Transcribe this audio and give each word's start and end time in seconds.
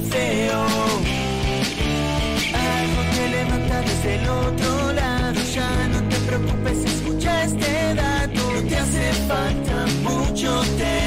feo. 0.00 0.60
Algo 2.54 3.02
te 3.14 3.28
levanta 3.28 3.80
desde 3.82 4.14
el 4.16 4.28
otro 4.28 4.92
lado. 4.92 5.40
Ya 5.54 5.88
no 5.88 6.08
te 6.08 6.16
preocupes, 6.16 6.78
escucha 6.84 7.44
este 7.44 7.94
dato. 7.94 8.52
No 8.54 8.62
te 8.68 8.76
hace 8.76 9.12
falta 9.28 9.86
mucho, 10.02 10.62
tienes 10.76 11.01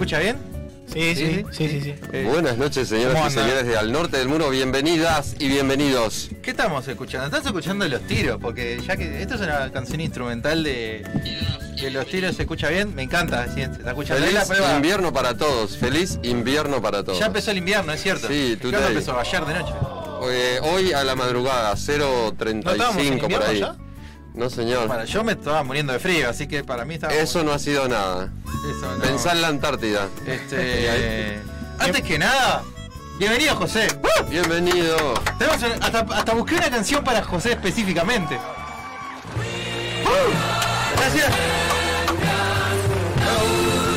escucha 0.00 0.18
bien? 0.18 0.38
Sí, 0.90 1.14
sí, 1.14 1.44
sí, 1.52 1.68
sí, 1.68 1.80
sí. 1.82 1.94
Eh, 2.14 2.26
Buenas 2.32 2.56
noches, 2.56 2.88
señoras 2.88 3.14
¿cómo 3.16 3.28
y 3.28 3.30
señores 3.30 3.66
de 3.66 3.76
Al 3.76 3.92
Norte 3.92 4.16
del 4.16 4.28
Muro. 4.28 4.48
Bienvenidas 4.48 5.36
y 5.38 5.48
bienvenidos. 5.48 6.30
¿Qué 6.42 6.52
estamos 6.52 6.88
escuchando? 6.88 7.26
Estás 7.26 7.44
escuchando 7.44 7.86
los 7.86 8.00
tiros, 8.06 8.38
porque 8.40 8.80
ya 8.84 8.96
que 8.96 9.20
esto 9.20 9.34
es 9.34 9.42
una 9.42 9.70
canción 9.70 10.00
instrumental 10.00 10.64
de, 10.64 11.04
de 11.80 11.90
los 11.90 12.06
tiros, 12.06 12.34
¿se 12.34 12.42
escucha 12.42 12.70
bien? 12.70 12.94
Me 12.94 13.02
encanta, 13.02 13.46
¿sí? 13.48 13.56
¿se 13.56 13.62
está 13.64 13.90
escuchando? 13.90 14.24
Es 14.24 14.32
Feliz 14.48 14.58
la 14.58 14.74
invierno 14.76 15.12
para 15.12 15.36
todos. 15.36 15.76
Feliz 15.76 16.18
invierno 16.22 16.80
para 16.80 17.04
todos. 17.04 17.18
Ya 17.18 17.26
empezó 17.26 17.50
el 17.50 17.58
invierno, 17.58 17.92
es 17.92 18.02
cierto. 18.02 18.26
Sí, 18.26 18.56
¿Cuándo 18.58 18.78
today. 18.78 18.92
empezó? 18.94 19.20
Ayer 19.20 19.44
de 19.44 19.54
noche. 19.54 19.72
Eh, 20.30 20.60
hoy 20.62 20.92
a 20.94 21.04
la 21.04 21.14
madrugada, 21.14 21.68
¿No 21.68 21.74
estábamos 21.74 23.02
en 23.02 23.20
0.35 23.20 23.20
por 23.20 23.30
invierno 23.32 23.46
ahí. 23.46 23.60
ya? 23.60 23.76
No, 24.34 24.48
señor. 24.48 24.86
Bueno, 24.86 25.04
yo 25.04 25.24
me 25.24 25.32
estaba 25.32 25.62
muriendo 25.64 25.92
de 25.92 25.98
frío, 25.98 26.30
así 26.30 26.46
que 26.46 26.62
para 26.64 26.84
mí 26.84 26.94
estaba. 26.94 27.12
Eso 27.12 27.42
no 27.42 27.52
ha 27.52 27.58
sido 27.58 27.88
nada. 27.88 28.28
Eso 28.70 28.96
no. 28.96 29.02
Pensá 29.02 29.32
en 29.32 29.42
la 29.42 29.48
Antártida. 29.48 30.08
Este. 30.26 31.40
Antes 31.78 32.02
que 32.02 32.18
nada, 32.18 32.62
bienvenido 33.18 33.56
José. 33.56 33.88
¡Uh! 34.02 34.24
Bienvenido. 34.30 35.14
Tenemos 35.38 35.62
un- 35.62 35.82
hasta, 35.82 36.00
hasta 36.00 36.34
busqué 36.34 36.54
una 36.56 36.70
canción 36.70 37.02
para 37.02 37.22
José 37.22 37.52
específicamente. 37.52 38.36
¡Uh! 40.04 40.96
Gracias. 40.96 41.32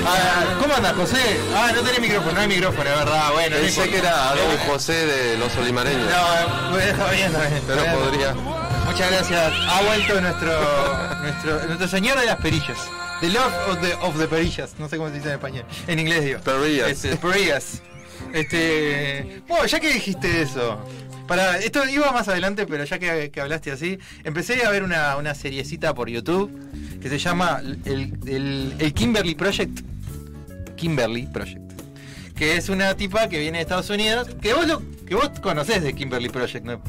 Ah, 0.05 0.43
¿Cómo 0.59 0.73
andas, 0.75 0.93
José? 0.95 1.39
Ah, 1.55 1.71
no 1.73 1.81
tenés 1.81 1.99
micrófono, 2.01 2.33
no 2.33 2.41
hay 2.41 2.47
micrófono, 2.47 2.89
es 2.89 2.95
verdad. 2.97 3.31
Bueno, 3.33 3.55
no 3.55 3.61
Pensé 3.61 3.85
importa. 3.85 3.91
que 3.91 3.97
era 3.99 4.35
Don 4.35 4.57
José 4.67 4.93
de 5.05 5.37
los 5.37 5.55
Olimareños. 5.57 6.09
No, 6.11 6.71
me 6.77 6.85
deja 6.85 7.11
bien, 7.11 7.27
está 7.27 7.47
bien. 7.47 7.61
Pero 7.67 7.79
Está 7.81 7.93
bien. 7.95 8.05
podría. 8.05 8.35
Muchas 8.93 9.11
gracias. 9.11 9.53
Ha 9.69 9.81
vuelto 9.81 10.21
nuestro, 10.21 11.19
nuestro, 11.21 11.65
nuestro 11.67 11.87
señor 11.87 12.19
de 12.19 12.25
las 12.27 12.37
perillas. 12.37 12.77
The 13.21 13.29
Lord 13.29 13.53
of 13.69 13.81
the, 13.81 13.93
of 13.95 14.17
the 14.19 14.27
Perillas. 14.27 14.75
No 14.77 14.87
sé 14.87 14.97
cómo 14.97 15.09
se 15.09 15.15
dice 15.15 15.29
en 15.29 15.33
español. 15.35 15.65
En 15.87 15.97
inglés 15.99 16.23
digo. 16.25 16.39
Perillas. 16.41 16.89
Este, 16.89 17.15
perillas. 17.17 17.81
Este. 18.33 19.41
Bueno, 19.47 19.65
ya 19.65 19.79
que 19.79 19.91
dijiste 19.93 20.41
eso. 20.41 20.77
Para, 21.27 21.57
esto 21.57 21.87
iba 21.89 22.11
más 22.11 22.27
adelante, 22.27 22.67
pero 22.67 22.83
ya 22.83 22.99
que, 22.99 23.31
que 23.31 23.41
hablaste 23.41 23.71
así, 23.71 23.97
empecé 24.25 24.63
a 24.65 24.69
ver 24.69 24.83
una, 24.83 25.15
una 25.17 25.33
seriecita 25.33 25.93
por 25.95 26.09
YouTube 26.09 26.51
que 27.01 27.09
se 27.09 27.17
llama 27.17 27.61
el, 27.85 28.13
el- 28.27 28.75
el 28.77 28.93
Kimberly 28.93 29.33
Project. 29.35 29.79
Kimberly 30.75 31.27
Project. 31.27 31.61
Que 32.35 32.57
es 32.57 32.69
una 32.69 32.93
tipa 32.95 33.29
que 33.29 33.39
viene 33.39 33.57
de 33.59 33.61
Estados 33.63 33.89
Unidos, 33.89 34.27
que 34.41 34.53
vos 34.53 34.67
lo, 34.67 34.81
que 35.07 35.15
vos 35.15 35.29
conocés 35.41 35.81
de 35.81 35.93
Kimberly 35.95 36.29
Project, 36.29 36.65
¿no? 36.65 36.81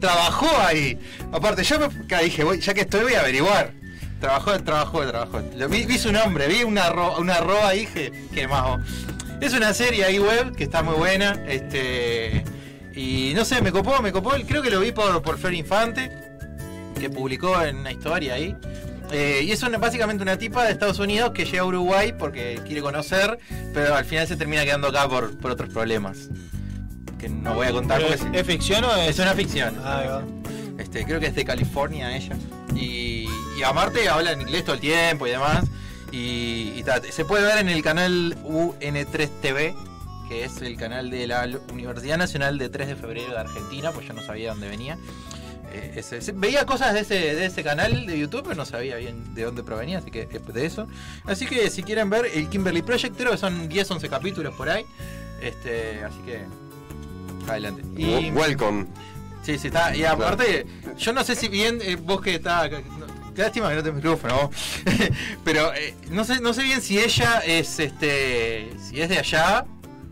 Trabajó 0.00 0.48
ahí. 0.66 0.98
Aparte, 1.32 1.62
yo 1.62 1.78
me 1.78 2.22
dije, 2.22 2.44
ya 2.60 2.74
que 2.74 2.80
estoy 2.80 3.02
voy 3.02 3.14
a 3.14 3.20
averiguar. 3.20 3.72
Trabajó, 4.20 4.58
trabajó, 4.62 5.06
trabajó. 5.06 5.42
Lo 5.56 5.68
vi, 5.68 5.86
vi 5.86 5.98
su 5.98 6.12
nombre, 6.12 6.46
vi 6.46 6.62
una 6.62 6.86
arroba, 6.86 7.18
una 7.18 7.34
arroba 7.36 7.74
y 7.74 7.80
dije, 7.80 8.12
qué 8.34 8.48
majo. 8.48 8.78
Es 9.40 9.54
una 9.54 9.72
serie 9.72 10.04
ahí 10.04 10.18
web 10.18 10.54
que 10.54 10.64
está 10.64 10.82
muy 10.82 10.94
buena. 10.94 11.42
Este. 11.46 12.44
Y 12.94 13.32
no 13.34 13.44
sé, 13.44 13.62
me 13.62 13.72
copó, 13.72 14.02
me 14.02 14.12
copó. 14.12 14.32
Creo 14.46 14.62
que 14.62 14.70
lo 14.70 14.80
vi 14.80 14.92
por, 14.92 15.22
por 15.22 15.38
Fer 15.38 15.54
Infante, 15.54 16.10
que 16.98 17.08
publicó 17.08 17.62
en 17.62 17.76
una 17.76 17.92
historia 17.92 18.34
ahí. 18.34 18.56
Eh, 19.12 19.42
y 19.44 19.50
es 19.50 19.60
básicamente 19.80 20.22
una 20.22 20.36
tipa 20.36 20.64
de 20.64 20.72
Estados 20.72 20.98
Unidos 20.98 21.32
que 21.32 21.44
llega 21.44 21.62
a 21.62 21.66
Uruguay 21.66 22.14
porque 22.16 22.60
quiere 22.64 22.80
conocer, 22.80 23.38
pero 23.74 23.96
al 23.96 24.04
final 24.04 24.26
se 24.28 24.36
termina 24.36 24.64
quedando 24.64 24.88
acá 24.88 25.08
por, 25.08 25.36
por 25.38 25.50
otros 25.50 25.70
problemas. 25.70 26.28
Que 27.20 27.28
no 27.28 27.54
voy 27.54 27.66
a 27.66 27.72
contar 27.72 27.98
¿Pero 28.00 28.16
porque 28.16 28.38
¿Es, 28.38 28.40
es 28.40 28.46
ficción 28.46 28.84
o 28.84 28.94
es.? 28.96 29.10
es 29.10 29.18
una 29.18 29.34
ficción. 29.34 29.76
Ah. 29.84 30.22
Este, 30.78 31.04
creo 31.04 31.20
que 31.20 31.26
es 31.26 31.34
de 31.34 31.44
California 31.44 32.16
ella. 32.16 32.36
Y, 32.74 33.26
y 33.58 33.62
aparte 33.64 34.08
habla 34.08 34.32
en 34.32 34.40
inglés 34.40 34.64
todo 34.64 34.74
el 34.74 34.80
tiempo 34.80 35.26
y 35.26 35.30
demás. 35.30 35.64
Y, 36.12 36.72
y 36.76 36.82
ta, 36.84 37.00
se 37.02 37.24
puede 37.24 37.44
ver 37.44 37.58
en 37.58 37.68
el 37.68 37.82
canal 37.82 38.36
UN3TV, 38.44 39.74
que 40.28 40.44
es 40.44 40.60
el 40.62 40.76
canal 40.76 41.10
de 41.10 41.26
la 41.26 41.46
Universidad 41.72 42.16
Nacional 42.18 42.58
de 42.58 42.68
3 42.68 42.88
de 42.88 42.96
Febrero 42.96 43.32
de 43.32 43.38
Argentina, 43.38 43.90
pues 43.92 44.06
yo 44.06 44.14
no 44.14 44.22
sabía 44.22 44.50
dónde 44.50 44.68
venía. 44.68 44.96
Eh, 45.72 45.92
ese- 45.96 46.16
ese- 46.18 46.32
veía 46.32 46.66
cosas 46.66 46.94
de 46.94 47.00
ese, 47.00 47.14
de 47.14 47.46
ese 47.46 47.62
canal 47.62 48.06
de 48.06 48.18
YouTube, 48.18 48.42
pero 48.42 48.54
no 48.56 48.64
sabía 48.64 48.96
bien 48.96 49.34
de 49.34 49.42
dónde 49.44 49.62
provenía, 49.62 49.98
así 49.98 50.10
que 50.10 50.22
es 50.32 50.46
de 50.54 50.66
eso. 50.66 50.88
Así 51.26 51.46
que 51.46 51.70
si 51.70 51.82
quieren 51.84 52.10
ver 52.10 52.26
el 52.34 52.48
Kimberly 52.48 52.82
Project, 52.82 53.16
creo 53.16 53.30
que 53.32 53.38
son 53.38 53.68
10, 53.68 53.88
11 53.90 54.08
capítulos 54.08 54.54
por 54.54 54.68
ahí. 54.68 54.84
Este, 55.40 56.02
así 56.04 56.18
que 56.26 56.44
adelante. 57.48 57.82
Y, 57.96 58.30
Welcome. 58.30 58.86
Sí, 59.42 59.58
sí, 59.58 59.68
está. 59.68 59.94
Y 59.96 60.04
aparte, 60.04 60.66
yo 60.98 61.12
no 61.12 61.24
sé 61.24 61.34
si 61.34 61.48
bien 61.48 61.78
eh, 61.82 61.96
vos 61.96 62.20
que 62.20 62.34
está. 62.34 62.68
lástima 63.34 63.70
que 63.70 63.76
no 63.76 63.82
tenés 63.82 63.94
micrófono, 63.96 64.34
vos. 64.48 64.56
pero 65.44 65.72
eh, 65.74 65.94
no 66.10 66.24
sé, 66.24 66.40
no 66.40 66.52
sé 66.52 66.62
bien 66.62 66.82
si 66.82 66.98
ella 66.98 67.40
es 67.46 67.78
este. 67.78 68.70
si 68.82 69.00
es 69.00 69.08
de 69.08 69.18
allá. 69.18 69.64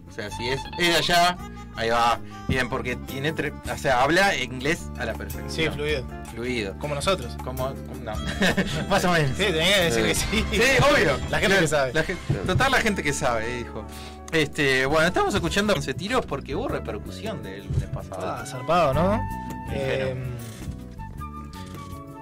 O 0.09 0.13
sea, 0.13 0.31
si 0.31 0.49
es, 0.49 0.61
es 0.79 0.89
de 0.89 0.97
allá, 0.97 1.37
ahí 1.77 1.91
va. 1.91 2.19
Bien, 2.49 2.69
porque 2.71 2.97
tiene 2.97 3.35
tre- 3.35 3.53
o 3.71 3.77
sea, 3.77 4.03
habla 4.03 4.35
inglés 4.35 4.85
a 4.99 5.05
la 5.05 5.13
perfección. 5.13 5.51
Sí, 5.51 5.69
fluido. 5.69 6.05
Fluido. 6.33 6.79
Como 6.79 6.95
nosotros. 6.95 7.37
Como, 7.45 7.69
no. 8.03 8.13
Más 8.89 9.05
o 9.05 9.13
menos. 9.13 9.37
Sí, 9.37 9.45
tenía 9.45 9.77
que 9.77 9.83
decir 9.91 10.05
que 10.05 10.15
sí. 10.15 10.45
Sí, 10.51 10.63
obvio. 10.91 11.19
La 11.31 11.39
gente 11.39 11.59
que 11.59 11.69
sabe. 11.69 11.93
La 11.93 12.05
total 12.47 12.73
la 12.73 12.81
gente 12.81 13.03
que 13.03 13.13
sabe, 13.13 13.47
dijo. 13.59 13.85
Este, 14.33 14.85
bueno, 14.87 15.07
estamos 15.07 15.35
escuchando 15.35 15.73
11 15.75 15.95
tiros 15.95 16.27
porque 16.27 16.55
hubo 16.55 16.69
repercusión 16.69 17.43
del 17.43 17.67
lunes 17.67 17.89
pasado. 17.93 18.21
Ah, 18.27 18.45
zarpado, 18.47 18.93
¿no? 18.95 19.21
Eh, 19.73 20.15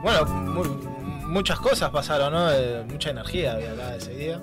bueno, 0.02 0.24
mu- 0.26 0.64
muchas 1.28 1.58
cosas 1.58 1.90
pasaron, 1.90 2.32
¿no? 2.32 2.50
Eh, 2.52 2.84
mucha 2.88 3.10
energía 3.10 3.54
había 3.54 3.72
acá 3.72 3.96
ese 3.96 4.14
día. 4.14 4.40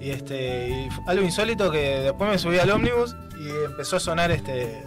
Y 0.00 0.10
este 0.10 0.68
y 0.70 0.88
algo 1.06 1.22
insólito 1.24 1.70
que 1.70 2.00
después 2.00 2.30
me 2.30 2.38
subí 2.38 2.58
al 2.58 2.70
ómnibus 2.70 3.14
y 3.38 3.48
empezó 3.66 3.96
a 3.96 4.00
sonar 4.00 4.30
este 4.30 4.82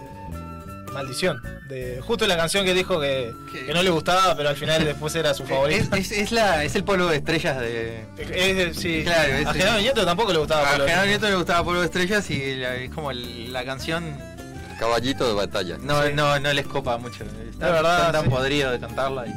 maldición. 0.93 1.41
De, 1.67 1.99
justo 2.01 2.25
la 2.27 2.37
canción 2.37 2.63
que 2.65 2.73
dijo 2.73 2.99
que, 2.99 3.33
que 3.51 3.73
no 3.73 3.83
le 3.83 3.89
gustaba, 3.89 4.35
pero 4.35 4.49
al 4.49 4.55
final 4.55 4.85
después 4.85 5.13
era 5.15 5.33
su 5.33 5.43
Es, 5.45 5.49
favorita. 5.49 5.97
es, 5.97 6.11
es 6.11 6.31
la, 6.31 6.63
es 6.63 6.75
el 6.75 6.83
polvo 6.83 7.07
de 7.07 7.17
estrellas 7.17 7.59
de. 7.59 8.05
Es 8.17 8.77
sí. 8.77 9.01
Claro, 9.03 9.49
a 9.49 9.53
Gerardo 9.53 9.79
Nieto 9.79 10.05
tampoco 10.05 10.31
le 10.33 10.39
gustaba. 10.39 10.69
A. 10.69 10.79
General 10.79 11.07
Nieto 11.07 11.29
le 11.29 11.35
gustaba 11.35 11.63
polvo 11.63 11.79
de 11.81 11.85
estrellas 11.87 12.29
y 12.29 12.55
la- 12.55 12.75
es 12.75 12.89
como 12.91 13.11
el- 13.11 13.51
la 13.53 13.63
canción 13.65 14.17
Caballito 14.79 15.27
de 15.27 15.33
batalla. 15.33 15.77
no, 15.81 16.03
Sí. 16.03 16.09
no, 16.13 16.39
no 16.39 16.53
les 16.53 16.65
copa 16.67 16.97
mucho. 16.97 17.23
Están, 17.23 17.71
verdad, 17.73 17.97
están 17.97 18.11
tan 18.13 18.23
sí. 18.25 18.29
podridos 18.29 18.71
de 18.73 18.79
cantarla. 18.79 19.25
Y... 19.27 19.33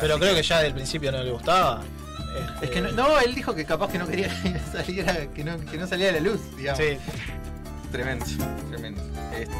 Pero 0.00 0.18
creo 0.18 0.34
que 0.34 0.42
ya 0.42 0.60
del 0.62 0.72
principio 0.74 1.12
no 1.12 1.22
le 1.22 1.30
gustaba. 1.30 1.82
Es 2.36 2.62
Este, 2.64 2.70
que 2.70 2.80
no, 2.82 2.92
no, 2.92 3.18
él 3.20 3.34
dijo 3.34 3.54
que 3.54 3.64
capaz 3.64 3.90
que 3.92 3.98
no 3.98 4.06
quería 4.06 4.28
que 4.42 4.58
saliera, 4.72 5.26
que 5.34 5.44
no, 5.44 5.58
que 5.58 5.76
no 5.78 5.86
salía 5.86 6.08
a 6.10 6.12
la 6.12 6.20
luz, 6.20 6.40
digamos. 6.56 6.82
Sí, 6.82 6.98
Tremendo, 7.92 8.24
tremendo. 8.70 9.00
Este, 9.38 9.54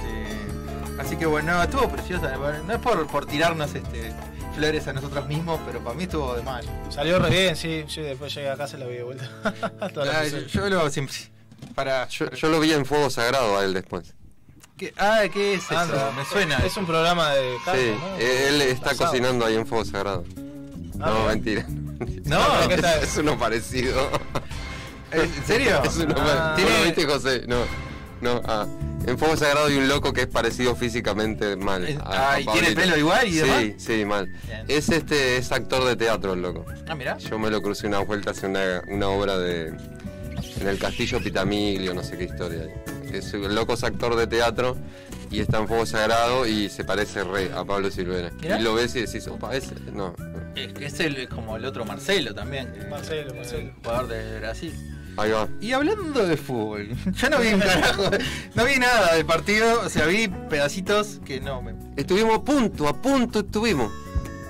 así 0.98 1.16
que 1.16 1.26
bueno, 1.26 1.62
estuvo 1.62 1.88
preciosa. 1.88 2.36
No 2.66 2.72
es 2.74 2.78
por, 2.80 3.06
por 3.06 3.26
tirarnos 3.26 3.74
este, 3.74 4.12
flores 4.54 4.86
a 4.88 4.92
nosotros 4.92 5.26
mismos, 5.26 5.60
pero 5.66 5.80
para 5.80 5.94
mí 5.96 6.04
estuvo 6.04 6.34
de 6.34 6.42
mal. 6.42 6.64
salió 6.90 7.18
re 7.18 7.30
bien, 7.30 7.56
sí. 7.56 7.84
Yo 7.88 8.02
después 8.02 8.34
llegué 8.34 8.50
a 8.50 8.56
casa 8.56 8.76
y 8.76 8.80
lo 8.80 8.88
vi 8.88 8.94
de 8.96 9.02
vuelta. 9.02 9.30
La 9.94 10.20
Ah, 10.20 10.24
yo, 10.26 10.38
yo 10.40 10.68
lo 10.68 10.80
hago 10.80 10.90
siempre. 10.90 11.16
Para. 11.74 12.06
Yo, 12.08 12.30
yo 12.30 12.48
lo 12.48 12.60
vi 12.60 12.72
en 12.72 12.84
Fuego 12.86 13.10
Sagrado 13.10 13.58
a 13.58 13.64
él 13.64 13.74
después. 13.74 14.14
¿Qué? 14.76 14.92
Ah, 14.98 15.22
¿qué 15.32 15.54
es 15.54 15.64
eso? 15.64 15.74
Ah, 15.78 15.86
no. 15.86 16.12
Me 16.12 16.24
suena. 16.26 16.58
Es 16.58 16.76
un 16.76 16.86
programa 16.86 17.30
de 17.34 17.54
carne, 17.64 17.82
Sí, 17.82 17.98
¿no? 17.98 18.16
él 18.18 18.62
está 18.62 18.94
cocinando 18.94 19.46
ahí 19.46 19.54
en 19.56 19.66
Fuego 19.66 19.84
Sagrado. 19.86 20.24
Ah, 21.00 21.10
No, 21.10 21.14
bien. 21.14 21.26
mentira. 21.28 21.66
No, 22.24 22.68
¿qué 22.68 22.74
es, 23.02 23.16
uno 23.16 23.38
parecido. 23.38 24.10
¿En 25.12 25.32
serio? 25.46 25.82
Es 25.84 25.96
uno 25.96 26.14
Ah. 26.18 26.54
¿Vos 26.56 26.60
lo 26.62 26.68
Tiene- 26.68 26.84
viste, 26.84 27.06
José? 27.06 27.42
No. 27.46 27.56
No, 28.20 28.40
ah. 28.44 28.66
En 29.06 29.18
Fuego 29.18 29.36
Sagrado 29.36 29.66
hay 29.66 29.76
un 29.76 29.88
loco 29.88 30.12
que 30.12 30.22
es 30.22 30.26
parecido 30.26 30.74
físicamente 30.74 31.54
mal. 31.56 31.86
A- 32.02 32.32
ah, 32.34 32.40
¿y 32.40 32.46
tiene 32.46 32.72
pelo 32.72 32.96
igual 32.96 33.26
y 33.28 33.32
sí, 33.32 33.38
demás? 33.38 33.64
Sí, 33.76 34.04
mal. 34.04 34.26
Bien. 34.46 34.64
Es 34.68 34.88
este, 34.88 35.36
es 35.36 35.52
actor 35.52 35.84
de 35.84 35.96
teatro 35.96 36.32
el 36.32 36.42
loco. 36.42 36.64
Ah, 36.88 36.94
mirá. 36.94 37.16
Yo 37.18 37.38
me 37.38 37.50
lo 37.50 37.62
crucé 37.62 37.86
una 37.86 37.98
vuelta 38.00 38.30
hace 38.30 38.46
una, 38.46 38.82
una 38.88 39.08
obra 39.08 39.38
de. 39.38 39.68
En 40.60 40.68
el 40.68 40.78
Castillo 40.78 41.20
Pitamiglio, 41.20 41.92
no 41.94 42.02
sé 42.02 42.16
qué 42.16 42.24
historia. 42.24 42.62
hay. 42.62 43.16
Es, 43.16 43.32
el 43.34 43.54
loco 43.54 43.74
es 43.74 43.84
actor 43.84 44.16
de 44.16 44.26
teatro 44.26 44.76
y 45.30 45.40
está 45.40 45.58
en 45.58 45.68
Fuego 45.68 45.86
Sagrado 45.86 46.46
y 46.46 46.68
se 46.68 46.82
parece 46.84 47.22
re 47.22 47.50
a 47.54 47.64
Pablo 47.64 47.90
Silvera. 47.90 48.30
Mirá. 48.40 48.58
Y 48.58 48.62
lo 48.62 48.74
ves 48.74 48.96
y 48.96 49.02
decís, 49.02 49.26
opa, 49.28 49.54
ese. 49.54 49.74
No. 49.92 50.14
Es, 50.54 50.68
es 50.80 51.00
el, 51.00 51.16
es 51.16 51.28
como 51.28 51.56
el 51.56 51.64
otro 51.64 51.84
Marcelo 51.84 52.34
también. 52.34 52.72
Marcelo, 52.90 53.34
Marcelo. 53.34 53.58
el 53.60 53.72
jugador 53.74 54.08
de 54.08 54.38
Brasil. 54.40 54.74
Ahí 55.16 55.30
va. 55.30 55.48
Y 55.60 55.72
hablando 55.72 56.26
de 56.26 56.36
fútbol, 56.36 56.88
yo 57.12 57.30
no 57.30 57.38
vi 57.40 57.48
un 57.48 57.60
carajo, 57.60 58.10
no 58.54 58.64
vi 58.64 58.76
nada 58.76 59.14
del 59.14 59.24
partido, 59.24 59.80
o 59.80 59.88
sea, 59.88 60.06
vi 60.06 60.28
pedacitos 60.28 61.20
que 61.24 61.40
no 61.40 61.62
me. 61.62 61.74
Estuvimos 61.96 62.36
a 62.38 62.42
punto, 62.42 62.86
a 62.88 63.00
punto 63.00 63.40
estuvimos. 63.40 63.90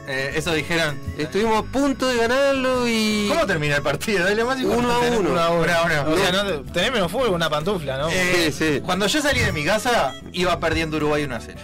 Eh, 0.09 0.33
eso 0.37 0.53
dijeron. 0.53 0.97
Estuvimos 1.19 1.59
a 1.59 1.63
punto 1.65 2.07
de 2.09 2.17
ganarlo 2.17 2.87
y. 2.87 3.27
¿Cómo 3.29 3.45
termina 3.47 3.77
el 3.77 3.83
partido? 3.83 4.33
Lo 4.35 4.47
más 4.47 4.61
Uno 4.63 4.93
a 4.93 4.99
uno. 5.01 5.31
Uno 5.31 5.41
a 5.41 5.51
uno. 5.51 5.63
Uno 5.63 5.73
a 5.73 5.83
uno. 5.85 6.13
O 6.15 6.17
sea, 6.17 6.31
no, 6.33 6.63
tenés 6.73 6.93
menos 6.93 7.11
fútbol 7.11 7.31
una 7.31 7.51
pantufla, 7.51 7.99
¿no? 7.99 8.09
Eh, 8.11 8.53
Sí, 8.53 8.75
sí. 8.75 8.81
Cuando 8.85 9.07
yo 9.09 9.21
salí 9.21 9.41
de 9.41 9.53
mi 9.53 9.65
casa, 9.65 10.15
iba 10.33 10.59
perdiendo 10.61 10.97
Uruguay 10.99 11.25
1 11.25 11.35
a 11.35 11.41
0. 11.41 11.59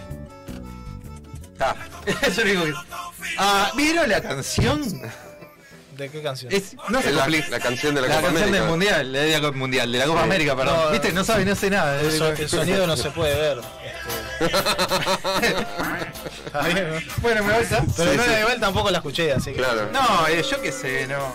Ah, 1.60 1.76
eso 2.06 2.26
es 2.26 2.36
lo 2.38 2.62
único 2.62 2.64
que. 2.64 2.72
Ah, 3.38 3.70
¿vieron 3.76 4.08
la 4.08 4.20
canción? 4.20 4.82
¿De 5.96 6.08
qué 6.08 6.22
canción? 6.22 6.50
Es, 6.52 6.74
no 6.88 7.00
la, 7.00 7.60
canción 7.60 7.94
de 7.94 8.00
la, 8.00 8.08
La, 8.08 8.14
Copa 8.16 8.28
canción 8.28 8.44
América. 8.44 8.60
del 8.60 8.64
mundial, 8.70 9.12
de 9.12 9.30
la 9.32 9.40
Copa 9.40 9.56
Mundial, 9.58 9.92
de 9.92 9.98
la 9.98 10.04
Copa 10.06 10.18
Sí. 10.20 10.24
América, 10.24 10.56
perdón. 10.56 10.76
No, 10.86 10.90
Viste, 10.90 11.12
no 11.12 11.22
sabe, 11.24 11.44
no 11.44 11.54
sé 11.54 11.70
nada. 11.70 12.00
El, 12.00 12.12
so- 12.12 12.28
el 12.32 12.48
sonido 12.48 12.86
no 12.86 12.96
se 12.96 13.10
puede 13.10 13.34
ver. 13.34 13.58
Este, 14.40 15.66
está 16.46 16.60
bien, 16.62 16.88
¿no? 16.94 17.00
Bueno, 17.18 17.42
me 17.44 17.54
avisa. 17.54 17.84
Pero 17.96 18.10
Sí, 18.12 18.16
no, 18.16 18.24
sí. 18.24 18.30
igual 18.40 18.60
tampoco 18.60 18.90
la 18.90 18.98
escuché, 18.98 19.32
así 19.32 19.50
que. 19.52 19.58
Claro. 19.58 19.88
No, 19.92 20.26
eh, 20.28 20.42
yo 20.48 20.60
qué 20.62 20.72
sé, 20.72 21.06
no. 21.06 21.32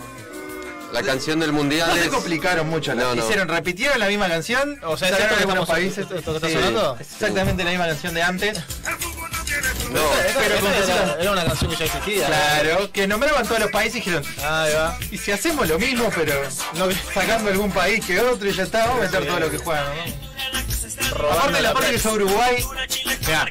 La 0.92 1.02
canción 1.02 1.38
del 1.38 1.52
mundial 1.52 1.86
No 1.94 2.02
se 2.02 2.08
complicaron 2.08 2.68
mucho. 2.68 2.94
No, 2.94 3.14
no. 3.14 3.22
Hicieron, 3.22 3.46
repitieron 3.46 3.98
la 3.98 4.08
misma 4.08 4.26
canción. 4.28 4.80
O 4.84 4.96
sea, 4.96 5.08
¿es 5.08 5.14
sacaron 5.14 5.34
esto 5.34 5.36
que 5.36 5.52
algunos 5.52 5.62
estamos- 5.64 5.68
países. 5.68 5.98
esto- 5.98 6.14
esto 6.16 6.30
que 6.32 6.36
está 6.38 6.48
Sí, 6.48 6.54
sonando? 6.54 6.96
es 6.98 7.12
Exactamente 7.12 7.64
la 7.64 7.70
misma 7.70 7.86
canción 7.86 8.14
de 8.14 8.22
antes. 8.22 8.58
No, 9.92 10.00
pero 10.34 10.54
era, 11.18 11.32
una 11.32 11.44
canción 11.44 11.70
que 11.70 11.76
ya 11.76 11.84
existía. 11.86 12.26
Claro, 12.26 12.92
que 12.92 13.06
nombraban 13.06 13.46
todos 13.46 13.60
los 13.60 13.70
países 13.70 13.96
y 13.96 13.98
dijeron, 13.98 14.24
Ahí 14.44 14.72
va. 14.74 14.98
y 15.10 15.18
si 15.18 15.32
hacemos 15.32 15.68
lo 15.68 15.78
mismo, 15.78 16.10
pero 16.14 16.34
No, 16.74 16.86
sacando 17.14 17.50
algún 17.50 17.72
país 17.72 18.04
que 18.04 18.20
otro 18.20 18.48
y 18.48 18.52
ya 18.52 18.64
está, 18.64 18.86
vamos 18.86 19.02
a 19.02 19.06
meter 19.06 19.26
todo 19.26 19.40
lo 19.40 19.50
que 19.50 19.58
juegan. 19.58 19.84
¿no? 19.84 21.30
Aparte 21.30 21.62
la 21.62 21.72
parte 21.72 21.90
que 21.90 21.96
es 21.96 22.04
Uruguay. 22.04 22.64
Mirá, 23.26 23.46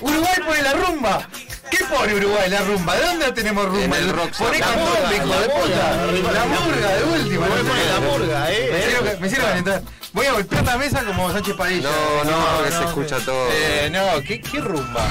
Uruguay 0.00 0.40
pone 0.44 0.62
la 0.62 0.72
rumba. 0.74 1.28
¿Qué 1.70 1.78
pone 1.84 2.14
Uruguay 2.14 2.48
la 2.50 2.60
rumba? 2.60 2.96
¿De 2.96 3.06
dónde 3.06 3.32
tenemos 3.32 3.66
rumba? 3.66 3.84
En 3.84 4.04
el 4.04 4.12
rock 4.12 4.36
Poné 4.36 4.58
La 4.58 4.66
hijo 4.66 4.78
murga, 4.78 5.10
de 5.10 5.48
puta. 5.48 6.32
La 6.32 6.44
murga 6.44 6.96
de 6.96 7.04
última. 7.04 7.46
La 7.48 8.00
murga, 8.00 8.44
Me 8.44 8.52
eh. 8.52 9.16
me 9.20 9.26
hicieron 9.26 9.48
calentar. 9.48 9.82
Voy 10.16 10.26
a 10.26 10.32
golpear 10.32 10.64
la 10.64 10.76
mesa 10.78 11.04
como 11.04 11.30
Sánchez 11.30 11.54
Padilla. 11.54 11.88
No, 11.90 12.24
no, 12.24 12.46
porque 12.56 12.72
se 12.72 12.84
escucha 12.84 13.18
todo. 13.20 13.48
Eh, 13.52 13.90
no, 13.92 14.20
¿qué, 14.22 14.40
qué 14.40 14.60
rumba? 14.60 15.06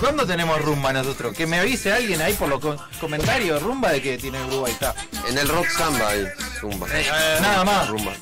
¿Cuándo 0.00 0.24
tenemos 0.26 0.60
rumba 0.62 0.92
nosotros? 0.92 1.36
Que 1.36 1.44
me 1.46 1.58
avise 1.58 1.92
alguien 1.92 2.22
ahí 2.22 2.34
por 2.34 2.48
los 2.48 2.60
co- 2.60 2.76
comentarios, 3.00 3.60
rumba 3.62 3.90
de 3.90 4.00
que 4.00 4.16
tiene 4.16 4.40
Uruguay, 4.44 4.72
está. 4.72 4.94
En 5.28 5.36
el 5.36 5.48
rock 5.48 5.66
samba 5.68 6.08
hay 6.08 6.26
zumba. 6.60 6.86
Eh, 6.92 7.06
nada 7.40 7.64
más. 7.64 7.88
Rumba. 7.88 8.12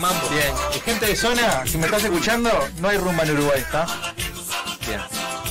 Mambo. 0.00 0.28
Bien, 0.30 0.52
y 0.76 0.80
gente 0.80 1.06
de 1.06 1.16
zona, 1.16 1.64
si 1.66 1.78
me 1.78 1.86
estás 1.86 2.02
escuchando, 2.04 2.50
no 2.78 2.88
hay 2.88 2.96
rumba 2.98 3.22
en 3.24 3.30
Uruguay, 3.32 3.60
¿está? 3.60 3.86
Bien. 4.86 5.00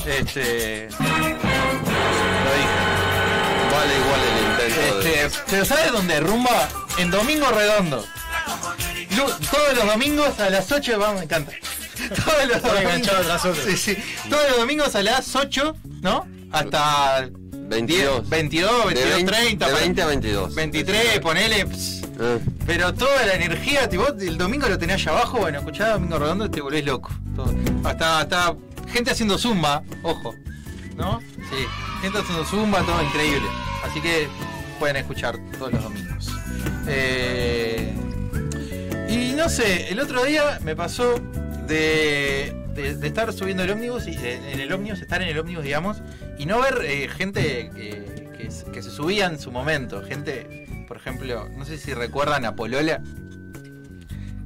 Este. 0.06 0.88
Lo 0.90 0.96
dije. 2.56 2.68
Vale 3.72 3.96
igual 3.98 4.20
el 4.22 4.68
intento 4.68 4.98
de. 5.00 5.24
Este, 5.26 5.38
pero 5.50 5.64
¿sabes 5.64 5.92
dónde 5.92 6.20
rumba? 6.20 6.68
En 6.98 7.10
Domingo 7.10 7.48
Redondo. 7.50 8.04
Todos 9.16 9.74
los 9.76 9.86
domingos 9.86 10.38
a 10.40 10.50
las 10.50 10.70
8, 10.70 10.98
vamos, 10.98 11.18
me 11.18 11.24
encanta. 11.24 11.52
Todos 12.24 12.46
los 13.26 13.44
otro. 13.44 13.64
Sí, 13.64 13.76
sí. 13.76 13.96
Todos 14.28 14.48
los 14.50 14.58
domingos 14.58 14.94
a 14.94 15.02
las 15.02 15.34
8, 15.34 15.76
¿no? 16.02 16.26
Hasta 16.52 17.28
22. 17.52 18.28
22, 18.28 18.88
De 18.88 18.94
22, 18.94 19.14
20 19.14 19.32
30. 19.32 19.66
De 19.66 19.72
para- 19.72 19.84
20 19.84 20.02
a 20.02 20.06
22. 20.06 20.54
23, 20.54 21.20
ponele. 21.20 21.66
pss. 21.66 22.02
Eh, 22.22 22.38
Pero 22.66 22.92
toda 22.94 23.24
la 23.26 23.34
energía, 23.34 23.88
tipo, 23.88 24.06
el 24.08 24.36
domingo 24.38 24.68
lo 24.68 24.76
tenés 24.78 24.96
allá 24.96 25.12
abajo, 25.12 25.38
bueno, 25.38 25.58
escuchás 25.58 25.92
Domingo 25.94 26.18
Redondo 26.18 26.46
y 26.46 26.48
te 26.50 26.60
volvés 26.60 26.84
loco. 26.84 27.10
Todo. 27.34 27.54
Hasta, 27.84 28.20
hasta 28.20 28.54
gente 28.92 29.10
haciendo 29.10 29.38
zumba, 29.38 29.82
ojo. 30.02 30.34
¿No? 30.96 31.20
Sí, 31.20 31.64
gente 32.02 32.18
haciendo 32.18 32.44
zumba, 32.44 32.80
todo 32.82 33.02
increíble. 33.02 33.48
Así 33.88 34.00
que 34.02 34.28
pueden 34.78 34.96
escuchar 34.96 35.38
todos 35.58 35.72
los 35.72 35.82
domingos. 35.82 36.28
Eh, 36.86 37.69
no 39.40 39.48
sé, 39.48 39.88
el 39.90 39.98
otro 40.00 40.22
día 40.24 40.58
me 40.62 40.76
pasó 40.76 41.14
de, 41.66 42.54
de- 42.74 42.94
de 42.96 43.06
estar 43.06 43.32
subiendo 43.32 43.62
el 43.62 43.70
ómnibus, 43.70 44.06
y, 44.06 44.10
eh, 44.12 44.38
en 44.52 44.60
el 44.60 44.70
ómnibus, 44.72 45.00
estar 45.00 45.22
en 45.22 45.28
el 45.28 45.38
ómnibus, 45.38 45.64
digamos, 45.64 46.02
y 46.38 46.44
no 46.46 46.60
ver 46.60 46.78
eh, 46.84 47.08
gente 47.08 47.70
que, 47.74 48.28
que 48.36 48.50
se- 48.50 48.66
que 48.70 48.82
se 48.82 48.90
subía 48.90 49.26
en 49.26 49.38
su 49.38 49.50
momento. 49.50 50.02
Gente, 50.02 50.66
por 50.86 50.98
ejemplo, 50.98 51.48
no 51.56 51.64
sé 51.64 51.78
si 51.78 51.94
recuerdan 51.94 52.44
a 52.44 52.54
Polola. 52.54 53.00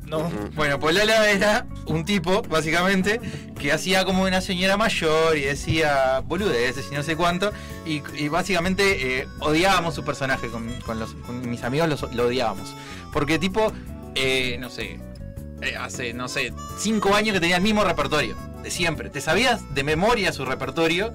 No. 0.06 0.30
Bueno, 0.54 0.78
Polola 0.78 1.28
era 1.30 1.66
un 1.86 2.04
tipo, 2.04 2.42
básicamente, 2.42 3.20
que 3.58 3.72
hacía 3.72 4.04
como 4.04 4.22
una 4.22 4.40
señora 4.42 4.76
mayor 4.76 5.36
y 5.36 5.40
decía 5.40 6.20
boludeces 6.20 6.86
y 6.92 6.94
no 6.94 7.02
sé 7.02 7.16
cuánto. 7.16 7.52
Y, 7.86 8.00
y 8.16 8.28
básicamente 8.28 9.20
eh, 9.22 9.28
odiábamos 9.40 9.94
su 9.94 10.04
personaje 10.04 10.48
con, 10.48 10.70
con 10.82 11.00
los, 11.00 11.14
con 11.14 11.48
mis 11.50 11.64
amigos, 11.64 11.88
los- 11.88 12.14
lo 12.14 12.26
odiábamos. 12.26 12.74
Porque 13.12 13.38
tipo, 13.38 13.72
eh, 14.14 14.56
no 14.60 14.70
sé, 14.70 14.98
eh, 15.62 15.76
hace, 15.76 16.12
no 16.14 16.28
sé, 16.28 16.52
cinco 16.78 17.14
años 17.14 17.34
que 17.34 17.40
tenía 17.40 17.56
el 17.56 17.62
mismo 17.62 17.84
repertorio, 17.84 18.36
de 18.62 18.70
siempre. 18.70 19.10
Te 19.10 19.20
sabías 19.20 19.74
de 19.74 19.82
memoria 19.84 20.32
su 20.32 20.44
repertorio, 20.44 21.12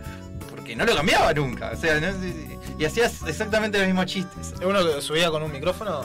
porque 0.49 0.75
no 0.75 0.85
lo 0.85 0.95
cambiaba 0.95 1.33
nunca. 1.33 1.71
O 1.73 1.77
sea, 1.77 1.99
no- 1.99 2.13
y 2.77 2.85
hacías 2.85 3.23
exactamente 3.27 3.77
los 3.77 3.87
mismos 3.87 4.05
chistes. 4.05 4.53
¿Es 4.59 4.65
uno 4.65 4.79
que 4.85 5.01
subía 5.01 5.29
con 5.29 5.43
un 5.43 5.51
micrófono? 5.51 6.01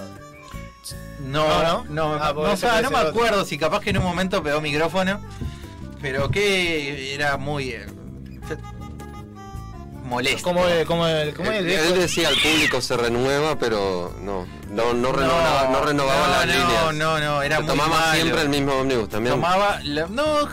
No, 1.21 1.47
No, 1.49 1.63
no, 1.63 1.85
no. 1.85 1.85
no, 1.89 2.15
Ah, 2.23 2.33
no, 2.35 2.41
o 2.43 2.57
sea, 2.57 2.71
puede 2.71 2.83
no 2.83 2.91
me 2.91 2.97
otro. 2.97 3.09
acuerdo 3.11 3.45
si 3.45 3.57
capaz 3.59 3.81
que 3.81 3.91
en 3.91 3.99
un 3.99 4.05
momento 4.05 4.43
pegó 4.43 4.61
micrófono, 4.61 5.21
pero 6.03 6.31
que 6.31 7.15
era 7.15 7.37
muy 7.39 7.71
eh, 7.71 7.87
molesto. 10.05 10.43
¿Cómo 10.43 10.67
es, 10.69 10.85
cómo 10.87 11.07
es, 11.07 11.35
cómo 11.35 11.51
es 11.51 11.59
el 11.61 11.65
él, 11.65 11.65
viejo? 11.67 11.95
él 11.95 12.01
decía 12.01 12.29
el 12.29 12.37
público 12.41 12.81
se 12.81 12.97
renueva, 12.97 13.59
pero 13.59 14.15
no, 14.21 14.47
no, 14.75 14.93
no 14.93 15.13
renovaba, 15.13 15.69
no, 15.71 15.81
renovaba 15.85 16.27
no, 16.27 16.33
las 16.33 16.47
no, 16.47 16.53
líneas. 16.53 16.95
No, 16.95 17.21
no, 17.21 17.43
era 17.43 17.59
muy 17.61 17.67
tomaba 17.69 17.99
malo. 18.01 18.13
siempre 18.15 18.43
el 18.43 18.49
mismo 18.49 18.73
ómnibus 18.75 19.09
también. 19.09 19.35
Tomaba, 19.37 19.79
la- 19.85 20.07
no, 20.09 20.49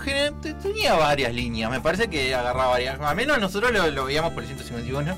tenía 0.61 0.93
varias 0.93 1.33
líneas, 1.33 1.69
me 1.71 1.81
parece 1.81 2.09
que 2.09 2.33
agarraba 2.35 2.69
varias. 2.71 2.99
A 3.01 3.13
menos 3.15 3.39
nosotros 3.39 3.71
lo, 3.71 3.89
lo 3.89 4.05
veíamos 4.05 4.33
por 4.33 4.43
el 4.43 4.47
151, 4.47 5.17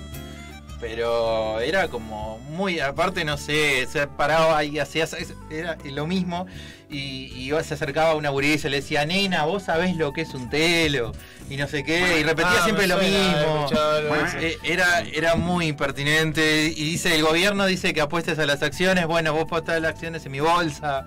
pero 0.83 1.61
era 1.61 1.87
como 1.87 2.39
muy, 2.39 2.81
aparte 2.81 3.23
no 3.23 3.37
sé, 3.37 3.87
se 3.89 4.05
paraba 4.05 4.65
y 4.65 4.79
hacía, 4.79 5.07
era 5.49 5.77
lo 5.85 6.05
mismo 6.05 6.45
y, 6.89 7.49
se 7.63 7.75
acercaba 7.75 8.11
a 8.11 8.15
una 8.15 8.29
gurisa 8.29 8.67
y 8.67 8.71
le 8.71 8.81
decía, 8.81 9.05
nena, 9.05 9.45
vos 9.45 9.63
sabés 9.63 9.95
lo 9.95 10.11
que 10.11 10.21
es 10.21 10.33
un 10.33 10.49
telo 10.49 11.13
y 11.49 11.55
no 11.55 11.67
sé 11.69 11.85
qué, 11.85 12.19
y 12.19 12.23
repetía 12.23 12.51
Ah, 12.57 12.63
siempre 12.65 12.85
me 12.85 12.87
lo 12.87 12.95
haber 12.95 13.09
mismo. 13.09 13.69
Eh, 14.41 14.57
Era, 14.63 14.99
era 15.01 15.35
muy 15.35 15.67
impertinente 15.67 16.65
y 16.65 16.83
dice, 16.83 17.15
el 17.15 17.23
gobierno 17.23 17.65
dice 17.65 17.93
que 17.93 18.01
apuestes 18.01 18.37
a 18.39 18.45
las 18.45 18.61
acciones, 18.61 19.07
bueno, 19.07 19.31
vos 19.31 19.43
apostás 19.43 19.77
a 19.77 19.79
las 19.79 19.91
acciones 19.91 20.25
en 20.25 20.33
mi 20.33 20.41
bolsa. 20.41 21.05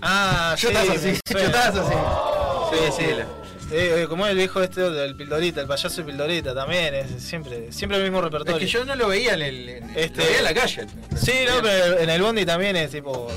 Ah, 0.00 0.54
Yo 0.56 0.68
sí, 0.68 0.76
así, 0.76 1.18
yo 1.28 1.38
así. 1.48 1.94
Sí, 2.70 2.92
sí. 2.98 3.04
Eh, 3.04 3.26
eh, 3.70 4.06
como 4.08 4.24
es 4.26 4.32
el 4.32 4.38
viejo 4.38 4.62
este 4.62 4.80
del 4.90 5.14
Pildorita, 5.16 5.60
el 5.60 5.66
payaso 5.66 5.96
de 6.02 6.04
Pildorita 6.04 6.54
también, 6.54 6.94
es 6.94 7.22
siempre, 7.22 7.70
siempre 7.72 7.98
el 7.98 8.04
mismo 8.04 8.20
repertorio. 8.20 8.56
Es 8.56 8.60
que 8.62 8.66
yo 8.66 8.84
no 8.84 8.94
lo 8.96 9.08
veía 9.08 9.34
en 9.34 9.42
el. 9.42 9.68
en- 9.68 9.90
Este- 9.96 10.18
Lo 10.20 10.24
veía 10.26 10.38
en 10.38 10.44
la 10.44 10.54
calle. 10.54 10.86
Sí, 11.16 11.32
no, 11.46 11.62
pero 11.62 11.98
en 11.98 12.10
el 12.10 12.22
Bondi 12.22 12.44
también 12.46 12.76
es 12.76 12.90
tipo. 12.90 13.28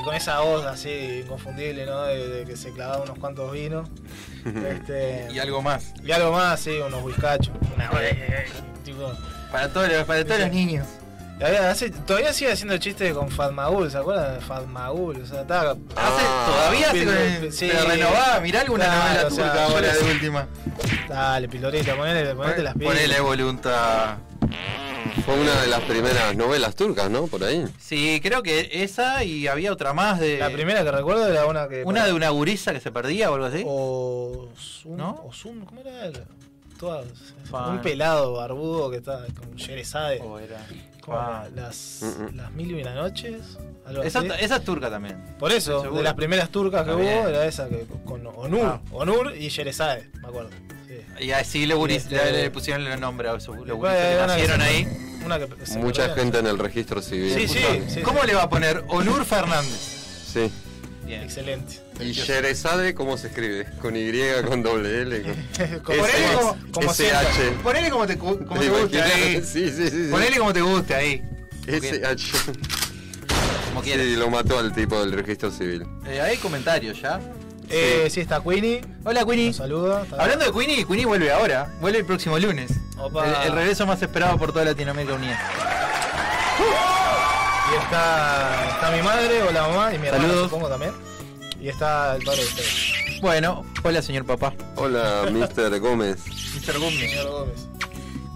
y 0.00 0.04
con 0.04 0.14
esa 0.14 0.40
voz 0.40 0.64
así 0.64 1.22
inconfundible, 1.24 1.84
¿no? 1.86 2.02
De, 2.04 2.26
de 2.28 2.44
que 2.46 2.56
se 2.56 2.72
clavaba 2.72 3.02
unos 3.02 3.18
cuantos 3.18 3.52
vinos. 3.52 3.88
este, 4.44 5.28
Y 5.32 5.38
algo 5.38 5.60
más. 5.62 5.92
y 6.02 6.10
algo 6.12 6.32
más, 6.32 6.60
sí, 6.60 6.78
unos 6.78 7.02
whiskachos. 7.02 7.54
Una- 7.74 7.90
tipo, 8.84 9.12
Para 9.52 9.68
todos 9.68 9.88
para 10.04 10.24
todos 10.24 10.40
los 10.40 10.50
niños. 10.52 10.86
Hace- 11.44 11.90
todavía 11.90 12.32
sigue 12.32 12.52
haciendo 12.52 12.76
chistes 12.78 13.12
con 13.14 13.30
Fatmagul, 13.30 13.90
¿se 13.90 13.98
acuerdan 13.98 14.34
de 14.34 14.40
Fatmagul? 14.40 15.20
O 15.22 15.26
sea, 15.26 15.40
estaba. 15.42 15.70
Hace, 15.72 15.78
Ah, 15.96 16.46
todavía 16.46 16.90
hace 16.90 17.04
con 17.04 17.14
Pildor- 17.14 17.42
el- 17.44 17.52
sí. 17.52 17.68
pero 17.72 17.88
renovada. 17.88 18.40
Mirá 18.40 18.60
alguna 18.60 18.84
Claro, 18.84 19.02
novela 19.04 19.26
o 19.26 19.30
sea, 19.30 19.44
turca 19.46 19.64
ahora 19.64 19.94
de 19.94 20.04
última. 20.12 20.48
Dale, 21.08 21.48
Pildorita, 21.48 21.96
ponele, 21.96 22.34
ponete 22.34 22.62
las 22.62 22.74
pilas. 22.74 22.92
Ponele 22.94 23.20
voluntad. 23.20 24.16
Fue 25.24 25.34
una 25.34 25.60
de 25.60 25.66
las 25.66 25.80
primeras 25.80 26.36
novelas 26.36 26.74
turcas, 26.76 27.10
¿no? 27.10 27.26
Por 27.26 27.42
ahí. 27.44 27.64
Sí, 27.78 28.20
creo 28.22 28.42
que 28.42 28.68
esa 28.84 29.24
y 29.24 29.48
había 29.48 29.72
otra 29.72 29.92
más 29.92 30.20
de. 30.20 30.38
La 30.38 30.50
primera 30.50 30.84
que 30.84 30.90
recuerdo 30.92 31.26
era 31.28 31.46
una 31.46 31.68
que. 31.68 31.82
Una 31.84 32.06
de 32.06 32.12
una 32.12 32.30
gurisa 32.30 32.72
que 32.72 32.80
se 32.80 32.92
perdía 32.92 33.30
o 33.30 33.34
algo 33.34 33.46
así. 33.46 33.62
O. 33.66 34.48
¿No? 34.86 35.22
o 35.26 35.32
Sun, 35.32 35.64
¿cómo 35.64 35.80
era? 35.80 36.10
Un 37.52 37.82
pelado 37.82 38.32
barbudo 38.34 38.90
que 38.90 38.98
está 38.98 39.24
con 39.38 39.54
Sherezade. 39.56 40.20
O 40.20 40.38
era- 40.38 40.64
¿Cómo 41.02 41.16
Fa- 41.16 41.46
era? 41.46 41.62
Las, 41.62 42.00
Mm, 42.02 42.22
mm. 42.24 42.36
las 42.36 42.52
mil 42.52 42.70
y 42.70 42.82
una 42.82 42.94
noches. 42.94 43.58
Algo 43.86 44.02
Esa, 44.02 44.18
así. 44.20 44.28
esa 44.40 44.56
es 44.56 44.64
turca 44.64 44.90
también. 44.90 45.34
Por 45.38 45.50
eso, 45.52 45.80
seguro. 45.80 45.98
de 45.98 46.04
las 46.04 46.14
primeras 46.14 46.50
turcas 46.50 46.84
que 46.86 46.94
bien. 46.94 47.18
hubo, 47.20 47.28
era 47.28 47.46
esa 47.46 47.68
que 47.68 47.86
con 48.04 48.26
Onur. 48.26 48.60
Ah. 48.66 48.80
Onur 48.92 49.34
y 49.34 49.48
Sherezade, 49.48 50.10
me 50.20 50.28
acuerdo. 50.28 50.50
Sí. 50.86 51.24
Y 51.24 51.30
así 51.32 51.66
le, 51.66 51.74
Y 51.76 51.92
este- 51.94 52.16
le, 52.16 52.32
le 52.42 52.50
pusieron 52.50 52.86
el 52.86 53.00
nombre 53.00 53.28
a 53.28 53.34
esos 53.34 53.56
gurises 53.56 53.78
que 53.80 54.26
nacieron 54.26 54.60
ahí. 54.60 54.86
Una 55.24 55.38
que 55.38 55.66
se 55.66 55.78
Mucha 55.78 56.14
gente 56.14 56.38
en 56.38 56.46
el 56.46 56.58
registro 56.58 57.02
civil. 57.02 57.32
Sí, 57.34 57.48
sí. 57.88 58.00
¿Cómo 58.02 58.22
le 58.24 58.34
va 58.34 58.44
a 58.44 58.48
poner 58.50 58.84
Onur 58.88 59.24
Fernández? 59.24 60.24
Sí. 60.32 60.50
Bien. 61.10 61.22
Excelente. 61.24 61.80
¿Y 61.98 62.12
Sherezade 62.12 62.94
cómo 62.94 63.16
se 63.18 63.26
escribe? 63.26 63.66
¿Con 63.82 63.96
Y, 63.96 64.12
con 64.46 64.62
doble 64.62 65.02
L? 65.02 65.22
Con... 65.82 65.96
Como, 65.96 65.98
Ponele 66.02 66.24
S- 66.24 66.34
como- 66.36 66.56
como 66.72 66.90
SH. 66.94 67.50
Ponele 67.64 67.90
como 67.90 68.06
te, 68.06 68.16
como 68.16 68.36
¿Te 68.36 68.60
te 68.60 68.68
guste 68.70 69.02
ahí. 69.02 69.42
Sí, 69.44 69.70
sí, 69.70 69.72
sí. 69.76 69.90
sí. 69.90 70.08
Ponele 70.08 70.38
como 70.38 70.52
te 70.52 70.60
guste 70.60 70.94
ahí. 70.94 71.22
SH. 71.66 72.32
Como 73.70 73.82
quieras. 73.82 74.06
Sí, 74.06 74.14
lo 74.14 74.30
mató 74.30 74.56
al 74.60 74.72
tipo 74.72 75.00
del 75.00 75.10
registro 75.12 75.50
civil. 75.50 75.84
Eh, 76.06 76.20
hay 76.20 76.36
comentarios 76.36 77.00
ya. 77.02 77.18
Eh, 77.68 78.06
sí, 78.08 78.20
está 78.20 78.40
Queenie. 78.40 78.80
Hola 79.04 79.24
Queenie. 79.24 79.52
Saluda. 79.52 80.06
Hablando 80.16 80.44
de 80.44 80.52
Queenie, 80.52 80.86
Queenie 80.86 81.06
vuelve 81.06 81.32
ahora. 81.32 81.74
Vuelve 81.80 81.98
el 81.98 82.04
próximo 82.04 82.38
lunes. 82.38 82.70
Opa. 82.98 83.26
El, 83.42 83.48
el 83.48 83.52
regreso 83.56 83.84
más 83.84 84.00
esperado 84.00 84.38
por 84.38 84.52
toda 84.52 84.64
Latinoamérica 84.64 85.14
Unida. 85.14 85.40
Y 87.70 87.74
está, 87.76 88.68
está 88.70 88.90
mi 88.90 89.02
madre 89.02 89.42
o 89.42 89.50
la 89.52 89.68
mamá 89.68 89.94
y 89.94 89.98
mi 89.98 90.06
hermano 90.08 90.26
Saludos. 90.26 90.50
supongo 90.50 90.68
también. 90.68 90.92
Y 91.60 91.68
está 91.68 92.16
el 92.16 92.24
padre 92.24 92.40
de 92.40 92.46
ustedes, 92.48 93.20
Bueno, 93.20 93.64
hola 93.82 94.02
señor 94.02 94.24
papá. 94.24 94.52
Hola, 94.76 95.28
Mr. 95.30 95.78
Gómez. 95.78 96.18
Mr. 96.26 96.78
Gummi. 96.78 96.98
señor 96.98 97.30
Gómez. 97.30 97.68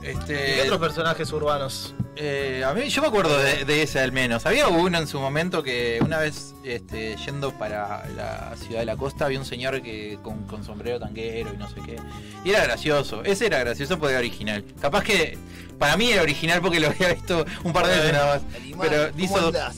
¿Y 0.04 0.08
Este, 0.08 0.34
qué 0.34 0.62
otros 0.64 0.78
personajes 0.80 1.32
urbanos? 1.32 1.94
eh, 2.16 2.62
a 2.64 2.73
mí, 2.75 2.88
yo 2.90 3.00
me 3.02 3.08
acuerdo 3.08 3.37
de, 3.38 3.64
de 3.64 3.82
ese 3.82 3.99
al 4.00 4.12
menos. 4.12 4.44
Había 4.46 4.68
uno 4.68 4.99
en 4.99 5.06
su 5.06 5.18
momento 5.18 5.62
que 5.62 5.99
una 6.02 6.18
vez 6.18 6.54
este, 6.62 7.16
yendo 7.16 7.52
para 7.58 8.06
la 8.16 8.54
ciudad 8.56 8.80
de 8.80 8.87
la 8.87 8.96
costa 8.96 9.25
había 9.25 9.38
un 9.38 9.44
señor 9.46 9.82
que 9.82 10.18
con, 10.23 10.44
con 10.46 10.62
sombrero 10.62 11.00
tanguero 11.00 11.52
y 11.54 11.56
no 11.56 11.68
sé 11.68 11.76
qué. 11.84 11.96
Y 12.44 12.50
era 12.50 12.62
gracioso. 12.64 13.25
Ese 13.25 13.46
era 13.46 13.58
gracioso 13.61 13.99
porque 13.99 14.12
era 14.12 14.20
original. 14.20 14.64
Capaz 14.80 15.02
que 15.04 15.38
para 15.78 15.96
mí 15.96 16.12
era 16.12 16.23
original 16.23 16.61
porque 16.61 16.78
lo 16.80 16.88
había 16.88 17.14
visto 17.14 17.44
un 17.64 17.73
par 17.73 17.87
de 17.87 17.96
veces 17.96 18.12
nada 18.12 18.34
más. 18.34 18.42
Animal, 18.61 18.88
Pero 18.90 19.11
¿cómo 19.12 19.25
hizo- 19.25 19.46
andás? 19.49 19.76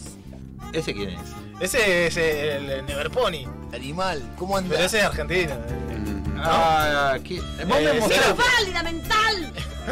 ¿Ese 0.73 0.93
quién 0.93 1.11
es? 1.11 1.21
Ese 1.61 2.07
es 2.09 2.17
el 2.19 2.85
Neverpony, 2.85 3.47
Animal, 3.73 4.23
¿cómo 4.37 4.59
andás? 4.59 4.73
pero 4.75 4.85
ese 4.85 4.99
es 4.99 5.05
argentino. 5.05 5.55
Mm. 5.55 6.37
Ah, 6.39 7.17
¿qué? 7.25 7.41
Vos 7.41 7.67
me 7.81 7.83
Eh, 7.83 7.99
mostrás- 7.99 8.27
sí. 8.27 8.43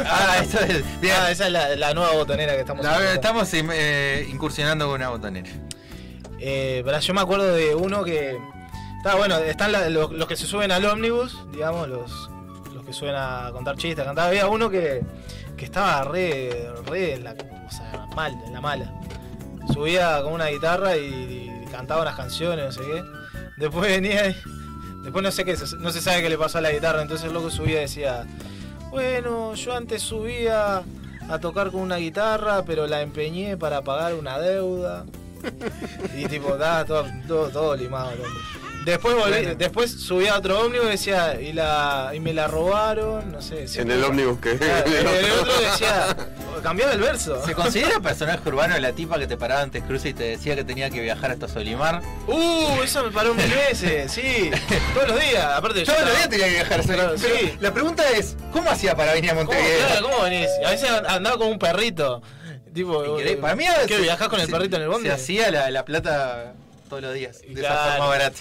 Ah, 0.05 0.37
eso 0.43 0.59
es. 0.59 0.83
Bien. 1.01 1.15
Ah, 1.17 1.31
esa 1.31 1.45
es 1.47 1.51
la, 1.51 1.75
la 1.75 1.93
nueva 1.93 2.11
botonera 2.13 2.53
que 2.53 2.61
estamos 2.61 2.83
La- 2.83 3.13
estamos 3.13 3.49
eh, 3.53 4.27
incursionando 4.29 4.85
con 4.87 4.95
una 4.95 5.09
botonera. 5.09 5.49
Eh, 6.39 6.81
pero 6.85 6.99
yo 6.99 7.13
me 7.13 7.21
acuerdo 7.21 7.53
de 7.53 7.75
uno 7.75 8.03
que. 8.03 8.37
Está 8.97 9.15
bueno, 9.15 9.37
están 9.37 9.71
la- 9.71 9.89
los, 9.89 10.11
los 10.11 10.27
que 10.27 10.35
se 10.35 10.45
suben 10.47 10.71
al 10.71 10.83
ómnibus, 10.85 11.37
digamos, 11.51 11.87
los, 11.87 12.29
los 12.73 12.83
que 12.85 12.91
suben 12.93 13.15
a 13.15 13.49
contar 13.51 13.77
chistes, 13.77 13.99
a 14.03 14.05
cantar. 14.07 14.27
Había 14.29 14.47
uno 14.47 14.69
que, 14.69 15.01
que 15.55 15.65
estaba 15.65 16.03
re, 16.03 16.71
re 16.87 17.13
en 17.13 17.23
la, 17.23 17.31
o 17.33 17.71
sea, 17.71 18.07
mal, 18.15 18.33
en 18.47 18.53
la 18.53 18.61
mala. 18.61 18.91
Subía 19.73 20.21
con 20.23 20.33
una 20.33 20.47
guitarra 20.47 20.97
y, 20.97 21.01
y 21.65 21.71
cantaba 21.71 22.01
unas 22.01 22.15
canciones, 22.15 22.65
no 22.65 22.71
sé 22.71 22.81
qué. 22.81 23.03
Después 23.57 23.89
venía 23.91 24.29
y. 24.29 24.35
Después 25.03 25.23
no 25.23 25.31
sé 25.31 25.45
qué, 25.45 25.55
no 25.79 25.91
se 25.91 26.01
sabe 26.01 26.23
qué 26.23 26.29
le 26.29 26.37
pasó 26.37 26.57
a 26.57 26.61
la 26.61 26.71
guitarra, 26.71 27.01
entonces 27.03 27.27
el 27.27 27.33
loco 27.33 27.49
subía 27.51 27.77
y 27.77 27.81
decía. 27.81 28.25
Bueno, 28.95 29.53
yo 29.55 29.75
antes 29.75 30.01
subía 30.03 30.81
a 31.27 31.39
tocar 31.41 31.69
con 31.69 31.81
una 31.81 31.97
guitarra, 31.97 32.63
pero 32.63 32.87
la 32.87 33.01
empeñé 33.01 33.57
para 33.57 33.81
pagar 33.81 34.13
una 34.13 34.39
deuda. 34.39 35.03
Y 36.15 36.25
tipo, 36.27 36.53
estaba 36.53 36.85
todo, 36.85 37.05
todo, 37.27 37.49
todo 37.49 37.75
limado. 37.75 38.11
hombre. 38.11 38.64
Después 38.85 39.15
volví, 39.15 39.31
Bueno. 39.31 39.55
después 39.55 39.91
subí 39.91 40.27
a 40.27 40.37
otro 40.37 40.59
ómnibus 40.61 40.87
y 40.87 40.91
decía, 40.91 41.41
y 41.41 41.53
la 41.53 42.11
y 42.13 42.19
me 42.19 42.33
la 42.33 42.47
robaron, 42.47 43.31
no 43.31 43.41
sé. 43.41 43.65
En 43.81 43.89
el 43.89 44.03
ómnibus 44.03 44.39
que. 44.39 44.57
Claro, 44.57 44.85
en 44.87 45.07
el 45.25 45.31
otro 45.41 45.59
decía, 45.59 46.15
cambiaba 46.61 46.93
el 46.93 46.99
verso. 47.01 47.43
¿Se 47.43 47.55
considera 47.55 47.99
personaje 47.99 48.47
urbano 48.47 48.77
la 48.77 48.91
tipa 48.91 49.17
que 49.17 49.25
te 49.25 49.37
paraba 49.37 49.61
antes 49.61 49.81
cruce 49.83 50.09
y 50.09 50.13
te 50.13 50.23
decía 50.25 50.55
que 50.55 50.63
tenía 50.63 50.91
que 50.91 51.01
viajar 51.01 51.31
hasta 51.31 51.47
Solimar? 51.47 52.03
Uh, 52.27 52.81
eso 52.83 53.03
me 53.03 53.09
paró 53.11 53.33
mil 53.33 53.49
veces, 53.49 54.11
sí. 54.11 54.51
Todos 54.93 55.07
los 55.09 55.19
días, 55.19 55.43
aparte 55.45 55.83
yo 55.83 55.91
Todos 55.91 56.07
los 56.07 56.15
días 56.17 56.29
tenía 56.29 56.45
que 56.45 56.53
viajar 56.53 56.79
a 56.79 56.83
Solimar. 56.83 57.13
Pero 57.19 57.37
sí. 57.39 57.57
La 57.59 57.73
pregunta 57.73 58.03
es, 58.11 58.37
¿cómo 58.53 58.69
hacía 58.69 58.95
para 58.95 59.13
venir 59.13 59.31
a 59.31 59.33
¿Cómo, 59.33 59.45
Montevideo? 59.45 59.87
claro, 59.87 60.09
¿cómo 60.09 60.23
venís? 60.25 60.47
A 60.63 60.69
veces 60.69 60.89
andaba 61.07 61.37
como 61.37 61.49
un 61.49 61.57
perrito. 61.59 62.21
Tipo, 62.71 63.19
eh, 63.19 63.37
Para 63.37 63.55
mí 63.55 63.65
a 63.65 63.73
¿qué, 63.77 63.81
veces 63.87 64.01
viajás 64.01 64.27
con 64.27 64.39
el 64.39 64.45
se- 64.45 64.51
perrito 64.51 64.75
en 64.75 64.83
el 64.83 64.89
bondi? 64.89 65.07
Se 65.07 65.13
hacía 65.15 65.49
la, 65.49 65.71
la 65.71 65.85
plata 65.85 66.53
todos 66.87 67.01
los 67.01 67.13
días, 67.15 67.41
de 67.41 67.59
esa 67.61 67.73
forma 67.93 68.07
barata. 68.09 68.37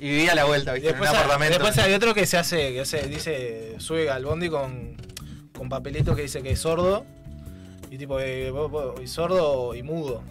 Y 0.00 0.08
vivía 0.08 0.32
a 0.32 0.34
la 0.34 0.44
vuelta, 0.44 0.72
¿viste? 0.72 0.88
Después, 0.88 1.08
en 1.10 1.14
un 1.14 1.16
hay- 1.18 1.24
apartamento. 1.24 1.58
después 1.58 1.78
hay 1.84 1.92
otro 1.94 2.14
que 2.14 2.26
se 2.26 2.38
hace, 2.38 2.72
que 2.72 2.84
se 2.86 3.02
dice, 3.06 3.74
sube 3.78 4.10
al 4.10 4.24
bondi 4.24 4.48
con, 4.48 4.96
con 5.56 5.68
papelitos 5.68 6.16
que 6.16 6.22
dice 6.22 6.42
que 6.42 6.52
es 6.52 6.58
sordo. 6.60 7.04
Y 7.90 7.98
tipo, 7.98 8.18
eh, 8.20 8.50
vos- 8.50 8.70
vos- 8.70 9.00
y 9.02 9.06
sordo 9.06 9.74
y 9.74 9.82
mudo. 9.82 10.22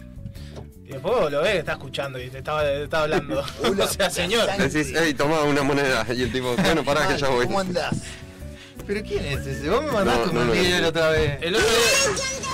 Y 0.84 0.88
después 0.94 1.14
vos 1.14 1.30
lo 1.30 1.40
ves 1.42 1.52
que 1.52 1.58
está 1.58 1.72
escuchando 1.72 2.18
y 2.20 2.28
te 2.30 2.38
estaba, 2.38 2.62
te 2.64 2.82
estaba 2.84 3.04
hablando. 3.04 3.44
O 3.84 3.86
sea, 3.86 4.10
señor. 4.10 4.48
Decís, 4.58 4.92
hey, 4.96 5.14
toma 5.14 5.42
una 5.44 5.62
moneda. 5.62 6.04
Y 6.14 6.22
el 6.22 6.32
tipo, 6.32 6.56
bueno, 6.56 6.82
pará 6.84 7.06
que 7.06 7.16
ya 7.18 7.28
voy. 7.28 7.46
¿Cómo 7.46 7.60
andás? 7.60 7.94
¿Pero 8.86 9.02
quién 9.02 9.24
es 9.24 9.46
ese? 9.46 9.68
Vos 9.70 9.84
me 9.84 9.92
mandaste 9.92 10.24
No, 10.26 10.30
un 10.32 10.36
no 10.38 10.44
lo 10.46 10.52
video 10.52 10.76
sé. 10.76 10.82
la 10.82 10.88
otra 10.88 11.10
vez. 11.10 11.38
El 11.42 11.54
otro 11.54 11.68
día, 11.68 12.49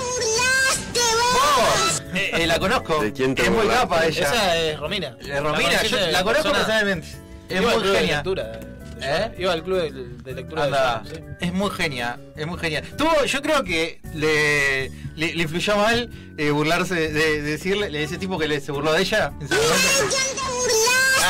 ¡Vos! 1.32 2.02
Eh, 2.14 2.30
eh, 2.34 2.46
la 2.46 2.58
conozco. 2.58 3.02
¿De 3.02 3.12
quién 3.12 3.34
te 3.34 3.42
es 3.42 3.50
muy 3.50 3.58
burlaste? 3.66 3.80
capa 3.88 4.06
ella. 4.06 4.22
esa 4.32 4.56
es 4.56 4.78
Romina. 4.78 5.16
Eh, 5.20 5.40
Romina, 5.40 5.68
conociste 5.70 5.88
yo 5.88 5.96
la 6.10 6.22
conozco 6.22 6.42
persona? 6.44 6.52
personalmente. 6.66 7.08
Es 7.48 7.60
Iba 7.60 7.70
al 7.70 7.76
muy 7.76 7.82
club 7.82 7.92
de 7.92 7.98
genia. 8.00 8.14
lectura. 8.16 8.60
¿Eh? 8.98 9.34
Iba 9.38 9.52
al 9.52 9.62
club 9.62 9.78
de, 9.78 9.90
de 10.24 10.34
lectura 10.34 10.64
Anda, 10.64 11.02
de 11.04 11.10
Joan, 11.10 11.36
sí. 11.38 11.46
es 11.46 11.52
muy 11.52 11.70
genia, 11.70 12.18
es 12.34 12.46
muy 12.46 12.58
genia. 12.58 12.82
Tuvo, 12.96 13.24
yo 13.26 13.42
creo 13.42 13.62
que 13.62 14.00
le, 14.14 14.88
le, 15.16 15.34
le 15.34 15.42
influyó 15.42 15.76
mal 15.76 16.10
eh, 16.38 16.50
burlarse 16.50 16.94
de, 16.94 17.08
de 17.12 17.42
decirle, 17.42 17.90
de 17.90 18.02
ese 18.02 18.16
tipo 18.16 18.38
que 18.38 18.48
le, 18.48 18.58
se 18.60 18.72
burló 18.72 18.92
de 18.94 19.02
ella. 19.02 19.32
en 19.38 19.48
su 19.48 19.54
momento. 19.54 20.16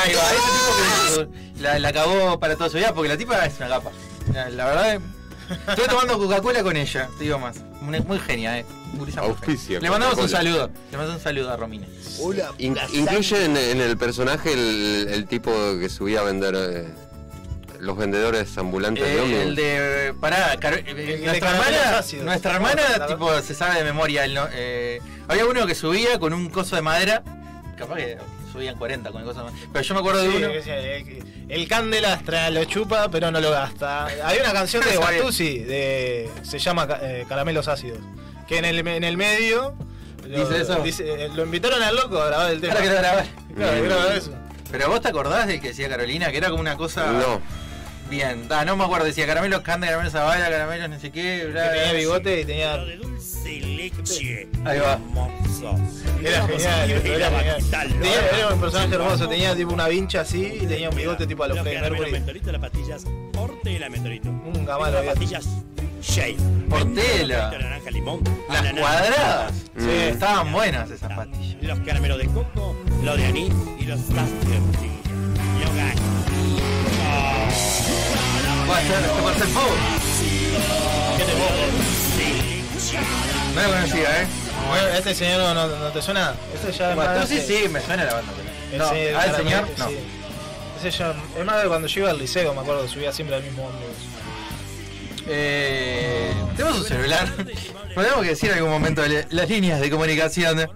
Ahí 0.04 0.14
va, 0.14 0.30
ese 0.30 1.26
tipo 1.26 1.32
que 1.56 1.62
la, 1.62 1.78
la 1.80 1.92
cagó 1.92 2.38
para 2.38 2.54
toda 2.54 2.70
su 2.70 2.76
vida 2.76 2.94
porque 2.94 3.08
la 3.08 3.16
tipa 3.16 3.44
es 3.44 3.56
una 3.58 3.68
capa. 3.68 3.90
La, 4.32 4.48
la 4.48 4.64
verdad, 4.66 5.00
estuve 5.68 5.88
tomando 5.88 6.18
Coca-Cola 6.18 6.62
con 6.62 6.76
ella, 6.76 7.08
te 7.18 7.24
digo 7.24 7.38
más. 7.38 7.56
Muy, 7.80 8.00
muy 8.00 8.18
genia, 8.18 8.58
eh. 8.58 8.64
Auspicia. 9.16 9.78
Le 9.80 9.90
mandamos 9.90 10.16
un 10.18 10.28
saludo. 10.28 10.70
Le 10.90 10.96
mandamos 10.96 11.18
un 11.20 11.22
saludo 11.24 11.52
a 11.52 11.56
Romina. 11.56 11.86
Hola, 12.20 12.52
In- 12.58 12.76
incluye 12.92 13.44
en, 13.44 13.56
en 13.56 13.80
el 13.80 13.96
personaje 13.98 14.52
el, 14.52 15.08
el 15.10 15.26
tipo 15.26 15.50
que 15.78 15.88
subía 15.88 16.20
a 16.20 16.22
vender. 16.24 16.54
eh, 16.56 16.88
los 17.78 17.94
vendedores 17.98 18.56
ambulantes 18.56 19.04
de 19.04 19.16
Eh, 19.16 19.20
ómnibus. 19.20 19.42
el 19.44 19.54
de. 19.54 20.14
Pará, 20.18 20.54
eh, 20.54 21.22
nuestra 21.26 21.50
hermana. 21.50 22.02
Nuestra 22.24 22.54
hermana, 22.54 23.06
tipo, 23.06 23.40
se 23.42 23.54
sabe 23.54 23.76
de 23.76 23.84
memoria. 23.84 24.24
el 24.24 24.32
no- 24.34 24.48
eh, 24.52 25.00
había 25.28 25.44
uno 25.44 25.66
que 25.66 25.74
subía 25.74 26.18
con 26.18 26.32
un 26.32 26.48
coso 26.48 26.74
de 26.76 26.82
madera. 26.82 27.22
Capaz 27.76 27.96
que 27.96 28.16
subían 28.56 28.76
40 28.76 29.10
con 29.10 29.26
de 29.26 29.32
madera. 29.32 29.52
Pero 29.72 29.84
yo 29.84 29.94
me 29.94 30.00
acuerdo 30.00 30.22
Sí, 30.22 30.28
de 30.28 30.36
uno. 30.36 30.48
que 30.48 31.18
el, 31.48 31.52
el 31.52 31.68
Candelastra 31.68 32.50
lo 32.50 32.64
chupa, 32.64 33.08
pero 33.10 33.30
no 33.30 33.40
lo 33.40 33.50
gasta. 33.50 34.06
Hay 34.06 34.38
una 34.40 34.52
canción 34.52 34.82
de. 34.84 34.96
Watusi, 34.98 35.58
de, 35.58 36.30
se 36.42 36.58
llama 36.58 36.88
eh, 37.02 37.24
Caramelos 37.28 37.68
Ácidos, 37.68 37.98
que 38.48 38.58
en 38.58 38.64
el, 38.64 38.86
en 38.86 39.04
el 39.04 39.16
medio 39.16 39.74
lo, 40.26 40.48
¿Dice 40.48 40.62
eso? 40.62 40.76
dice- 40.82 41.28
lo 41.34 41.44
invitaron 41.44 41.82
al 41.82 41.94
loco 41.94 42.20
a 42.20 42.26
grabar 42.26 42.50
el 42.52 42.60
tema. 42.60 42.72
Ahora 42.72 42.84
quiero 42.84 42.98
grabar. 42.98 43.26
Claro, 43.54 44.10
Mm. 44.10 44.16
eso. 44.16 44.32
Pero 44.72 44.88
vos 44.88 45.00
te 45.00 45.08
acordás 45.08 45.46
del 45.46 45.60
que 45.60 45.68
decía 45.68 45.88
Carolina, 45.88 46.30
que 46.32 46.38
era 46.38 46.48
como 46.48 46.60
una 46.60 46.76
cosa. 46.76 47.06
No, 47.12 47.40
Bien, 48.10 48.46
ah, 48.50 48.64
no 48.64 48.76
me 48.76 48.84
acuerdo, 48.84 49.04
decía 49.06 49.26
caramelos 49.26 49.62
canda, 49.62 49.86
caramelos 49.88 50.12
zabala, 50.12 50.48
caramelos 50.48 50.88
no 50.90 51.00
sé 51.00 51.10
qué, 51.10 51.46
bla, 51.46 51.72
tenía 51.72 51.92
bigote 51.92 52.40
y 52.40 52.44
tenía. 52.44 52.76
de 52.78 52.96
dulce 52.98 53.60
leche. 53.60 54.48
Ahí 54.64 54.78
va. 54.78 54.92
Hermoso. 54.92 55.76
Era 56.22 56.46
genial, 56.46 56.90
era 56.90 57.30
genial. 57.30 57.88
Tenía- 58.00 58.48
un 58.52 58.60
personaje 58.60 58.94
hermoso, 58.94 59.28
tenía 59.28 59.56
tipo 59.56 59.72
una 59.74 59.88
vincha 59.88 60.20
así 60.20 60.58
y 60.62 60.66
tenía 60.66 60.88
un 60.90 60.96
bigote 60.96 61.26
tipo 61.26 61.42
a 61.44 61.48
los 61.48 61.58
Freddie 61.60 61.80
Mercury. 61.80 62.12
mentorito, 62.12 62.52
las 62.52 62.60
pastillas 62.60 63.04
Portela 63.32 63.88
mentorito. 63.88 64.28
Un 64.30 64.64
gamalo 64.64 65.02
Las 65.02 65.06
pastillas 65.14 65.46
Shave. 66.02 66.36
Portela. 66.70 67.50
Naranja, 67.50 67.90
limón. 67.90 68.20
Las 68.48 68.72
cuadradas. 68.72 69.52
Sí, 69.76 69.90
estaban 69.90 70.52
buenas 70.52 70.90
esas 70.90 71.12
pastillas. 71.12 71.62
Los 71.62 71.80
caramelos 71.80 72.18
de 72.18 72.26
coco, 72.26 72.76
los 73.02 73.16
de 73.16 73.26
anís 73.26 73.52
y 73.80 73.84
los 73.84 73.98
ácidos. 74.00 75.05
Va 78.68 78.78
a 78.78 78.80
ser, 78.80 79.24
va 79.24 79.30
a 79.30 79.34
ser 79.34 79.46
fuego. 79.46 79.74
¿Qué 81.16 81.24
te 81.24 81.32
pongo? 81.32 81.66
No 83.54 83.60
la 83.62 83.68
conocía, 83.68 84.22
¿eh? 84.22 84.26
Bueno, 84.68 84.86
este 84.88 85.14
señor 85.14 85.38
no, 85.38 85.54
no, 85.54 85.66
no 85.76 85.88
te 85.90 86.02
suena. 86.02 86.34
Este 86.54 86.72
ya 86.72 86.90
es 86.90 86.96
Bueno, 86.96 87.10
más 87.12 87.20
tú 87.28 87.34
sí, 87.34 87.40
sí, 87.40 87.68
me 87.68 87.80
suena 87.80 88.04
la 88.04 88.14
banda. 88.14 88.32
pero- 88.70 88.84
No, 88.84 88.92
ese 88.92 89.14
¿ah, 89.16 89.24
el 89.24 89.30
claramente, 89.32 89.50
señor? 89.50 89.78
No. 89.78 89.88
sí. 89.88 89.96
Ese 90.84 90.98
ya, 90.98 91.14
es 91.38 91.44
más 91.44 91.62
de 91.62 91.68
cuando 91.68 91.88
yo 91.88 92.00
iba 92.00 92.10
al 92.10 92.18
liceo, 92.18 92.52
me 92.54 92.60
acuerdo 92.60 92.86
subía 92.88 93.12
siempre 93.12 93.36
al 93.36 93.42
mismo 93.42 93.64
ómnibus. 93.66 93.96
Eh, 95.28 96.32
tenemos 96.56 96.78
un 96.78 96.84
celular. 96.84 97.28
Que 97.96 98.28
decir 98.30 98.50
en 98.50 98.56
algún 98.58 98.72
momento 98.72 99.02
las 99.30 99.48
líneas 99.48 99.80
de 99.80 99.88
comunicación. 99.90 100.68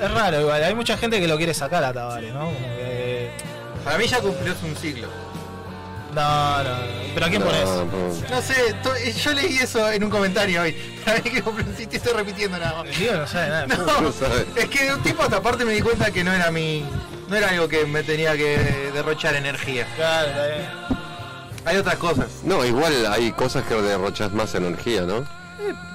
Es 0.00 0.10
raro 0.12 0.40
igual, 0.40 0.62
hay 0.62 0.74
mucha 0.74 0.96
gente 0.96 1.20
que 1.20 1.26
lo 1.28 1.36
quiere 1.36 1.54
sacar 1.54 1.82
a 1.84 1.92
Tavares, 1.92 2.32
¿no? 2.32 2.46
Como 2.46 2.58
que. 2.76 3.30
Para 3.84 3.98
mí 3.98 4.06
ya 4.06 4.20
cumplió 4.20 4.54
un 4.64 4.76
ciclo. 4.76 5.08
No, 6.14 6.62
no, 6.64 6.70
no. 6.70 6.76
¿Pero 7.14 7.26
a 7.26 7.28
quién 7.28 7.40
No, 7.42 7.46
pones? 7.48 7.64
no. 7.64 7.84
No 8.36 8.42
sé, 8.42 8.54
to- 8.82 8.96
yo 8.96 9.32
leí 9.34 9.58
eso 9.58 9.90
en 9.90 10.02
un 10.04 10.10
comentario 10.10 10.62
hoy. 10.62 10.72
Para 11.04 11.18
mí 11.20 11.30
que 11.30 11.42
cumplió 11.42 11.66
un 11.68 11.76
ciclo, 11.76 11.96
estoy 11.96 12.12
repitiendo 12.14 12.58
nada 12.58 12.82
más. 12.82 12.96
Digo, 12.98 13.14
no 13.14 13.26
sabe 13.26 13.48
nada. 13.48 13.66
No, 13.76 14.00
No 14.00 14.12
sabe. 14.12 14.46
es 14.56 14.68
que 14.68 14.84
de 14.84 14.94
un 14.94 15.02
tipo 15.02 15.22
hasta 15.22 15.36
aparte 15.36 15.64
me 15.64 15.72
di 15.72 15.80
cuenta 15.80 16.10
que 16.10 16.24
no 16.24 16.32
era 16.32 16.50
mi. 16.50 16.84
No 17.28 17.36
era 17.36 17.50
algo 17.50 17.68
que 17.68 17.84
me 17.86 18.02
tenía 18.02 18.36
que 18.36 18.90
derrochar 18.94 19.34
energía. 19.34 19.86
Claro, 19.96 20.28
está 20.28 20.46
bien. 20.46 20.68
Hay 21.66 21.76
otras 21.76 21.96
cosas. 21.96 22.26
No, 22.44 22.64
igual 22.64 23.06
hay 23.12 23.30
cosas 23.32 23.64
que 23.66 23.74
derrochas 23.74 24.32
más 24.32 24.54
energía, 24.54 25.02
¿no? 25.02 25.26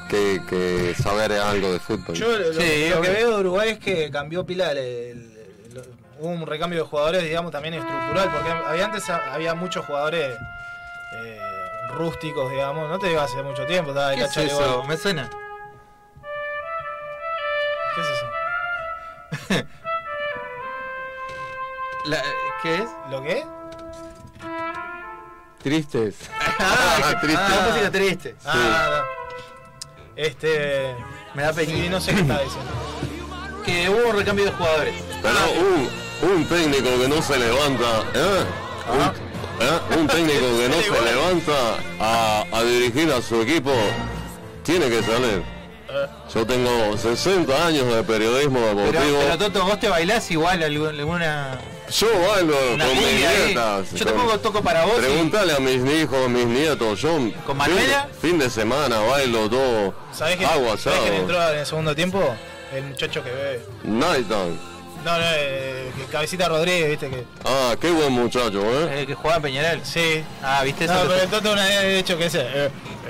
Que, 0.10 0.42
que 0.48 0.94
saber 1.02 1.32
algo 1.34 1.72
de 1.74 1.80
fútbol. 1.80 2.16
Yo 2.16 2.28
lo, 2.38 2.54
Sí, 2.54 2.90
lo 2.90 3.02
que 3.02 3.10
veo 3.10 3.30
de 3.32 3.40
Uruguay 3.40 3.70
es 3.72 3.80
que 3.80 4.12
cambió 4.12 4.46
pila 4.46 4.72
el, 4.72 4.78
el- 4.78 5.38
el- 5.78 5.84
hubo 6.20 6.30
un 6.30 6.46
recambio 6.46 6.80
de 6.84 6.86
jugadores, 6.90 7.24
digamos, 7.24 7.52
también 7.52 7.74
estructural, 7.76 8.30
porque 8.32 8.50
había 8.52 8.86
antes 8.86 9.10
había 9.10 9.56
muchos 9.56 9.86
jugadores 9.86 10.38
eh, 11.16 11.40
rústicos, 11.96 12.52
digamos, 12.52 12.90
no 12.90 13.00
te 13.00 13.08
digo 13.08 13.22
hace 13.22 13.42
mucho 13.44 13.66
tiempo, 13.66 13.92
estaba 13.92 14.14
el 14.14 14.20
¿Qué 14.20 14.26
es 14.26 14.38
eso? 14.38 14.84
Me 14.88 14.98
suena. 14.98 15.30
¿Qué 17.96 18.02
es 18.02 18.08
eso? 18.08 19.66
La- 22.06 22.22
¿Qué 22.62 22.76
es? 22.76 22.90
¿Lo 23.10 23.24
qué? 23.24 23.46
Tristes. 25.64 26.16
Ah, 26.60 27.16
triste. 27.22 27.42
Ah, 27.46 27.68
música 27.70 27.92
triste. 27.92 28.36
Ah, 28.46 28.90
no. 29.08 29.23
Este. 30.16 30.96
Me 31.34 31.44
da 31.44 31.52
Y 31.52 31.66
pena. 31.66 31.90
no 31.90 32.02
sé 32.02 32.14
qué 32.14 32.22
estaba 32.22 32.42
diciendo. 32.42 32.72
Que 33.66 33.90
hubo 33.90 34.10
un 34.10 34.16
recambio 34.18 34.46
de 34.46 34.52
jugadores. 34.52 34.94
Pero 35.22 35.36
un, 35.60 36.32
un 36.36 36.46
técnico 36.48 36.90
que 37.02 37.08
no 37.08 37.22
se 37.22 37.40
levanta, 37.40 38.04
¿eh? 38.14 38.44
Un, 38.92 39.66
¿eh? 39.66 40.00
un 40.00 40.08
técnico 40.08 40.40
que 40.58 40.70
no 40.70 40.76
se 40.98 41.02
levanta 41.14 41.54
a, 42.00 42.46
a 42.52 42.64
dirigir 42.64 43.12
a 43.12 43.22
su 43.22 43.42
equipo, 43.42 43.72
tiene 44.64 44.90
que 44.90 45.02
salir. 45.02 45.42
Eh, 45.90 46.08
Yo 46.34 46.46
tengo 46.46 46.98
60 46.98 47.68
años 47.68 47.88
de 47.94 48.04
periodismo 48.04 48.60
Pero, 48.60 48.82
deportivo. 48.86 49.20
pero 49.22 49.38
Toto, 49.38 49.66
vos 49.66 49.80
te 49.80 49.90
bailás 49.90 50.30
igual 50.32 50.62
alguna. 50.62 51.58
Yo 51.92 52.08
bailo 52.30 52.56
Una 52.74 52.86
con 52.86 52.98
mis 52.98 53.14
nietas. 53.14 53.92
Yo 53.94 54.06
pongo 54.16 54.40
toco 54.40 54.62
para 54.64 54.86
vos. 54.86 54.96
y- 54.98 55.02
Pregúntale 55.02 55.54
a 55.54 55.60
mis 55.60 55.94
hijos, 55.94 56.30
mis 56.30 56.46
nietos. 56.46 57.02
Yo 57.02 57.18
¿Con 57.46 57.58
Manuela? 57.58 58.08
Fin, 58.20 58.32
fin 58.32 58.40
de 58.40 58.50
semana 58.50 59.00
bailo 59.00 59.50
todo. 59.50 59.94
¿Sabés 60.12 60.38
quién, 60.38 60.50
Agua, 60.50 60.78
¿sabés 60.78 61.00
quién 61.02 61.14
entró 61.16 61.50
en 61.52 61.60
el 61.60 61.66
segundo 61.66 61.96
tiempo? 61.96 62.36
El 62.74 62.84
muchacho 62.86 63.24
que 63.24 63.30
ve. 63.32 63.62
Nighttime. 63.84 64.58
No, 65.06 65.18
no, 65.18 65.26
eh, 65.36 65.92
que 65.98 66.06
Cabecita 66.06 66.48
Rodríguez, 66.48 66.90
viste 66.92 67.10
que. 67.10 67.26
Ah, 67.44 67.76
qué 67.80 67.92
buen 67.92 68.14
muchacho, 68.14 68.62
¿eh? 68.64 69.02
El 69.02 69.06
que 69.08 69.14
jugaba 69.16 69.36
en 69.36 69.42
Peñarol. 69.44 69.82
Sí. 69.84 70.24
Ah, 70.42 70.64
viste 70.64 70.86
eso. 70.86 70.94
No, 70.94 71.02
pero 71.10 71.22
el 71.22 71.30
Toto 71.30 71.52
una 71.52 71.66
vez 71.66 71.78
había 71.78 71.98
dicho 71.98 72.18
que 72.18 72.26
ese 72.28 72.46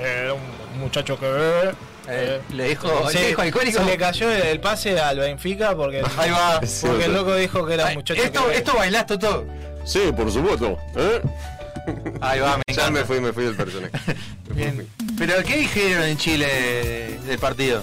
eh, 0.00 0.32
un 0.74 0.80
muchacho 0.80 1.18
que 1.18 1.26
ve. 1.26 1.74
Eh, 2.08 2.40
le 2.52 2.68
dijo, 2.68 3.10
Sí, 3.10 3.18
le 3.18 3.28
dijo 3.28 3.42
alcohólico. 3.42 3.78
se 3.78 3.84
le 3.84 3.96
cayó 3.96 4.30
el, 4.30 4.60
pase 4.60 4.98
al 4.98 5.18
Benfica 5.18 5.74
porque, 5.74 6.02
Ahí 6.18 6.30
va. 6.30 6.60
Es 6.62 6.82
porque 6.86 7.06
el 7.06 7.14
loco 7.14 7.34
dijo 7.34 7.64
que 7.66 7.74
era 7.74 7.86
un 7.86 7.94
muchacho 7.94 8.22
esto, 8.22 8.46
que 8.48 8.56
esto 8.56 8.74
bailás, 8.76 9.06
Toto. 9.06 9.46
Sí, 9.84 10.12
por 10.16 10.30
supuesto. 10.30 10.78
¿eh? 10.96 11.20
Ahí 12.20 12.40
va, 12.40 12.58
me 12.58 12.74
Ya 12.74 12.90
me 12.90 13.04
fui, 13.04 13.20
me 13.20 13.32
fui 13.32 13.44
del 13.44 13.56
personaje. 13.56 13.92
Bien. 14.54 14.86
Pero 15.18 15.42
¿qué 15.44 15.58
dijeron 15.58 16.04
en 16.04 16.16
Chile 16.16 17.18
del 17.26 17.38
partido? 17.38 17.82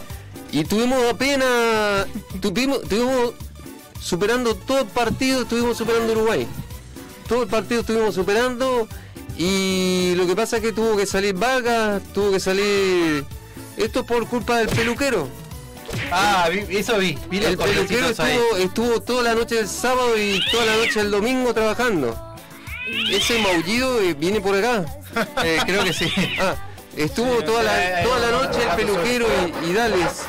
Y 0.52 0.64
tuvimos 0.66 1.04
apenas. 1.12 2.08
Tuvimos, 2.42 2.82
tuvimos 2.82 3.34
superando 4.00 4.56
todo 4.56 4.80
el 4.80 4.88
partido, 4.88 5.44
estuvimos 5.44 5.78
superando 5.78 6.14
Uruguay. 6.14 6.48
Todo 7.28 7.44
el 7.44 7.50
partido 7.50 7.82
estuvimos 7.82 8.16
superando. 8.16 8.88
Y 9.38 10.14
lo 10.16 10.28
que 10.28 10.36
pasa 10.36 10.58
es 10.58 10.64
que 10.64 10.74
tuvo 10.74 10.98
que 10.98 11.06
salir 11.06 11.34
Vargas, 11.36 12.02
tuvo 12.14 12.32
que 12.32 12.40
salir. 12.40 13.26
Esto 13.78 14.06
por 14.06 14.28
culpa 14.28 14.58
del 14.58 14.68
peluquero. 14.70 15.28
Ah, 16.12 16.48
vi- 16.50 16.78
eso 16.78 16.98
vi. 16.98 17.18
Vi 17.30 17.38
El 17.40 17.58
peluquero 17.58 18.08
estuvo, 18.10 18.58
estuvo 18.58 19.02
toda 19.02 19.24
la 19.24 19.34
noche 19.36 19.56
del 19.56 19.68
sábado 19.68 20.18
y 20.18 20.42
toda 20.52 20.66
la 20.66 20.76
noche 20.78 21.00
del 21.00 21.12
domingo 21.12 21.54
trabajando. 21.54 22.18
Ese 23.10 23.40
maullido 23.40 24.00
eh, 24.02 24.14
viene 24.14 24.40
por 24.42 24.56
acá. 24.56 24.86
Eh, 25.44 25.60
creo 25.66 25.84
que 25.84 25.92
sí. 25.92 26.10
Ah, 26.40 26.56
estuvo 26.96 27.44
toda 27.44 27.64
la, 27.64 28.02
toda 28.04 28.20
la 28.20 28.32
noche 28.32 28.60
el 28.64 28.70
peluquero 28.78 29.28
y, 29.62 29.70
y 29.70 29.74
Dales 29.74 30.24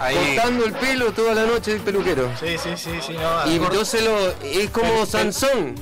Ahí. 0.00 0.16
cortando 0.36 0.64
el 0.64 0.72
pelo 0.74 1.12
toda 1.12 1.34
la 1.34 1.44
noche 1.44 1.72
el 1.72 1.80
peluquero. 1.80 2.30
Sí, 2.38 2.56
sí, 2.62 2.70
sí, 2.76 2.90
sí, 3.04 3.14
no. 3.14 3.52
Y 3.52 3.58
cor- 3.58 3.72
entonces 3.72 4.04
lo, 4.04 4.30
es 4.44 4.70
como 4.70 5.04
Sansón. 5.06 5.74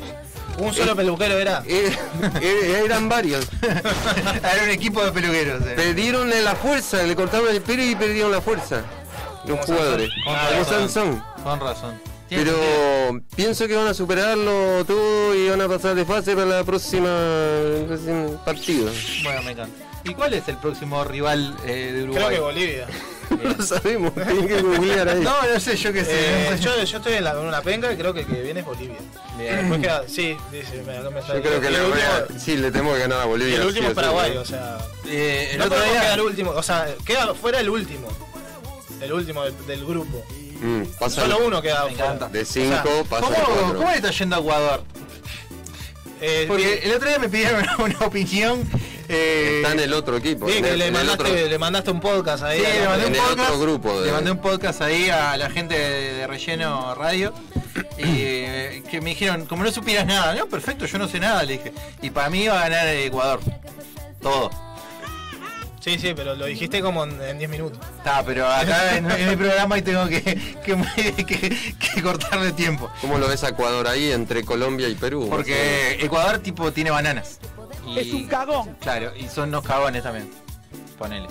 Un 0.59 0.73
solo 0.75 0.95
peluquero 0.97 1.39
era. 1.39 1.63
Eh, 1.67 1.91
eh, 2.41 2.83
eran 2.85 3.09
varios. 3.09 3.47
Era 3.63 4.63
un 4.65 4.71
equipo 4.71 5.05
de 5.05 5.13
peluqueros. 5.13 5.63
eh. 5.67 5.73
Perdieron 5.77 6.31
la 6.31 6.55
fuerza, 6.55 7.03
le 7.03 7.15
cortaron 7.17 7.49
el 7.51 7.61
pelo 7.61 7.83
y 7.83 7.95
perdieron 7.95 8.31
la 8.33 8.41
fuerza. 8.41 8.83
Los 9.47 9.59
Como 9.61 9.63
jugadores. 9.79 10.11
Sansón. 10.11 10.25
Con 10.25 10.35
Ah, 10.37 10.47
Como 10.51 10.59
razón. 10.65 10.81
Sansón. 10.81 11.25
Con 11.43 11.61
razón. 11.61 12.01
Pero 12.31 13.21
pienso 13.37 13.69
que 13.69 13.77
van 13.77 13.87
a 13.87 13.95
superarlo 13.95 14.85
todo 14.85 15.35
y 15.35 15.49
van 15.51 15.61
a 15.61 15.69
pasar 15.69 15.95
de 15.95 16.05
fase 16.05 16.35
para 16.35 16.47
la 16.47 16.65
próxima, 16.65 17.09
el 17.09 17.85
próximo 17.87 18.43
partido. 18.45 18.91
Bueno, 19.23 19.43
me 19.43 19.53
encanta. 19.53 19.85
¿Y 20.05 20.15
cuál 20.15 20.35
es 20.35 20.49
el 20.49 20.57
próximo 20.57 21.05
rival 21.05 21.55
eh, 21.65 21.93
de 21.93 22.03
Creo 22.03 22.05
Uruguay? 22.05 22.35
que 22.35 22.41
Bolivia. 22.41 22.87
No 23.31 23.51
lo 23.57 23.63
sabemos, 23.65 24.15
tienen 24.15 24.49
que 24.49 24.61
googlear 24.63 25.09
ahí. 25.09 25.21
No, 25.25 25.43
no 25.43 25.61
sé, 25.61 25.77
yo 25.77 25.93
qué 25.93 26.05
sé. 26.05 26.13
Eh, 26.13 26.49
no 26.51 26.57
yo, 26.57 26.83
yo 26.85 26.97
estoy 26.99 27.15
en, 27.15 27.25
la, 27.25 27.31
en 27.33 27.39
una 27.39 27.63
penca 27.63 27.93
y 27.93 27.97
creo 27.97 28.13
que 28.15 28.21
el 28.21 28.27
que 28.27 28.43
viene 28.43 28.61
es 28.61 28.67
Bolivia. 28.67 28.97
Bien. 29.39 29.57
Después 29.57 29.81
queda, 29.81 30.03
sí, 30.09 30.37
me, 30.53 30.83
me 31.11 31.21
Yo 31.21 31.43
creo 31.43 31.61
que 31.61 31.71
le 31.71 31.77
el 31.79 31.83
voy 31.83 31.93
último, 31.93 32.37
a... 32.37 32.39
Sí, 32.39 32.57
le 32.57 32.71
tenemos 32.71 32.95
que 32.95 33.01
ganar 33.01 33.21
a 33.21 33.25
y 33.25 33.29
Bolivia. 33.29 33.57
el 33.57 33.67
último 33.67 33.87
sí 33.87 33.87
es 33.87 33.87
o 33.87 33.89
sí, 33.91 33.95
Paraguay, 33.95 34.35
¿no? 34.35 34.41
o 34.41 34.45
sea. 34.45 34.79
Eh, 35.09 35.49
el 35.53 35.59
no 35.59 35.65
otro 35.67 35.83
día. 35.83 36.01
quedar 36.01 36.21
último, 36.23 36.51
o 36.53 36.63
sea, 36.63 36.87
queda 37.05 37.35
fuera 37.35 37.61
el 37.61 37.69
último. 37.69 38.09
El 39.01 39.13
último 39.13 39.45
del, 39.45 39.67
del 39.67 39.85
grupo. 39.85 40.25
Mm, 40.61 40.83
pasa 40.99 41.23
Solo 41.23 41.39
uno 41.47 41.61
queda 41.61 41.87
fuera. 41.89 42.29
de 42.29 42.45
5, 42.45 43.07
pasa 43.11 43.25
¿Cómo, 43.27 43.31
de 43.37 43.43
4. 43.45 43.75
¿Cómo 43.79 43.91
le 43.91 43.97
está 43.97 44.11
yendo 44.11 44.37
a 44.37 44.39
Ecuador? 44.39 44.83
Eh, 46.21 46.45
Porque 46.49 46.81
el 46.85 46.93
otro 46.95 47.09
día 47.09 47.19
me 47.19 47.29
pidieron 47.29 47.61
una, 47.63 47.77
una 47.85 47.99
opinión. 48.07 48.63
Eh, 49.09 49.61
Está 49.63 49.73
en 49.73 49.81
el 49.81 49.93
otro 49.93 50.17
equipo. 50.17 50.47
vi 50.47 50.55
en 50.55 50.63
que 50.65 50.71
el- 50.71 50.79
le 50.79 50.87
en 50.89 50.97
el 50.97 51.01
mandaste, 51.07 51.23
otro- 51.33 51.49
le 51.49 51.59
mandaste 51.59 51.91
un 51.91 52.01
podcast 52.01 52.43
ahí. 52.45 52.61
Sí, 52.61 52.67
a 52.67 52.69
la- 52.69 52.81
le 52.81 52.87
mandé, 52.89 53.07
un 53.07 53.15
el 53.15 53.21
podcast, 53.21 53.51
otro 53.51 53.61
grupo 53.61 54.01
de- 54.01 54.07
le 54.07 54.13
mandé 54.13 54.31
un 54.31 54.39
podcast 54.41 54.81
ahí 54.83 55.11
a 55.11 55.37
la 55.37 55.51
gente 55.51 55.79
de, 55.79 56.13
de 56.15 56.27
Relleno 56.27 56.95
Radio 56.95 57.33
y 57.99 58.03
eh, 58.07 58.83
que 58.91 59.01
me 59.01 59.11
dijeron, 59.11 59.47
como 59.47 59.65
no 59.65 59.71
supieras 59.73 60.07
nada, 60.07 60.35
no, 60.35 60.47
perfecto, 60.47 60.87
yo 60.87 60.99
no 60.99 61.09
sé 61.09 61.21
nada, 61.21 61.43
le 61.43 61.55
dije. 61.59 61.73
Y 62.03 62.11
para 62.11 62.31
mí 62.31 62.45
iba 62.45 62.59
a 62.59 62.69
ganar 62.69 62.87
Ecuador. 62.89 63.41
Todo. 64.21 64.51
Sí, 65.81 65.99
sí, 65.99 66.15
pero 66.17 66.35
lo 66.35 66.47
dijiste 66.47 66.81
como 66.81 67.05
en 67.05 67.21
en 67.21 67.37
10 67.39 67.51
minutos. 67.51 67.79
Está, 67.99 68.25
pero 68.25 68.49
acá 68.51 68.97
en, 68.97 69.11
en 69.11 69.29
mi 69.29 69.37
programa 69.37 69.77
y 69.77 69.83
tengo 69.83 70.07
que, 70.09 70.23
que, 70.23 71.27
que- 71.27 71.57
que 71.95 72.03
cortarle 72.03 72.53
tiempo. 72.53 72.91
¿Cómo 73.03 73.19
lo 73.19 73.29
ves 73.29 73.45
a 73.45 73.51
Ecuador 73.51 73.87
ahí 73.87 74.11
entre 74.11 74.45
Colombia 74.45 74.89
y 74.89 74.95
Perú? 74.95 75.27
Porque 75.29 75.99
Ecuador 76.01 76.39
tipo 76.39 76.73
tiene 76.73 76.91
bananas. 76.91 77.39
Y- 77.87 77.99
Es 77.99 78.13
un 78.13 78.27
cagón. 78.27 78.77
Claro, 78.81 79.13
y 79.17 79.29
son 79.29 79.49
unos 79.51 79.65
cagones 79.65 80.03
también. 80.03 80.31
Ponele. 80.99 81.29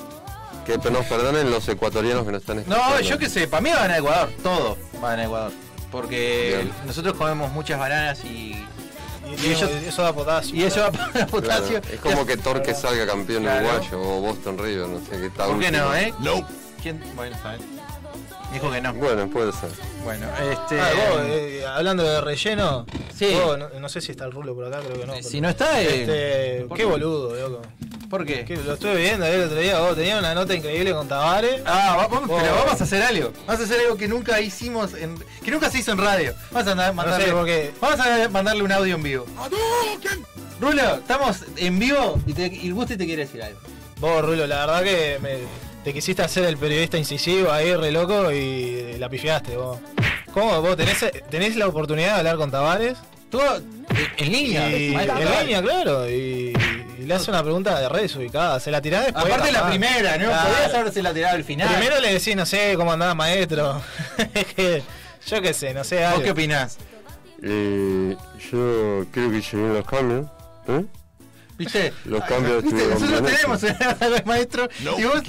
Que 0.65 0.77
nos 0.77 1.05
perdonen 1.05 1.49
los 1.51 1.67
ecuatorianos 1.67 2.25
que 2.25 2.31
nos 2.31 2.41
están 2.41 2.59
escuchando. 2.59 2.89
No, 2.95 2.99
yo 3.01 3.17
qué 3.17 3.29
sé, 3.29 3.47
para 3.47 3.61
mí 3.61 3.69
va 3.71 3.83
a 3.83 3.97
Ecuador, 3.97 4.29
todo 4.41 4.77
va 5.03 5.11
a 5.13 5.23
Ecuador. 5.23 5.51
Porque 5.91 6.53
Bien. 6.63 6.71
nosotros 6.85 7.15
comemos 7.15 7.51
muchas 7.51 7.77
bananas 7.79 8.23
y, 8.23 8.65
Y, 9.43 9.51
eso 9.87 10.01
da 10.03 10.13
potasio. 10.13 10.55
y 10.55 10.63
eso 10.63 10.81
va 10.81 10.91
para 10.91 11.11
Claro, 11.11 11.27
potasio. 11.31 11.77
es 11.91 11.99
como 11.99 12.25
que 12.25 12.37
Torque 12.37 12.73
salga 12.73 13.05
campeón 13.05 13.43
Claro. 13.43 13.67
uruguayo 13.67 14.01
o 14.01 14.21
Boston 14.21 14.57
River, 14.57 14.87
no 14.87 14.99
sé 14.99 15.19
qué 15.21 15.29
tal. 15.29 15.49
¿Por 15.51 15.59
qué 15.59 15.71
no, 15.71 15.93
eh? 15.95 16.13
¿Quién? 16.81 17.01
Bueno, 17.15 17.35
está 17.35 17.55
bien. 17.55 17.82
Dijo 18.53 18.71
que 18.71 18.79
no. 18.81 18.93
Bueno, 18.93 19.27
puede 19.29 19.51
ser. 19.51 19.69
Bueno, 20.03 20.27
este. 20.51 20.79
Ah, 20.79 20.89
vos, 21.11 21.21
eh, 21.25 21.65
hablando 21.67 22.03
de 22.03 22.21
relleno, 22.21 22.85
Sí. 23.17 23.33
vos, 23.43 23.57
no, 23.57 23.69
no 23.79 23.89
sé 23.89 23.99
si 23.99 24.11
está 24.11 24.25
el 24.25 24.31
rulo 24.31 24.53
por 24.55 24.65
acá, 24.65 24.79
creo 24.79 24.99
que 24.99 25.05
no. 25.07 25.15
si 25.15 25.23
pero- 25.23 25.41
no 25.41 25.49
está, 25.49 25.81
eh, 25.81 26.01
Este, 26.01 26.65
¿por 26.67 26.77
qué 26.77 26.85
boludo, 26.85 27.35
loco. 27.35 27.61
¿Por 28.09 28.25
qué? 28.27 28.45
Que 28.45 28.55
lo 28.57 28.73
estuve 28.73 28.95
viendo 28.97 29.25
el 29.25 29.41
otro 29.45 29.57
día, 29.57 29.79
vos 29.79 29.95
tenías 29.95 30.19
una 30.19 30.35
nota 30.35 30.53
increíble 30.53 30.93
con 30.93 31.07
Tavares. 31.07 31.61
Ah, 31.65 31.95
va- 31.97 32.07
vamos, 32.07 32.27
Vos- 32.27 32.41
pero 32.43 32.53
vamos 32.55 32.79
a 32.79 32.83
hacer 32.83 33.01
algo. 33.01 33.33
Vamos 33.47 33.61
a 33.61 33.63
hacer 33.65 33.79
algo 33.79 33.97
que 33.97 34.07
nunca 34.07 34.39
hicimos, 34.39 34.93
en, 34.93 35.17
que 35.43 35.49
nunca 35.49 35.71
se 35.71 35.79
hizo 35.79 35.93
en 35.93 35.97
radio. 35.97 36.35
Vamos 36.51 36.67
a 36.67 36.71
andar- 36.73 36.93
mandarle, 36.93 37.25
sé, 37.25 37.31
porque- 37.31 37.71
vamos 37.81 37.99
a 37.99 38.29
mandarle 38.29 38.61
un 38.61 38.71
audio 38.71 38.93
en 38.95 39.01
vivo. 39.03 39.25
Rulo, 40.61 40.95
estamos 40.95 41.37
en 41.57 41.79
vivo 41.79 42.19
y, 42.27 42.33
te, 42.33 42.45
y 42.47 42.69
Gusti 42.71 42.97
te 42.97 43.05
quiere 43.05 43.25
decir 43.25 43.41
algo. 43.41 43.59
Vos, 43.99 44.23
Rulo, 44.23 44.45
la 44.45 44.65
verdad 44.65 44.83
que 44.83 45.17
me, 45.21 45.37
te 45.83 45.93
quisiste 45.93 46.21
hacer 46.21 46.45
el 46.45 46.57
periodista 46.57 46.97
incisivo 46.97 47.51
ahí, 47.51 47.75
re 47.75 47.91
loco, 47.91 48.31
y 48.31 48.95
la 48.97 49.09
pifiaste, 49.09 49.57
vos. 49.57 49.79
¿Cómo? 50.33 50.61
¿Vos 50.61 50.77
tenés, 50.77 51.05
tenés 51.29 51.55
la 51.55 51.67
oportunidad 51.67 52.13
de 52.13 52.19
hablar 52.19 52.37
con 52.37 52.49
Tavares? 52.49 52.97
Tú, 53.29 53.39
en, 54.17 54.31
línea. 54.31 54.69
Y, 54.69 54.93
en 54.93 55.39
línea, 55.39 55.61
claro, 55.61 56.09
y, 56.09 56.53
y 56.99 57.05
le 57.05 57.13
hace 57.13 57.31
una 57.31 57.43
pregunta 57.43 57.79
de 57.79 57.89
redes 57.89 58.15
ubicada. 58.15 58.59
Se 58.59 58.71
la 58.71 58.81
tirás 58.81 59.05
después. 59.05 59.25
Aparte 59.25 59.51
la 59.51 59.67
primera, 59.67 60.17
¿no? 60.17 60.27
Claro. 60.27 60.49
Podías 60.49 60.73
haberse 60.73 61.03
la 61.03 61.13
tirado 61.13 61.35
al 61.35 61.43
final. 61.43 61.67
Primero 61.67 61.99
le 61.99 62.13
decís, 62.13 62.35
no 62.35 62.45
sé, 62.45 62.73
cómo 62.75 62.93
andaba 62.93 63.13
maestro. 63.13 63.81
Yo 65.27 65.41
qué 65.41 65.53
sé, 65.53 65.73
no 65.73 65.83
sé, 65.83 65.97
¿Vos 65.97 66.05
algo. 66.07 66.23
qué 66.23 66.31
opinás? 66.31 66.77
Eh, 67.41 68.15
yo 68.51 69.05
creo 69.11 69.31
que 69.31 69.41
se 69.41 69.55
vienen 69.57 69.73
los 69.73 69.85
cambios. 69.85 70.25
¿eh? 70.67 70.85
¿Viste? 71.57 71.93
Los 72.05 72.23
cambios 72.23 72.63
¿viste? 72.63 72.77
estuvieron 72.77 72.93
Nosotros 72.93 73.21
bien 73.21 73.35
tenemos 73.35 73.63
el 73.63 74.25
maestro 74.25 74.69
y, 74.79 75.03
vos, 75.03 75.21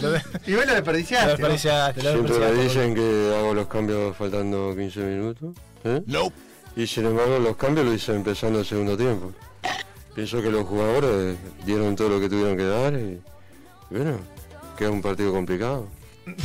y 0.46 0.54
vos 0.54 0.66
lo 0.66 0.74
desperdiciaste. 0.74 1.26
Lo 1.26 1.32
¿no? 1.32 1.36
desperdiciaste, 1.36 2.02
lo 2.02 2.12
Siempre 2.12 2.38
me 2.38 2.62
dicen 2.62 2.94
que 2.94 3.34
hago 3.36 3.54
los 3.54 3.66
cambios 3.66 4.16
faltando 4.16 4.74
15 4.76 5.00
minutos. 5.00 5.54
¿eh? 5.84 6.02
Y 6.76 6.86
sin 6.86 7.06
embargo 7.06 7.38
los 7.38 7.56
cambios 7.56 7.86
los 7.86 7.94
hice 7.96 8.14
empezando 8.14 8.58
el 8.60 8.64
segundo 8.66 8.96
tiempo. 8.96 9.32
Pienso 10.14 10.40
que 10.40 10.50
los 10.50 10.64
jugadores 10.66 11.36
dieron 11.64 11.96
todo 11.96 12.08
lo 12.08 12.20
que 12.20 12.28
tuvieron 12.28 12.56
que 12.56 12.64
dar 12.64 12.94
y 12.94 13.20
bueno, 13.90 14.18
queda 14.76 14.90
un 14.90 15.02
partido 15.02 15.32
complicado. 15.32 15.88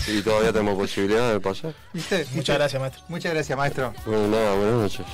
Y 0.08 0.22
todavía 0.22 0.52
tenemos 0.52 0.78
posibilidad 0.78 1.32
de 1.32 1.40
pasar. 1.40 1.74
¿Viste? 1.94 2.26
Muchas 2.34 2.58
gracias, 2.58 2.82
maestro. 2.82 3.04
Muchas 3.08 3.34
gracias, 3.34 3.58
maestro. 3.58 3.94
Bueno, 4.06 4.28
nada, 4.28 4.56
buenas 4.56 4.76
noches. 4.76 5.06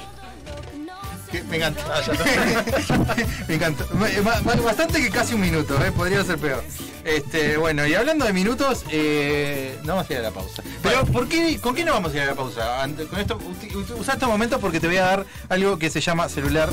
Que- 1.35 1.43
Me 1.49 1.57
encanta. 1.57 1.81
Ah. 1.89 3.15
Me 3.47 3.55
encanta. 3.55 3.85
Bastante 4.63 5.01
que 5.01 5.09
casi 5.09 5.33
un 5.33 5.41
minuto, 5.41 5.75
¿eh? 5.83 5.91
podría 5.91 6.23
ser 6.23 6.37
peor. 6.37 6.63
Este, 7.03 7.57
bueno, 7.57 7.85
y 7.85 7.93
hablando 7.93 8.25
de 8.25 8.33
minutos, 8.33 8.83
eh, 8.89 9.77
no 9.83 9.95
vamos 9.95 10.09
a 10.09 10.13
ir 10.13 10.19
a 10.19 10.23
la 10.23 10.31
pausa. 10.31 10.63
Pero, 10.81 11.05
¿por 11.05 11.27
qué, 11.27 11.59
¿con 11.59 11.75
qué 11.75 11.85
no 11.85 11.93
vamos 11.93 12.13
a 12.13 12.15
ir 12.15 12.21
a 12.23 12.25
la 12.27 12.35
pausa? 12.35 12.87
Con 13.09 13.19
esto, 13.19 13.39
usa 13.99 14.13
este 14.13 14.25
momento 14.25 14.59
porque 14.59 14.79
te 14.79 14.87
voy 14.87 14.97
a 14.97 15.03
dar 15.05 15.25
algo 15.49 15.77
que 15.77 15.89
se 15.89 16.01
llama 16.01 16.27
celular 16.29 16.69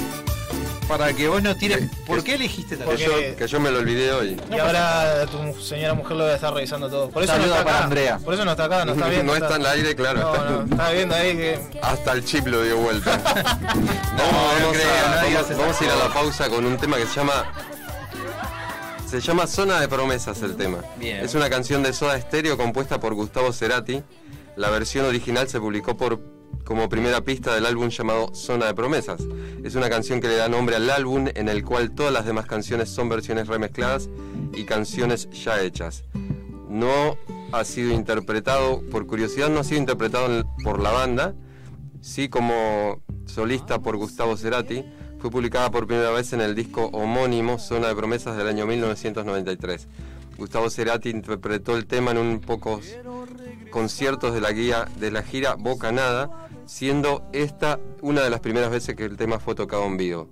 para 0.98 1.12
que 1.12 1.28
vos 1.28 1.42
nos 1.42 1.56
tires. 1.56 1.88
¿Por 2.06 2.22
qué 2.22 2.34
elegiste 2.34 2.76
tal 2.76 2.88
Que 2.96 3.04
Porque- 3.04 3.30
yo, 3.32 3.36
que 3.36 3.46
yo 3.48 3.60
me 3.60 3.70
lo 3.70 3.78
olvidé 3.78 4.12
hoy. 4.12 4.40
Y 4.50 4.58
ahora 4.58 5.26
tu 5.26 5.60
señora 5.60 5.94
mujer 5.94 6.16
lo 6.16 6.24
debe 6.24 6.36
estar 6.36 6.52
revisando 6.54 6.88
todo. 6.88 7.10
Por 7.10 7.22
eso 7.22 7.36
no 7.38 7.44
está 7.44 7.64
para 7.64 7.76
acá. 7.76 7.84
Andrea. 7.84 8.18
Por 8.18 8.34
eso 8.34 8.44
no 8.44 8.50
está 8.52 8.64
acá, 8.64 8.84
no 8.84 8.92
está 8.92 9.08
viendo. 9.08 9.32
No 9.32 9.36
está 9.44 9.56
en 9.56 9.60
el 9.62 9.66
aire, 9.66 9.94
claro. 9.96 10.20
No, 10.20 10.34
está- 10.34 10.50
no, 10.50 10.62
está 10.64 10.90
viendo 10.90 11.14
ahí 11.14 11.36
que. 11.36 11.58
Hasta 11.82 12.12
el 12.12 12.24
chip 12.24 12.46
lo 12.46 12.62
dio 12.62 12.76
vuelta. 12.78 13.16
no, 13.16 14.32
no 14.32 14.38
vamos, 14.60 14.72
creo, 14.76 14.90
a, 14.92 15.56
vamos- 15.56 15.80
a 15.80 15.84
ir 15.84 15.90
a 15.90 15.96
la 15.96 16.12
pausa 16.12 16.48
con 16.48 16.64
un 16.64 16.76
tema 16.76 16.96
que 16.96 17.06
se 17.06 17.14
llama. 17.16 17.44
Se 19.08 19.20
llama 19.20 19.46
Zona 19.46 19.78
de 19.80 19.88
Promesas 19.88 20.40
el 20.42 20.56
tema. 20.56 20.78
Bien. 20.96 21.18
Es 21.24 21.34
una 21.34 21.50
canción 21.50 21.82
de 21.82 21.92
Soda 21.92 22.18
Stereo 22.20 22.56
compuesta 22.56 22.98
por 22.98 23.14
Gustavo 23.14 23.52
Cerati. 23.52 24.02
La 24.56 24.70
versión 24.70 25.04
original 25.06 25.48
se 25.48 25.60
publicó 25.60 25.96
por 25.96 26.18
como 26.72 26.88
primera 26.88 27.20
pista 27.20 27.54
del 27.54 27.66
álbum 27.66 27.90
llamado 27.90 28.34
Zona 28.34 28.64
de 28.64 28.72
Promesas. 28.72 29.20
Es 29.62 29.74
una 29.74 29.90
canción 29.90 30.22
que 30.22 30.28
le 30.28 30.36
da 30.36 30.48
nombre 30.48 30.74
al 30.74 30.88
álbum 30.88 31.26
en 31.34 31.50
el 31.50 31.62
cual 31.66 31.90
todas 31.90 32.14
las 32.14 32.24
demás 32.24 32.46
canciones 32.46 32.88
son 32.88 33.10
versiones 33.10 33.46
remezcladas 33.46 34.08
y 34.54 34.64
canciones 34.64 35.28
ya 35.32 35.60
hechas. 35.60 36.02
No 36.70 37.18
ha 37.52 37.64
sido 37.64 37.92
interpretado, 37.92 38.80
por 38.90 39.06
curiosidad, 39.06 39.50
no 39.50 39.60
ha 39.60 39.64
sido 39.64 39.80
interpretado 39.80 40.46
por 40.64 40.80
la 40.80 40.92
banda, 40.92 41.34
sí 42.00 42.30
como 42.30 43.02
solista 43.26 43.80
por 43.80 43.98
Gustavo 43.98 44.38
Cerati. 44.38 44.82
Fue 45.18 45.30
publicada 45.30 45.70
por 45.70 45.86
primera 45.86 46.10
vez 46.10 46.32
en 46.32 46.40
el 46.40 46.54
disco 46.54 46.86
homónimo 46.94 47.58
Zona 47.58 47.88
de 47.88 47.94
Promesas 47.94 48.34
del 48.34 48.48
año 48.48 48.66
1993. 48.66 49.88
Gustavo 50.38 50.70
Cerati 50.70 51.10
interpretó 51.10 51.76
el 51.76 51.84
tema 51.84 52.12
en 52.12 52.16
un 52.16 52.40
pocos 52.40 52.96
conciertos 53.70 54.32
de 54.32 54.40
la 54.40 54.52
guía 54.52 54.88
de 54.98 55.10
la 55.10 55.22
gira 55.22 55.54
Bocanada, 55.54 56.48
siendo 56.66 57.28
esta 57.32 57.78
una 58.00 58.22
de 58.22 58.30
las 58.30 58.40
primeras 58.40 58.70
veces 58.70 58.96
que 58.96 59.04
el 59.04 59.16
tema 59.16 59.38
fue 59.38 59.54
tocado 59.54 59.84
en 59.86 59.96
vivo. 59.96 60.28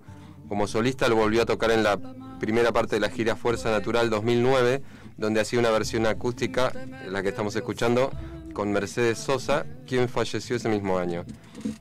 Como 0.49 0.67
solista 0.67 1.09
lo 1.09 1.17
volvió 1.17 1.43
a 1.43 1.47
tocar 1.47 1.71
en 1.71 1.83
la 1.83 1.99
primera 2.41 2.73
parte 2.73 2.97
de 2.97 3.01
la 3.01 3.11
gira 3.11 3.37
Fuerza 3.37 3.71
Natural 3.71 4.11
2009, 4.11 4.83
donde 5.17 5.41
hacía 5.41 5.61
una 5.61 5.71
versión 5.71 6.07
acústica, 6.07 6.73
la 7.07 7.23
que 7.23 7.29
estamos 7.29 7.55
escuchando, 7.55 8.11
con 8.53 8.73
Mercedes 8.73 9.19
Sosa, 9.19 9.67
quien 9.87 10.09
falleció 10.09 10.57
ese 10.57 10.69
mismo 10.69 10.99
año. 10.99 11.25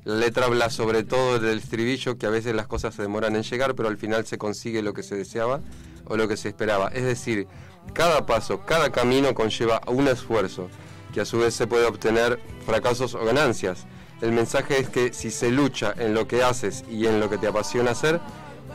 La 0.03 0.15
letra 0.15 0.45
habla 0.45 0.69
sobre 0.69 1.03
todo 1.03 1.39
del 1.39 1.57
estribillo, 1.59 2.17
que 2.17 2.25
a 2.25 2.29
veces 2.29 2.53
las 2.53 2.67
cosas 2.67 2.93
se 2.93 3.01
demoran 3.01 3.35
en 3.35 3.43
llegar, 3.43 3.75
pero 3.75 3.89
al 3.89 3.97
final 3.97 4.25
se 4.25 4.37
consigue 4.37 4.81
lo 4.81 4.93
que 4.93 5.03
se 5.03 5.15
deseaba 5.15 5.61
o 6.05 6.17
lo 6.17 6.27
que 6.27 6.37
se 6.37 6.49
esperaba. 6.49 6.89
Es 6.89 7.03
decir, 7.03 7.47
cada 7.93 8.25
paso, 8.25 8.65
cada 8.65 8.91
camino 8.91 9.33
conlleva 9.33 9.81
un 9.87 10.07
esfuerzo, 10.07 10.69
que 11.13 11.21
a 11.21 11.25
su 11.25 11.39
vez 11.39 11.53
se 11.53 11.67
puede 11.67 11.85
obtener 11.85 12.39
fracasos 12.65 13.15
o 13.15 13.25
ganancias. 13.25 13.87
El 14.21 14.31
mensaje 14.33 14.79
es 14.79 14.89
que 14.89 15.13
si 15.13 15.31
se 15.31 15.49
lucha 15.51 15.93
en 15.97 16.13
lo 16.13 16.27
que 16.27 16.43
haces 16.43 16.83
y 16.89 17.05
en 17.07 17.19
lo 17.19 17.29
que 17.29 17.37
te 17.37 17.47
apasiona 17.47 17.91
hacer, 17.91 18.19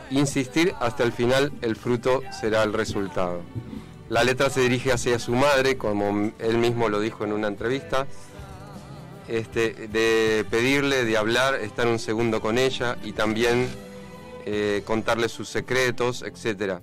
insistir 0.09 0.73
hasta 0.79 1.03
el 1.03 1.11
final, 1.11 1.51
el 1.61 1.75
fruto 1.75 2.21
será 2.39 2.63
el 2.63 2.73
resultado. 2.73 3.41
La 4.09 4.23
letra 4.23 4.49
se 4.49 4.61
dirige 4.61 4.91
hacia 4.91 5.19
su 5.19 5.33
madre, 5.33 5.77
como 5.77 6.31
él 6.39 6.57
mismo 6.57 6.89
lo 6.89 6.99
dijo 6.99 7.23
en 7.23 7.33
una 7.33 7.47
entrevista, 7.47 8.07
este, 9.27 9.87
de 9.87 10.45
pedirle, 10.49 11.05
de 11.05 11.17
hablar, 11.17 11.55
estar 11.55 11.87
un 11.87 11.97
segundo 11.99 12.41
con 12.41 12.57
ella 12.59 12.97
y 13.03 13.13
también 13.13 13.67
eh, 14.45 14.83
contarle 14.85 15.29
sus 15.29 15.49
secretos, 15.49 16.21
etc. 16.23 16.79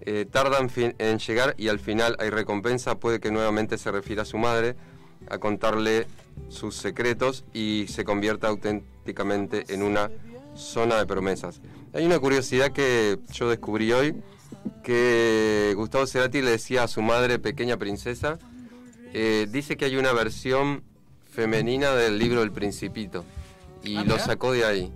Eh, 0.00 0.26
tarda 0.30 0.58
en, 0.58 0.68
fin- 0.70 0.94
en 0.98 1.18
llegar 1.18 1.54
y 1.58 1.68
al 1.68 1.78
final 1.78 2.16
hay 2.18 2.30
recompensa, 2.30 2.96
puede 2.98 3.20
que 3.20 3.30
nuevamente 3.30 3.78
se 3.78 3.92
refiera 3.92 4.22
a 4.22 4.24
su 4.24 4.38
madre, 4.38 4.74
a 5.30 5.38
contarle 5.38 6.06
sus 6.48 6.76
secretos 6.76 7.44
y 7.52 7.86
se 7.88 8.04
convierta 8.04 8.48
auténticamente 8.48 9.64
en 9.68 9.82
una 9.82 10.10
zona 10.54 10.96
de 10.96 11.06
promesas. 11.06 11.60
Hay 11.92 12.04
una 12.04 12.18
curiosidad 12.18 12.72
que 12.72 13.18
yo 13.32 13.48
descubrí 13.50 13.92
hoy, 13.92 14.14
que 14.82 15.72
Gustavo 15.76 16.06
Cerati 16.06 16.42
le 16.42 16.52
decía 16.52 16.84
a 16.84 16.88
su 16.88 17.02
madre 17.02 17.38
pequeña 17.38 17.76
princesa, 17.76 18.38
eh, 19.12 19.46
dice 19.50 19.76
que 19.76 19.86
hay 19.86 19.96
una 19.96 20.12
versión 20.12 20.82
femenina 21.30 21.94
del 21.94 22.18
libro 22.18 22.42
El 22.42 22.52
Principito 22.52 23.24
y 23.82 23.96
Ah, 23.96 24.04
lo 24.04 24.18
sacó 24.18 24.52
de 24.52 24.64
ahí. 24.64 24.92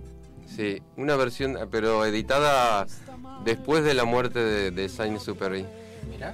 Sí, 0.55 0.81
una 0.97 1.15
versión, 1.15 1.57
pero 1.71 2.05
editada 2.05 2.85
después 3.45 3.83
de 3.83 3.93
la 3.93 4.03
muerte 4.05 4.39
de, 4.39 4.71
de 4.71 4.89
Saint-Exupéry. 4.89 5.65
Mirá. 6.09 6.33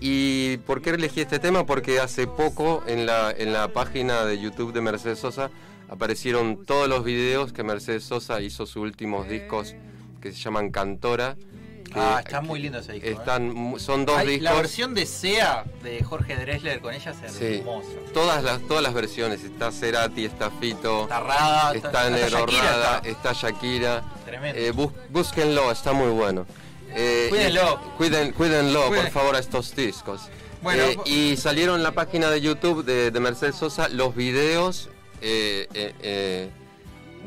¿Y 0.00 0.58
por 0.58 0.82
qué 0.82 0.90
elegí 0.90 1.20
este 1.22 1.38
tema? 1.38 1.64
Porque 1.64 2.00
hace 2.00 2.26
poco 2.26 2.82
en 2.86 3.06
la, 3.06 3.30
en 3.30 3.52
la 3.52 3.68
página 3.68 4.24
de 4.24 4.38
YouTube 4.38 4.72
de 4.72 4.80
Mercedes 4.80 5.18
Sosa 5.18 5.50
aparecieron 5.88 6.64
todos 6.66 6.88
los 6.88 7.04
videos 7.04 7.52
que 7.52 7.62
Mercedes 7.62 8.04
Sosa 8.04 8.40
hizo 8.40 8.66
sus 8.66 8.76
últimos 8.76 9.28
discos 9.28 9.74
que 10.20 10.32
se 10.32 10.38
llaman 10.38 10.70
Cantora. 10.70 11.36
Ah, 11.94 12.20
está 12.22 12.42
muy 12.42 12.60
lindo 12.60 12.78
ese 12.80 12.94
disco. 12.94 13.08
¿eh? 13.08 13.12
Están, 13.12 13.74
son 13.78 14.04
dos 14.04 14.18
Ay, 14.18 14.26
discos. 14.26 14.44
La 14.44 14.52
versión 14.54 14.92
de 14.92 15.06
SEA 15.06 15.64
de 15.82 16.02
Jorge 16.02 16.36
Drexler 16.36 16.80
con 16.80 16.92
ella 16.92 17.12
es 17.24 17.32
Sí. 17.32 17.44
hermosa. 17.58 17.88
Todas 18.12 18.42
las, 18.44 18.60
todas 18.62 18.82
las 18.82 18.92
versiones. 18.92 19.44
Está 19.44 19.72
Cerati, 19.72 20.24
está 20.26 20.50
Fito, 20.50 21.04
Está 21.04 21.20
Rada, 21.20 21.74
está 21.74 22.10
Nero 22.10 22.28
Shakira, 22.40 22.62
Rada, 22.62 22.96
está. 23.02 23.08
está 23.08 23.32
Shakira. 23.32 24.02
Tremendo. 24.26 24.58
Eh, 24.60 24.72
bus- 24.72 24.92
búsquenlo, 25.08 25.70
está 25.70 25.92
muy 25.94 26.10
bueno. 26.10 26.44
Eh, 26.98 27.26
Cuídenlo. 27.28 27.78
Cuiden, 27.98 28.32
cuídenlo, 28.32 28.88
Cuiden- 28.88 29.02
por 29.04 29.10
favor, 29.12 29.36
a 29.36 29.38
estos 29.38 29.76
discos. 29.76 30.22
Bueno, 30.62 30.82
Eh, 30.84 30.98
y 31.04 31.36
salieron 31.36 31.76
en 31.76 31.82
la 31.82 31.92
página 31.92 32.30
de 32.30 32.40
YouTube 32.40 32.84
de, 32.84 33.10
de 33.10 33.20
Mercedes 33.20 33.54
Sosa 33.56 33.88
los 33.88 34.16
videos 34.16 34.88
eh, 35.20 35.68
eh, 35.74 35.94
eh, 36.00 36.50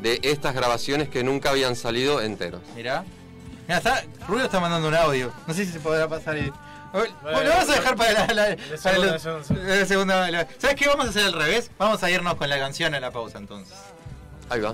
de 0.01 0.19
estas 0.23 0.53
grabaciones 0.55 1.07
que 1.09 1.23
nunca 1.23 1.51
habían 1.51 1.75
salido 1.75 2.19
enteros. 2.21 2.61
Mirá. 2.75 3.03
Mirá, 3.67 3.77
está, 3.77 4.03
Rubio 4.27 4.45
está 4.45 4.59
mandando 4.59 4.87
un 4.87 4.95
audio. 4.95 5.31
No 5.47 5.53
sé 5.53 5.65
si 5.65 5.71
se 5.71 5.79
podrá 5.79 6.07
pasar 6.07 6.35
ahí. 6.35 6.51
Bueno, 6.91 7.43
lo 7.43 7.49
vamos 7.49 7.69
a 7.69 7.73
dejar 7.73 7.95
para 7.95 8.13
la, 8.13 8.33
la- 8.33 8.55
para 8.55 8.77
segunda, 8.77 9.05
la- 9.05 9.11
de 9.13 9.19
segunda, 9.19 9.43
segunda. 9.43 9.75
la 9.75 9.85
segunda. 9.85 10.31
la- 10.31 10.47
¿Sabes 10.57 10.75
qué? 10.75 10.87
Vamos 10.87 11.05
a 11.05 11.09
hacer 11.09 11.25
al 11.25 11.33
revés. 11.33 11.69
Vamos 11.77 12.01
a 12.01 12.09
irnos 12.09 12.33
con 12.35 12.49
la 12.49 12.57
canción 12.57 12.95
a 12.95 12.99
la 12.99 13.11
pausa 13.11 13.37
entonces. 13.37 13.75
Ahí 14.49 14.59
va. 14.61 14.73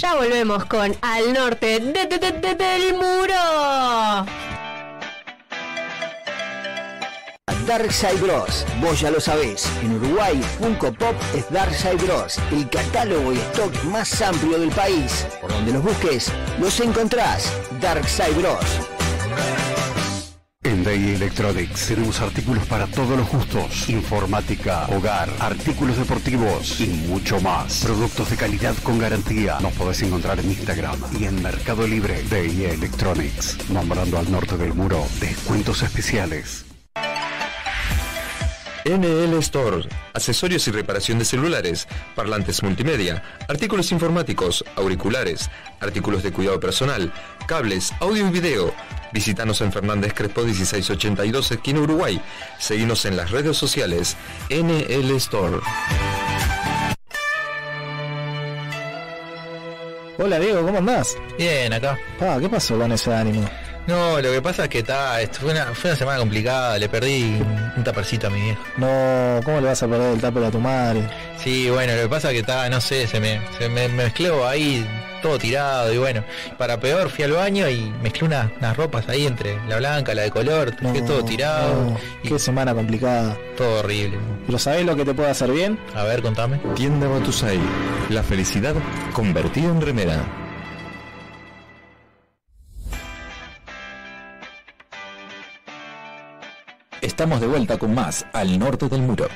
Ya 0.00 0.14
volvemos 0.14 0.64
con 0.64 0.96
Al 1.02 1.32
Norte 1.32 1.78
de- 1.80 2.06
de- 2.06 2.18
de- 2.18 2.32
de- 2.32 2.54
del 2.54 2.94
Muro. 2.94 4.26
Darkside 7.66 8.14
Bros. 8.20 8.64
Vos 8.80 9.00
ya 9.00 9.10
lo 9.10 9.20
sabés. 9.20 9.66
En 9.82 9.94
Uruguay, 9.96 10.40
Funko 10.58 10.92
Pop 10.92 11.14
es 11.36 11.48
Darkside 11.50 11.96
Bros. 11.96 12.38
El 12.50 12.68
catálogo 12.70 13.32
y 13.32 13.36
stock 13.38 13.72
más 13.84 14.20
amplio 14.22 14.58
del 14.58 14.70
país. 14.70 15.26
Por 15.40 15.52
donde 15.52 15.72
los 15.72 15.82
busques, 15.82 16.32
los 16.58 16.80
encontrás. 16.80 17.52
Darkside 17.80 18.32
Bros. 18.32 18.64
Day 20.90 21.14
Electronics 21.14 21.86
tenemos 21.86 22.20
artículos 22.20 22.66
para 22.66 22.88
todos 22.88 23.16
los 23.16 23.28
gustos, 23.28 23.88
informática, 23.88 24.88
hogar, 24.88 25.30
artículos 25.38 25.96
deportivos 25.96 26.80
y 26.80 26.88
mucho 26.88 27.40
más. 27.40 27.84
Productos 27.84 28.28
de 28.30 28.36
calidad 28.36 28.74
con 28.82 28.98
garantía. 28.98 29.60
Nos 29.60 29.72
podés 29.74 30.02
encontrar 30.02 30.40
en 30.40 30.46
Instagram 30.46 30.98
y 31.16 31.26
en 31.26 31.40
Mercado 31.40 31.86
Libre. 31.86 32.24
Day 32.28 32.64
Electronics, 32.64 33.70
nombrando 33.70 34.18
al 34.18 34.32
norte 34.32 34.56
del 34.56 34.74
muro, 34.74 35.06
descuentos 35.20 35.80
especiales. 35.82 36.64
NL 38.84 39.34
Store, 39.38 39.88
accesorios 40.14 40.66
y 40.66 40.72
reparación 40.72 41.20
de 41.20 41.24
celulares, 41.24 41.86
parlantes 42.16 42.64
multimedia, 42.64 43.22
artículos 43.48 43.92
informáticos, 43.92 44.64
auriculares, 44.74 45.50
artículos 45.78 46.24
de 46.24 46.32
cuidado 46.32 46.58
personal, 46.58 47.12
cables, 47.46 47.92
audio 48.00 48.26
y 48.26 48.30
video. 48.30 48.74
Visítanos 49.12 49.60
en 49.60 49.72
Fernández 49.72 50.14
Crespo 50.14 50.42
1682, 50.42 51.52
esquina 51.52 51.80
Uruguay. 51.80 52.20
Seguinos 52.58 53.04
en 53.06 53.16
las 53.16 53.30
redes 53.30 53.56
sociales 53.56 54.16
NL 54.48 55.10
Store. 55.16 55.58
Hola 60.18 60.38
Diego, 60.38 60.62
¿cómo 60.62 60.78
andás? 60.78 61.16
Bien, 61.38 61.72
acá. 61.72 61.98
Pa, 62.18 62.38
¿qué 62.38 62.48
pasó 62.48 62.78
con 62.78 62.92
ese 62.92 63.12
ánimo? 63.12 63.48
No, 63.86 64.20
lo 64.20 64.30
que 64.30 64.42
pasa 64.42 64.64
es 64.64 64.68
que 64.68 64.80
está, 64.80 65.20
esto 65.20 65.40
fue 65.40 65.52
una, 65.52 65.74
fue 65.74 65.90
una 65.90 65.98
semana 65.98 66.18
complicada, 66.18 66.78
le 66.78 66.88
perdí 66.88 67.42
un 67.76 67.82
tapercito 67.82 68.26
a 68.26 68.30
mi 68.30 68.40
viejo. 68.40 68.62
No, 68.76 69.40
¿cómo 69.42 69.60
le 69.60 69.66
vas 69.68 69.82
a 69.82 69.88
perder 69.88 70.12
el 70.12 70.20
tupper 70.20 70.44
a 70.44 70.50
tu 70.50 70.60
madre? 70.60 71.08
Sí, 71.42 71.70
bueno, 71.70 71.96
lo 71.96 72.02
que 72.02 72.08
pasa 72.08 72.28
es 72.28 72.34
que 72.34 72.40
está, 72.40 72.68
no 72.68 72.80
sé, 72.80 73.06
se 73.06 73.18
me, 73.18 73.40
se 73.58 73.68
me 73.68 73.88
mezcló 73.88 74.46
ahí 74.46 74.86
todo 75.20 75.38
tirado 75.38 75.92
y 75.92 75.98
bueno, 75.98 76.24
para 76.58 76.78
peor 76.80 77.10
fui 77.10 77.24
al 77.24 77.32
baño 77.32 77.68
y 77.68 77.92
mezclé 78.02 78.26
unas, 78.26 78.50
unas 78.58 78.76
ropas 78.76 79.08
ahí 79.08 79.26
entre 79.26 79.56
la 79.68 79.78
blanca, 79.78 80.14
la 80.14 80.22
de 80.22 80.30
color, 80.30 80.76
dejé 80.76 81.02
todo 81.02 81.24
tirado 81.24 81.84
no, 81.84 81.96
y 82.22 82.28
Qué 82.28 82.38
semana 82.38 82.74
complicada. 82.74 83.36
todo 83.56 83.80
horrible. 83.80 84.18
¿Pero 84.46 84.58
sabés 84.58 84.84
lo 84.84 84.96
que 84.96 85.04
te 85.04 85.14
puede 85.14 85.30
hacer 85.30 85.50
bien? 85.52 85.78
A 85.94 86.04
ver, 86.04 86.22
contame. 86.22 86.58
Tienda 86.74 87.08
Batusai, 87.08 87.58
la 88.08 88.22
felicidad 88.22 88.74
convertida 89.12 89.68
en 89.68 89.80
remera. 89.80 90.24
Estamos 97.00 97.40
de 97.40 97.46
vuelta 97.46 97.78
con 97.78 97.94
más 97.94 98.26
al 98.32 98.58
norte 98.58 98.88
del 98.88 99.02
muro. 99.02 99.26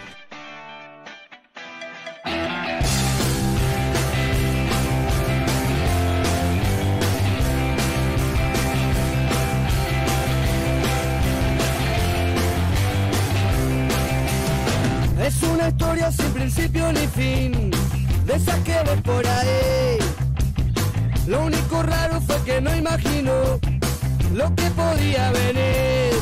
Lo 24.35 24.53
que 24.57 24.68
podía 24.70 25.31
venir. 25.31 26.12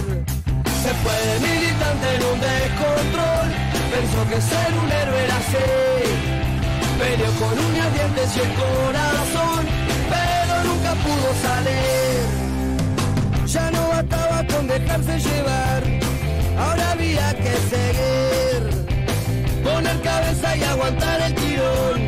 Se 0.82 0.92
fue 1.02 1.16
de 1.28 1.36
militante 1.48 2.06
en 2.16 2.22
un 2.30 2.38
descontrol, 2.44 3.46
pensó 3.92 4.20
que 4.28 4.38
ser 4.50 4.70
un 4.82 4.92
héroe 5.00 5.24
era 5.24 5.36
así. 5.38 5.70
Peleó 6.98 7.32
con 7.40 7.54
uñas, 7.66 7.90
dientes 7.94 8.36
y 8.36 8.40
el 8.40 8.52
corazón, 8.62 9.62
pero 10.12 10.54
nunca 10.68 10.92
pudo 11.06 11.28
salir. 11.46 12.20
Ya 13.46 13.70
no 13.70 13.88
bastaba 13.88 14.38
con 14.46 14.66
dejarse 14.66 15.18
llevar, 15.18 15.82
ahora 16.58 16.90
había 16.92 17.34
que 17.34 17.54
seguir. 17.72 18.60
Poner 19.64 19.98
cabeza 20.02 20.54
y 20.54 20.62
aguantar 20.64 21.18
el 21.22 21.34
tirón, 21.34 22.00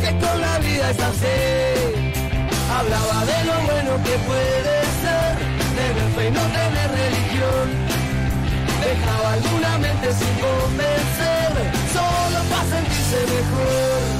que 0.00 0.10
con 0.24 0.40
la 0.40 0.58
vida 0.60 0.90
es 0.90 1.00
así. 1.00 2.04
Hablaba 2.76 3.24
de 3.26 3.38
lo 3.44 3.56
bueno 3.70 3.92
que 4.04 4.16
puede 4.30 4.74
ser, 5.02 5.23
tener 5.74 6.08
fe 6.14 6.28
y 6.28 6.30
no 6.30 6.40
tener 6.40 6.90
religión. 6.90 7.66
Dejaba 8.80 9.32
alguna 9.32 9.78
mente 9.78 10.12
sin 10.12 10.34
convencer, 10.40 11.52
solo 11.92 12.38
para 12.50 12.64
sentirse 12.64 13.18
mejor. 13.34 14.13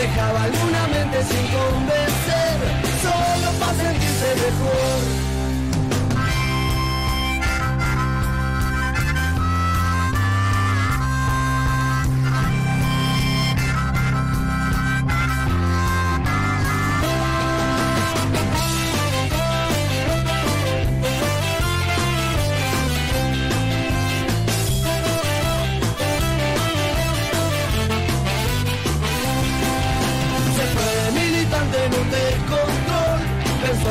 Dejaba 0.00 0.44
alguna 0.44 0.86
mente 0.86 1.22
sin 1.24 1.46
convencer, 1.48 2.56
solo 3.02 3.52
para 3.60 3.74
sentirse 3.74 4.34
mejor. 4.34 5.29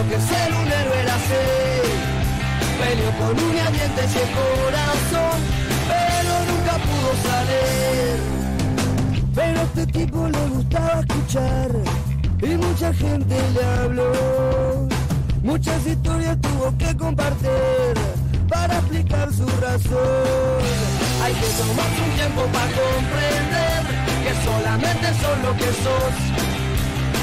Que 0.09 0.19
ser 0.19 0.53
un 0.53 0.67
héroe 0.67 1.01
era 1.03 1.15
así. 1.15 1.45
Peleó 2.79 3.11
con 3.19 3.43
uñas, 3.45 3.71
dientes 3.71 4.15
y 4.15 4.19
el 4.25 4.31
corazón, 4.39 5.37
pero 5.91 6.33
nunca 6.49 6.73
pudo 6.87 7.11
salir. 7.29 8.17
Pero 9.35 9.59
a 9.59 9.63
este 9.63 9.85
tipo 9.87 10.27
le 10.27 10.43
gustaba 10.55 10.99
escuchar 11.01 11.69
y 12.41 12.55
mucha 12.65 12.93
gente 12.93 13.35
le 13.53 13.63
habló. 13.77 14.11
Muchas 15.43 15.85
historias 15.85 16.37
tuvo 16.41 16.75
que 16.77 16.97
compartir 16.97 17.93
para 18.49 18.73
explicar 18.79 19.31
su 19.31 19.45
razón. 19.61 20.59
Hay 21.23 21.33
que 21.33 21.49
tomarse 21.59 22.01
un 22.07 22.11
tiempo 22.19 22.41
para 22.55 22.71
comprender 22.81 23.79
que 24.23 24.33
solamente 24.43 25.07
sos 25.21 25.37
lo 25.45 25.51
que 25.55 25.69
sos. 25.83 26.15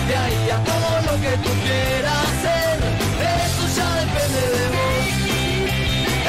De 0.06 0.16
ahí 0.16 0.50
a 0.50 0.58
todo 0.62 1.05
que 1.20 1.36
tú 1.38 1.50
quieras 1.64 2.26
ser, 2.42 2.78
eso 3.22 3.64
ya 3.76 3.88
depende 4.00 4.40
de 4.56 4.64
vos. 4.74 5.06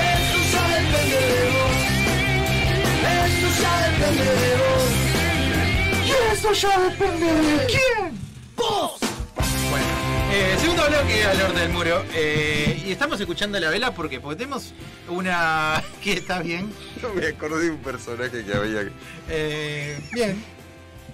Eso 0.08 0.40
ya 0.54 0.64
depende 0.80 1.20
de 1.34 1.44
vos. 1.56 1.78
Eso 3.26 3.48
ya 3.62 3.74
depende 3.90 4.24
de 4.24 4.52
vos. 4.58 4.92
Y 6.06 6.34
eso 6.34 6.54
ya 6.54 6.80
depende 6.80 7.26
de 7.34 7.66
quién. 7.68 8.20
Vos. 8.56 9.00
Bueno, 9.70 9.86
eh, 10.32 10.56
segundo 10.60 10.84
bloque 10.88 11.24
al 11.26 11.42
orden 11.42 11.56
del 11.56 11.70
muro. 11.70 12.04
Eh, 12.14 12.84
y 12.86 12.92
estamos 12.92 13.20
escuchando 13.20 13.60
la 13.60 13.70
vela 13.70 13.94
porque, 13.94 14.20
porque 14.20 14.38
tenemos 14.38 14.74
una. 15.10 15.84
que 16.02 16.14
está 16.14 16.40
bien. 16.40 16.72
Yo 17.02 17.14
me 17.14 17.28
acordé 17.28 17.66
de 17.66 17.72
un 17.72 17.78
personaje 17.80 18.44
que 18.46 18.54
había. 18.54 18.90
Eh, 19.30 20.00
bien. 20.14 20.44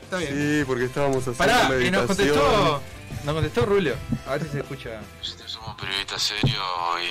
Está 0.04 0.18
bien. 0.18 0.32
Sí, 0.34 0.64
porque 0.68 0.86
estábamos 0.86 1.18
haciendo 1.28 1.38
Pará, 1.38 1.68
que 1.70 1.74
meditación. 1.76 1.94
nos 1.94 2.06
contestó. 2.08 2.82
Nos 3.24 3.34
contestó 3.34 3.66
Rulio. 3.66 3.96
A 4.28 4.32
ver 4.32 4.44
si 4.44 4.50
se 4.50 4.60
escucha. 4.60 5.02
Nosotros 5.18 5.52
somos 5.52 5.76
periodistas 5.76 6.22
serios 6.22 6.62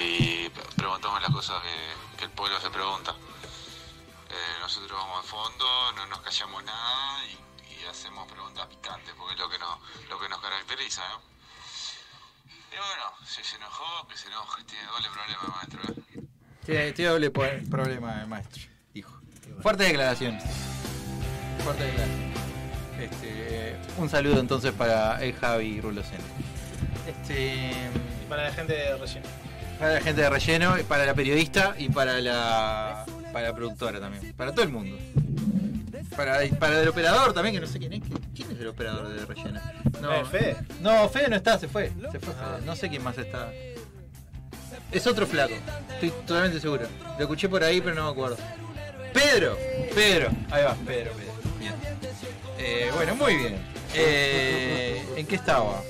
y 0.00 0.50
preguntamos 0.76 1.22
las 1.22 1.30
cosas 1.30 1.62
que, 1.62 2.18
que 2.18 2.24
el 2.24 2.30
pueblo 2.30 2.60
se 2.60 2.70
pregunta. 2.70 3.14
Eh, 4.28 4.60
nosotros 4.60 4.98
vamos 4.98 5.24
a 5.24 5.28
fondo, 5.28 5.92
no 5.96 6.06
nos 6.06 6.20
callamos 6.20 6.64
nada 6.64 7.24
y, 7.26 7.82
y 7.82 7.84
hacemos 7.86 8.30
preguntas 8.30 8.66
picantes 8.66 9.14
porque 9.16 9.34
es 9.34 9.40
lo 9.40 9.48
que 9.48 9.58
nos, 9.58 9.78
lo 10.08 10.18
que 10.20 10.28
nos 10.28 10.40
caracteriza, 10.40 11.02
¿no? 11.08 11.20
Y 12.72 12.76
bueno, 12.76 13.12
si 13.26 13.44
se 13.44 13.56
enojó, 13.56 14.08
que 14.08 14.16
se 14.16 14.28
enoje, 14.28 14.64
tiene 14.64 14.84
doble 14.86 15.08
problema, 15.10 15.56
maestro. 15.56 15.80
¿eh? 15.92 16.22
Tiene, 16.64 16.92
tiene 16.92 17.10
doble 17.10 17.30
problema 17.30 18.20
el 18.22 18.28
maestro. 18.28 18.62
Dijo. 18.94 19.12
Fuerte 19.60 19.84
declaración. 19.84 20.38
Fuerte 21.62 21.84
declaración. 21.84 22.41
Un 23.98 24.08
saludo 24.08 24.40
entonces 24.40 24.72
para 24.72 25.22
el 25.22 25.34
Javi 25.34 25.80
Ruloceno. 25.80 26.22
Este. 27.06 27.70
Y 28.22 28.28
para 28.28 28.44
la 28.44 28.52
gente 28.52 28.72
de 28.72 28.96
relleno. 28.96 29.26
Para 29.78 29.94
la 29.94 30.00
gente 30.00 30.20
de 30.20 30.30
relleno, 30.30 30.76
para 30.88 31.06
la 31.06 31.14
periodista 31.14 31.74
y 31.78 31.88
para 31.88 32.20
la, 32.20 33.04
para 33.32 33.48
la 33.48 33.54
productora 33.54 34.00
también. 34.00 34.32
Para 34.34 34.52
todo 34.52 34.62
el 34.62 34.70
mundo. 34.70 34.96
Para, 36.16 36.40
para 36.58 36.82
el 36.82 36.88
operador 36.88 37.32
también, 37.32 37.54
que 37.54 37.60
no 37.60 37.66
sé 37.66 37.78
quién 37.78 37.92
es. 37.94 38.02
¿Quién 38.34 38.50
es 38.50 38.60
el 38.60 38.68
operador 38.68 39.08
de 39.08 39.24
relleno? 39.26 39.60
Eh, 39.60 40.24
Fede. 40.30 40.56
No, 40.80 41.08
Fede 41.08 41.28
no 41.28 41.36
está, 41.36 41.58
se 41.58 41.68
fue. 41.68 41.92
Se 42.10 42.18
fue. 42.20 42.34
No 42.64 42.76
sé 42.76 42.88
quién 42.88 43.02
más 43.02 43.18
está. 43.18 43.50
Es 44.90 45.06
otro 45.06 45.26
flaco, 45.26 45.54
estoy 45.94 46.10
totalmente 46.26 46.60
seguro. 46.60 46.86
Lo 47.16 47.22
escuché 47.22 47.48
por 47.48 47.64
ahí, 47.64 47.80
pero 47.80 47.94
no 47.94 48.04
me 48.04 48.10
acuerdo. 48.10 48.36
Pedro, 49.14 49.56
Pedro, 49.94 50.28
ahí 50.50 50.64
va, 50.64 50.74
Pedro, 50.86 51.12
Pedro. 51.12 51.32
Bien. 51.58 51.74
Eh, 52.58 52.90
bueno, 52.94 53.14
muy 53.14 53.36
bien. 53.36 53.71
Eh, 53.94 55.02
¿En 55.16 55.26
qué 55.26 55.36
estaba? 55.36 55.82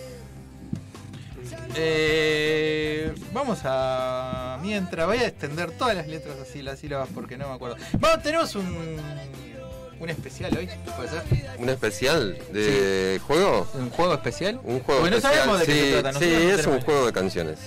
Eh, 1.74 3.14
vamos 3.32 3.60
a. 3.64 4.58
Mientras 4.62 5.06
voy 5.06 5.18
a 5.18 5.26
extender 5.28 5.70
todas 5.72 5.96
las 5.96 6.06
letras 6.06 6.36
así, 6.40 6.62
las 6.62 6.78
sílabas, 6.78 7.08
porque 7.14 7.36
no 7.36 7.48
me 7.48 7.54
acuerdo. 7.54 7.76
Vamos, 7.98 8.22
tenemos 8.22 8.54
un. 8.54 8.98
Un 10.00 10.10
especial 10.10 10.56
hoy, 10.58 10.68
¿puede 10.96 11.08
ser? 11.10 11.22
¿Un 11.58 11.68
especial 11.68 12.36
de 12.52 13.20
juego? 13.24 13.68
¿Un 13.74 13.88
juego 13.90 14.14
especial? 14.14 14.60
Un 14.64 14.80
juego 14.80 15.00
Porque 15.02 15.10
no 15.12 15.16
especial. 15.18 15.34
sabemos 15.34 15.60
de 15.60 15.66
qué 15.66 15.72
sí, 15.72 15.80
se 15.80 16.00
trata, 16.00 16.18
sí, 16.18 16.24
nosotros 16.24 16.42
no 16.42 16.58
es 16.58 16.66
un 16.66 16.80
juego 16.80 17.06
de 17.06 17.12
canciones. 17.12 17.58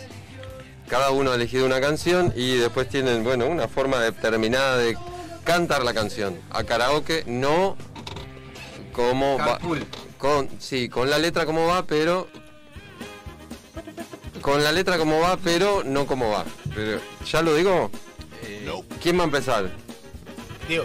Cada 0.90 1.12
uno 1.12 1.32
ha 1.32 1.36
elegido 1.36 1.66
una 1.66 1.80
canción 1.80 2.34
y 2.36 2.58
después 2.58 2.90
tienen, 2.90 3.24
bueno, 3.24 3.48
una 3.48 3.70
forma 3.70 4.02
determinada 4.02 4.78
de 4.78 4.98
cantar 5.46 5.86
la 5.86 5.94
canción. 5.94 6.38
A 6.50 6.66
karaoke 6.66 7.24
no 7.26 7.78
como 8.92 9.38
va. 9.38 9.58
Con, 10.18 10.50
sí, 10.60 10.90
con 10.90 11.10
la 11.10 11.18
letra 11.20 11.46
como 11.46 11.68
va, 11.68 11.86
pero. 11.86 12.28
Con 14.42 14.64
la 14.64 14.72
letra 14.72 14.98
como 14.98 15.20
va, 15.20 15.38
pero 15.38 15.84
no 15.84 16.06
como 16.06 16.30
va. 16.30 16.46
Pero, 16.74 17.00
¿Ya 17.30 17.42
lo 17.42 17.56
digo? 17.56 17.90
Eh, 18.44 18.70
¿Quién 19.02 19.18
va 19.18 19.22
a 19.24 19.26
empezar? 19.26 19.70
Digo, 20.68 20.84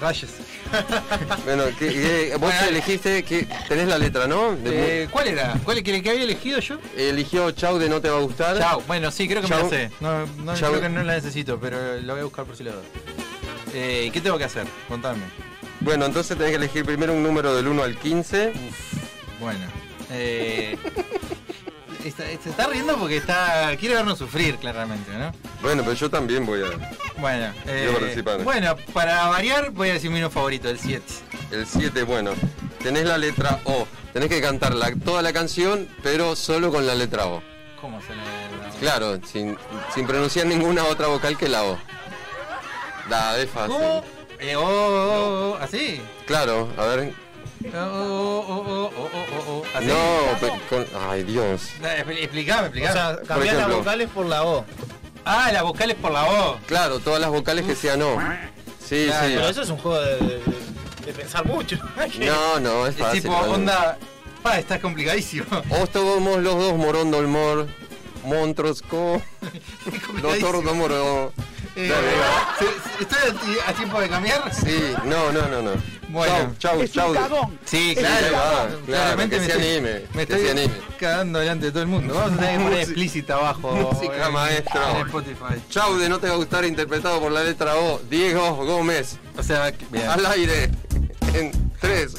Rayos. 0.00 0.30
Bueno, 1.44 1.64
que, 1.76 2.30
vos 2.38 2.40
Bueno, 2.42 2.60
elegiste 2.68 3.24
que 3.24 3.44
tenés 3.68 3.88
la 3.88 3.98
letra, 3.98 4.28
¿no? 4.28 4.54
De- 4.54 5.02
Eh, 5.02 5.08
¿Cuál 5.10 5.26
era? 5.28 5.58
¿Cuál 5.64 5.78
es 5.78 5.82
que, 5.84 6.00
que 6.00 6.10
había 6.10 6.22
elegido 6.22 6.60
yo? 6.60 6.78
eligió 6.96 7.50
Chau 7.50 7.76
de 7.78 7.88
No 7.88 8.00
Te 8.00 8.08
Va 8.08 8.18
a 8.18 8.20
Gustar. 8.20 8.56
Chao. 8.56 8.80
Bueno, 8.86 9.10
sí, 9.10 9.26
creo 9.26 9.42
que 9.42 9.48
me 9.48 9.54
Chau. 9.56 9.64
la 9.64 9.68
sé. 9.68 9.90
No, 9.98 10.26
no, 10.44 10.54
Chau. 10.56 10.70
creo 10.70 10.82
que 10.82 10.88
no 10.88 11.02
la 11.02 11.14
necesito, 11.14 11.58
pero 11.58 12.00
lo 12.00 12.12
voy 12.12 12.20
a 12.20 12.24
buscar 12.24 12.44
por 12.44 12.54
si 12.56 12.62
la 12.62 12.70
duda. 12.72 12.82
Eh, 13.74 14.10
¿Qué 14.12 14.20
tengo 14.20 14.38
que 14.38 14.44
hacer? 14.44 14.64
Contame. 14.88 15.22
Bueno, 15.80 16.06
entonces 16.06 16.36
tenés 16.36 16.50
que 16.52 16.56
elegir 16.56 16.84
primero 16.84 17.12
un 17.12 17.22
número 17.22 17.54
del 17.54 17.68
1 17.68 17.82
al 17.82 17.96
15. 17.96 18.52
Bueno. 19.40 19.64
Eh, 20.10 20.76
está- 22.04 22.24
se 22.24 22.50
está 22.50 22.66
riendo 22.66 22.96
porque 22.98 23.16
está 23.16 23.74
quiere 23.78 23.94
vernos 23.94 24.18
sufrir, 24.18 24.56
claramente, 24.56 25.10
¿no? 25.12 25.32
Bueno, 25.62 25.82
pero 25.82 25.94
yo 25.94 26.10
también 26.10 26.44
voy 26.44 26.60
a. 26.62 26.66
Bueno, 27.20 27.52
eh, 27.66 28.22
bueno, 28.44 28.76
para 28.92 29.26
variar 29.28 29.70
voy 29.70 29.90
a 29.90 29.92
decir 29.94 30.10
mi 30.10 30.16
número 30.16 30.30
favorito, 30.30 30.68
el 30.68 30.78
7. 30.78 31.04
El 31.50 31.66
7, 31.66 32.02
bueno. 32.02 32.32
Tenés 32.82 33.04
la 33.06 33.18
letra 33.18 33.60
O. 33.64 33.86
Tenés 34.12 34.28
que 34.28 34.40
cantar 34.40 34.74
la- 34.74 34.94
toda 34.94 35.22
la 35.22 35.32
canción, 35.32 35.88
pero 36.02 36.34
solo 36.34 36.70
con 36.70 36.86
la 36.86 36.94
letra 36.94 37.26
O. 37.26 37.42
¿Cómo 37.80 38.00
se 38.02 38.14
le 38.14 38.22
Claro, 38.80 39.18
sin, 39.24 39.56
sin 39.94 40.06
pronunciar 40.06 40.46
ninguna 40.46 40.84
otra 40.84 41.06
vocal 41.06 41.36
que 41.36 41.48
la 41.48 41.64
O. 41.64 41.78
Da, 43.08 43.38
es 43.38 43.48
fácil. 43.50 43.74
¿Cómo? 43.76 44.04
Eh, 44.40 44.56
oh, 44.56 44.62
oh, 44.62 45.50
oh, 45.52 45.58
¿Así? 45.62 46.00
Claro, 46.26 46.68
a 46.76 46.84
ver. 46.86 47.12
Oh, 47.74 47.78
oh, 47.78 48.64
oh, 48.66 48.90
oh, 48.96 49.10
oh, 49.12 49.24
oh, 49.36 49.50
oh. 49.50 49.62
¿Así? 49.76 49.86
No, 49.86 50.38
pe- 50.40 50.60
con- 50.70 50.86
ay 51.10 51.24
Dios. 51.24 51.62
Eh, 51.82 52.04
expli- 52.04 52.22
Explicame, 52.22 52.62
O 52.62 52.64
explicame. 52.66 52.92
sea, 52.94 53.16
cambiar 53.26 53.38
las 53.54 53.64
ejemplo. 53.66 53.76
vocales 53.78 54.08
por 54.08 54.26
la 54.26 54.44
O. 54.44 54.64
ah, 55.26 55.50
las 55.52 55.62
vocales 55.62 55.96
por 55.96 56.10
la 56.10 56.24
O. 56.24 56.58
Claro, 56.66 57.00
todas 57.00 57.20
las 57.20 57.30
vocales 57.30 57.66
que 57.66 57.74
sean 57.74 57.98
no. 57.98 58.16
Sí, 58.86 59.06
Claro, 59.08 59.26
sí. 59.28 59.32
Pero 59.36 59.48
eso 59.48 59.62
es 59.62 59.68
un 59.70 59.76
juego 59.78 60.00
de, 60.00 60.16
de- 60.16 60.42
de 61.06 61.12
pensar 61.12 61.44
mucho. 61.44 61.76
No, 62.18 62.60
no, 62.60 62.86
es 62.86 62.94
Es 62.96 63.00
fácil. 63.02 63.22
tipo, 63.22 63.34
realmente. 63.34 63.72
onda. 63.72 63.98
Pa, 64.42 64.58
está 64.58 64.80
complicadísimo. 64.80 65.44
O 65.68 65.86
somos 65.92 66.38
los 66.42 66.54
dos 66.56 66.74
morondo 66.78 67.18
el 67.20 67.26
mor. 67.26 67.66
Montrosco. 68.24 69.20
Doctor 70.22 70.62
Domoro. 70.64 71.32
Eh, 71.84 71.88
Dale, 71.88 72.08
va. 72.18 72.56
¿se- 72.58 72.64
se- 72.64 73.02
¿Estoy 73.02 73.18
a, 73.30 73.40
ti- 73.40 73.58
a 73.66 73.72
tiempo 73.72 74.00
de 74.00 74.08
cambiar? 74.08 74.54
Sí, 74.54 74.94
no, 75.04 75.32
no, 75.32 75.48
no, 75.48 75.62
no. 75.62 75.70
Bueno. 76.10 76.54
Chau, 76.58 76.84
chau, 76.88 77.14
chau. 77.14 77.50
Sí, 77.64 77.90
Sí, 77.90 77.94
claro. 77.94 78.26
claro, 78.28 78.80
Claramente 78.84 79.36
que 79.36 79.40
me 79.40 79.46
se 79.46 79.52
estoy- 79.52 79.70
anime, 79.72 79.92
Me 80.12 80.26
que 80.26 80.32
estoy 80.34 80.40
se 80.46 80.50
anime. 80.50 80.74
cagando 80.98 81.38
delante 81.38 81.66
de 81.66 81.72
todo 81.72 81.82
el 81.82 81.88
mundo. 81.88 82.14
Vamos 82.14 82.32
a 82.32 82.36
tener 82.36 82.58
que 82.58 82.64
poner 82.64 82.80
explícita 82.80 83.34
abajo. 83.34 83.72
música, 83.92 84.26
en- 84.26 84.32
maestro. 84.32 84.80
En 84.90 85.06
Spotify. 85.06 85.62
Chau 85.70 85.96
de 85.98 86.08
no 86.08 86.18
te 86.18 86.26
va 86.28 86.34
a 86.34 86.36
gustar 86.36 86.64
interpretado 86.64 87.20
por 87.20 87.30
la 87.32 87.42
letra 87.44 87.76
O. 87.76 88.00
Diego 88.10 88.56
Gómez. 88.66 89.18
O 89.38 89.42
sea, 89.42 89.72
bien. 89.90 90.08
Al 90.08 90.26
aire. 90.26 90.70
En 91.32 91.52
3, 91.80 92.14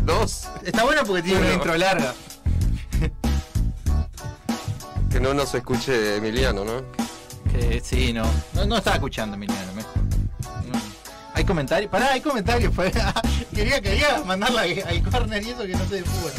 2. 0.00 0.48
Está 0.64 0.82
bueno 0.84 1.02
porque 1.06 1.22
tiene 1.22 1.40
una 1.40 1.52
intro 1.52 1.76
larga. 1.76 2.14
Que 5.10 5.20
no 5.20 5.34
nos 5.34 5.54
escuche 5.54 6.16
Emiliano, 6.16 6.64
¿no? 6.64 6.82
Que 7.52 7.80
sí, 7.84 8.12
no. 8.12 8.24
No, 8.54 8.64
no 8.64 8.78
estaba 8.78 8.96
escuchando, 8.96 9.36
Emiliano, 9.36 9.72
mejor. 9.74 9.92
No. 10.72 10.80
¿Hay 11.34 11.44
comentarios? 11.44 11.90
Pará, 11.90 12.12
hay 12.12 12.20
comentarios. 12.20 12.72
pues. 12.76 12.92
quería, 13.54 13.80
quería 13.80 14.22
mandarla 14.24 14.62
al 14.62 15.02
corner 15.10 15.42
y 15.42 15.50
eso 15.50 15.62
que 15.62 15.74
no 15.74 15.86
se 15.86 16.02
fue. 16.02 16.32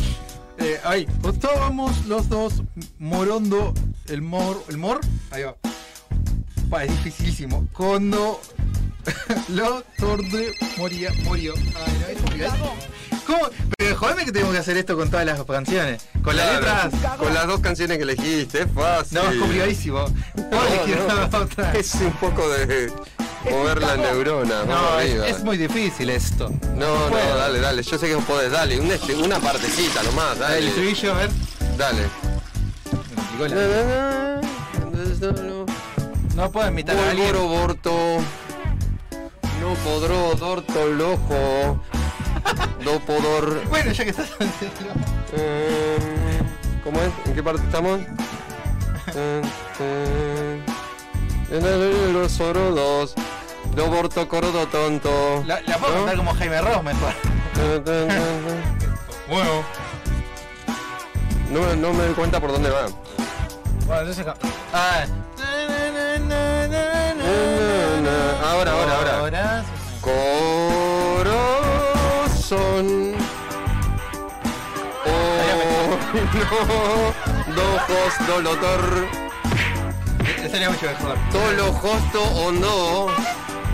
Eh, 0.60 0.80
ahí, 0.84 1.08
estábamos 1.28 2.06
los 2.06 2.30
dos 2.30 2.64
morondo 3.00 3.74
el 4.08 4.22
mor, 4.22 4.64
el 4.70 4.78
mor, 4.78 5.02
ahí 5.32 5.44
va. 5.44 5.56
Pa, 6.70 6.84
es 6.84 6.92
dificilísimo. 6.92 7.68
Cuando 7.74 8.40
lo 9.50 9.82
torde 9.98 10.54
moría, 10.78 11.12
murió. 11.24 11.54
¿Cómo? 13.26 13.40
Pero 13.78 13.96
jodeme 13.98 14.26
que 14.26 14.32
tenemos 14.32 14.54
que 14.54 14.60
hacer 14.60 14.78
esto 14.78 14.96
con 14.98 15.10
todas 15.10 15.26
las 15.26 15.42
canciones. 15.44 16.04
Con 16.24 16.36
las 16.36 16.54
letras. 16.54 16.94
Con 17.18 17.34
las 17.34 17.48
dos 17.48 17.60
canciones 17.62 17.98
que 17.98 18.04
elegiste, 18.04 18.64
es 18.64 18.72
fácil. 18.74 19.18
No, 19.18 19.30
es 19.32 19.38
complicadísimo. 19.40 20.06
No. 20.36 21.74
Es 21.74 21.94
un 21.96 22.12
poco 22.14 22.50
de 22.50 22.92
mover 23.50 23.82
la 23.82 23.98
neurona. 23.98 24.64
No, 24.66 25.00
es, 25.00 25.12
arriba. 25.12 25.28
es 25.28 25.44
muy 25.44 25.58
difícil 25.58 26.10
esto. 26.10 26.50
No, 26.76 27.10
no, 27.10 27.36
dale, 27.36 27.60
dale. 27.60 27.84
Yo 27.84 27.98
sé 27.98 28.08
que 28.08 28.16
vos 28.16 28.26
podés. 28.26 28.52
Dale, 28.52 28.80
un 28.80 28.92
este- 28.92 29.16
una 29.16 29.40
partecita 29.40 30.04
nomás. 30.04 30.40
Dale. 30.40 30.58
El 30.60 30.68
estribillo, 30.68 31.14
a 31.14 31.18
ver. 31.18 31.30
Dale. 31.78 32.04
No 36.36 36.52
puedo 36.52 36.68
imitar 36.68 36.98
a 36.98 37.10
alguien. 37.10 37.34
Borto. 37.34 38.18
No 39.62 39.74
podró 39.86 40.36
dorto 40.36 40.88
lojo. 40.88 41.82
No 42.84 43.00
podor. 43.00 43.64
Bueno, 43.70 43.92
ya 43.92 44.04
que 44.04 44.10
estás 44.12 44.30
Eh, 45.34 45.98
¿Cómo 46.84 47.00
es? 47.02 47.10
¿En 47.26 47.34
qué 47.34 47.42
parte 47.44 47.62
estamos? 47.64 48.00
Eh, 49.16 49.42
eh, 49.80 50.62
En 51.52 51.66
el 51.66 52.14
los 52.14 52.38
dos. 52.38 53.14
No 53.76 53.88
borto 53.88 54.28
corodo 54.28 54.68
tonto. 54.68 55.44
La, 55.48 55.60
la 55.62 55.78
puedo 55.78 55.94
¿No? 55.94 56.00
cantar 56.00 56.18
como 56.18 56.34
Jaime 56.36 56.62
Ross 56.62 56.84
mejor. 56.84 57.14
Bueno. 59.30 59.64
No, 61.50 61.62
me- 61.62 61.76
no 61.78 61.94
me 61.94 62.04
doy 62.06 62.14
cuenta 62.14 62.40
por 62.40 62.52
dónde 62.52 62.70
va. 62.70 62.88
Bueno, 63.88 64.02
entonces 64.02 64.26
ca- 64.26 64.36
Ah. 64.74 65.06
Ahora, 68.44 68.72
ahora, 68.74 68.98
ahora. 68.98 69.18
Ahora. 69.20 69.64
Corazón. 72.50 73.14
Oh, 75.06 75.98
no. 77.48 77.56
Dojos 77.56 78.28
dolotor. 78.28 79.08
Ese 80.38 80.50
sería 80.50 80.70
mucho 80.70 80.88
mejor. 80.88 81.18
Tolo 81.32 81.72
josto 81.74 82.22
o 82.22 82.52
no. 82.52 83.08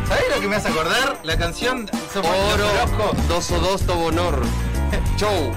¿Sabés 0.08 0.24
lo 0.36 0.42
que 0.42 0.48
me 0.48 0.56
hace 0.58 0.68
acordar? 0.70 1.18
La 1.24 1.38
canción 1.38 1.90
Oro. 2.16 3.14
Dos 3.28 3.52
o 3.52 3.60
dos 3.60 3.82
tobonor. 3.82 4.40
Show. 5.18 5.52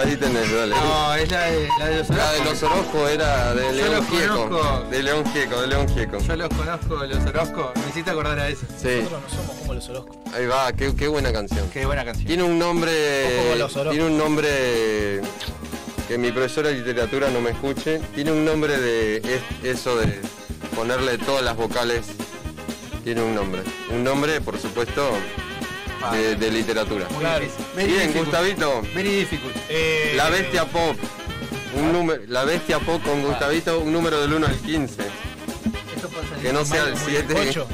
Ahí 0.00 0.16
tenés, 0.16 0.50
dale. 0.54 0.74
No, 0.74 1.14
es 1.14 1.30
la 1.30 1.42
de, 1.42 1.68
la 1.78 1.86
de 1.88 1.98
los 1.98 2.08
La 2.10 2.32
de 2.32 2.40
Orozco. 2.40 2.50
los 2.50 2.62
Orozco 2.62 3.08
era 3.08 3.54
de 3.54 3.62
Yo 3.64 3.72
León 3.72 3.94
los 3.96 4.06
Gieco. 4.08 4.84
De 4.90 5.02
León 5.02 5.24
Gieco, 5.32 5.60
de 5.60 5.66
León 5.66 5.88
Gieco. 5.88 6.18
Yo 6.18 6.36
los 6.36 6.48
conozco, 6.48 6.94
los 7.06 7.26
Orozco. 7.26 7.72
Me 7.82 7.90
hiciste 7.90 8.10
acordar 8.10 8.38
a 8.38 8.48
eso. 8.48 8.64
Sí, 8.80 8.88
nosotros 9.02 9.20
no 9.22 9.28
somos 9.36 9.56
como 9.56 9.74
los 9.74 9.88
Orozco. 9.90 10.16
ahí 10.34 10.46
va, 10.46 10.72
qué, 10.72 10.94
qué 10.96 11.06
buena 11.08 11.32
canción. 11.32 11.68
Qué 11.70 11.84
buena 11.84 12.04
canción. 12.04 12.26
Tiene 12.26 12.42
un 12.44 12.58
nombre. 12.58 13.56
Los. 13.58 13.72
Tiene 13.74 14.04
un 14.04 14.16
nombre. 14.16 15.20
Que 16.08 16.16
mi 16.18 16.32
profesora 16.32 16.70
de 16.70 16.76
literatura 16.76 17.28
no 17.28 17.40
me 17.42 17.50
escuche. 17.50 18.00
Tiene 18.14 18.32
un 18.32 18.44
nombre 18.44 18.78
de 18.78 19.16
es- 19.18 19.64
eso 19.76 19.96
de 19.96 20.18
ponerle 20.74 21.18
todas 21.18 21.44
las 21.44 21.56
vocales. 21.56 22.06
Tiene 23.04 23.22
un 23.22 23.34
nombre. 23.34 23.62
Un 23.90 24.02
nombre, 24.02 24.40
por 24.40 24.58
supuesto, 24.58 25.10
de, 26.12 26.36
de 26.36 26.50
literatura. 26.50 27.06
Claro. 27.18 27.44
Bien, 27.76 27.88
difficult. 27.88 28.16
Gustavito. 28.24 28.82
Very 28.94 29.10
difficult. 29.16 29.54
Eh, 29.68 30.12
La 30.16 30.30
bestia 30.30 30.64
pop. 30.64 30.96
Un 31.74 31.92
número, 31.92 32.22
la 32.26 32.44
bestia 32.44 32.78
pop 32.80 33.00
con 33.04 33.22
Gustavito, 33.22 33.78
un 33.80 33.92
número 33.92 34.20
del 34.20 34.32
1 34.32 34.46
al 34.46 34.56
15. 34.58 35.02
Esto 35.94 36.10
Que 36.42 36.52
no 36.52 36.64
sea 36.64 36.82
el 36.84 36.94
mal, 36.94 37.02
muy 37.02 37.10
7. 37.12 37.48
Ocho. 37.50 37.66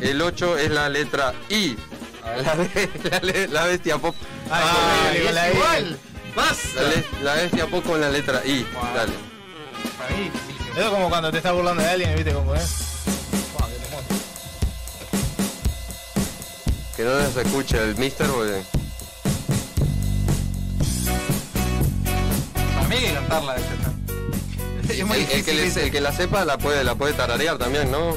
El 0.00 0.22
8 0.22 0.58
es 0.58 0.70
la 0.70 0.88
letra 0.88 1.34
I. 1.48 1.76
La, 2.24 2.54
la 3.22 3.46
la 3.48 3.64
bestia 3.66 3.98
pop. 3.98 4.14
Ah, 4.50 5.08
Ay, 5.10 5.28
la 5.32 5.48
es 5.48 5.54
I. 5.54 5.56
igual. 5.56 5.98
Basta. 6.36 6.82
La, 6.82 7.34
la 7.34 7.34
bestia 7.42 7.66
pop 7.66 7.84
con 7.84 8.00
la 8.00 8.08
letra 8.10 8.40
I. 8.46 8.64
Wow. 8.74 8.94
Dale. 8.94 9.12
Para 9.98 10.10
mí, 10.16 10.30
es 10.76 10.84
como 10.84 11.08
cuando 11.08 11.30
te 11.32 11.38
estás 11.38 11.52
burlando 11.52 11.82
de 11.82 11.88
alguien, 11.88 12.14
¿viste 12.14 12.32
cómo 12.32 12.54
es? 12.54 12.84
Que 16.96 17.02
no 17.02 17.10
nos 17.18 17.36
escuche 17.36 17.76
el 17.82 17.96
mister 17.96 18.26
porque. 18.28 18.62
Para 22.74 22.88
mí 22.88 22.94
hay 22.94 23.00
que 23.06 23.12
cantarla 23.14 23.54
de 23.54 23.60
esta. 23.60 24.92
Es 24.92 25.04
muy 25.06 25.16
El, 25.18 25.22
el 25.24 25.28
que 25.28 25.34
difícil. 25.36 25.56
le- 25.56 25.66
ese. 25.66 25.82
el 25.84 25.90
que 25.90 26.00
la 26.00 26.12
sepa 26.12 26.44
la 26.44 26.56
puede, 26.58 26.84
la 26.84 26.94
puede 26.94 27.14
tararear 27.14 27.58
también, 27.58 27.90
¿no? 27.90 28.14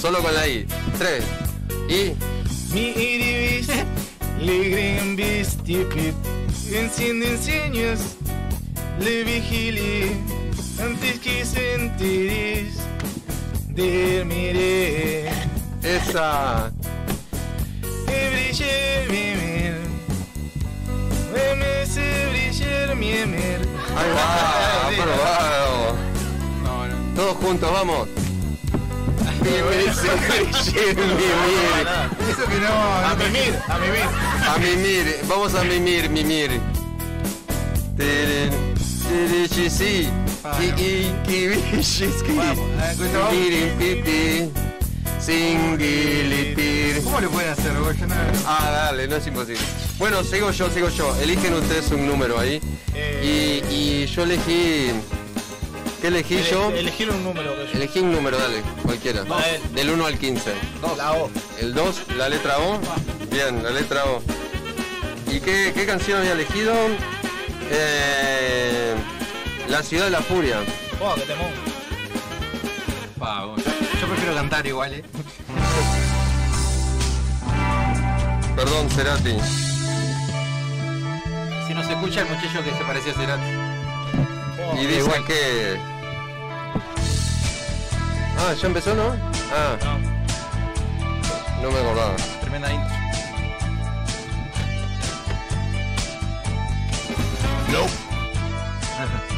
Solo 0.00 0.20
con 0.22 0.32
la 0.34 0.46
I. 0.46 0.66
3. 0.98 1.24
I. 1.88 2.14
Mi 2.72 2.90
irivis, 2.90 3.68
ligren 4.40 5.16
vistipit, 5.16 6.14
encienden 6.72 7.42
sueños, 7.42 8.00
le 9.00 9.24
vigili, 9.24 10.10
antes 10.80 11.18
que 11.20 11.44
sentiris, 11.44 12.76
dormiré, 13.68 15.28
Esa. 15.82 16.72
que 18.06 18.30
brille 18.30 19.06
mi 19.08 19.34
mir, 19.40 19.76
me 21.56 21.82
hace 21.82 22.26
brillar 22.30 22.96
mi 22.96 23.10
emir. 23.10 23.60
Ahí 23.96 24.10
va, 24.14 24.88
aprobado. 24.88 25.96
No, 26.62 26.86
no. 26.86 27.14
Todos 27.14 27.36
juntos, 27.36 27.72
vamos. 27.72 28.08
Mir, 29.42 29.94
sí, 30.64 30.72
mi 30.96 31.06
mir. 31.20 31.86
Eso 32.30 32.44
que 32.46 32.58
no. 32.60 32.74
A 33.06 33.14
mimir, 33.14 33.54
a 33.68 33.78
mimir. 33.78 34.08
A 34.48 34.58
mimir, 34.58 35.20
vamos 35.28 35.54
a 35.54 35.62
mimir, 35.64 36.10
mimir. 36.10 36.60
Tirichi, 37.96 39.70
sí. 39.70 40.08
¿Cómo 47.04 47.20
lo 47.20 47.30
pueden 47.30 47.50
hacer, 47.50 47.72
no. 47.72 47.86
Ah, 48.46 48.70
dale, 48.72 49.08
no 49.08 49.16
es 49.16 49.26
imposible. 49.26 49.60
Bueno, 49.98 50.22
sigo 50.24 50.50
yo, 50.50 50.70
sigo 50.70 50.88
yo. 50.88 51.16
Eligen 51.20 51.54
ustedes 51.54 51.90
un 51.90 52.06
número 52.06 52.38
ahí. 52.38 52.60
Eh, 52.94 53.62
Y, 53.70 53.74
y 53.74 54.06
yo 54.06 54.22
elegí. 54.24 54.90
¿Qué 56.00 56.08
elegí 56.08 56.34
ele- 56.36 56.50
yo? 56.50 56.70
Elegir 56.70 57.10
un 57.10 57.24
número 57.24 57.56
que 57.56 57.66
yo. 57.66 57.72
Elegí 57.72 57.98
un 58.00 58.12
número, 58.12 58.38
dale, 58.38 58.62
cualquiera. 58.82 59.24
Del 59.74 59.90
1 59.90 60.06
al 60.06 60.18
15. 60.18 60.52
La 60.96 61.12
O. 61.12 61.30
El 61.58 61.74
2, 61.74 61.96
la 62.16 62.28
letra 62.28 62.58
O. 62.58 62.78
Bien, 63.30 63.62
la 63.62 63.70
letra 63.70 64.04
O. 64.06 64.22
¿Y 65.32 65.40
qué, 65.40 65.72
qué 65.74 65.86
canción 65.86 66.18
había 66.20 66.32
elegido? 66.32 66.72
Eh, 67.70 68.94
la 69.68 69.82
ciudad 69.82 70.04
de 70.06 70.10
la 70.10 70.20
furia. 70.20 70.58
Buah, 70.98 71.14
qué 71.14 71.22
temón. 71.22 71.50
Yo, 73.18 73.56
yo 74.00 74.06
prefiero 74.06 74.34
cantar 74.34 74.66
igual, 74.66 74.94
eh. 74.94 75.04
Perdón, 78.54 78.88
Cerati. 78.90 79.36
Si 81.66 81.74
no 81.74 81.82
se 81.82 81.92
escucha 81.92 82.20
el 82.22 82.28
muchacho 82.28 82.64
que 82.64 82.70
se 82.70 82.84
parecía 82.84 83.12
a 83.12 83.16
Cerati. 83.16 83.66
Y 84.80 84.86
dice 84.86 85.00
igual. 85.00 85.24
que. 85.24 85.76
Ah, 88.38 88.54
¿ya 88.60 88.66
empezó, 88.66 88.94
no? 88.94 89.14
Ah. 89.52 89.76
No 91.62 91.70
me 91.70 91.78
acordaba. 91.78 92.14
Tremenda 92.40 92.72
intro. 92.72 92.96
Más 98.98 99.08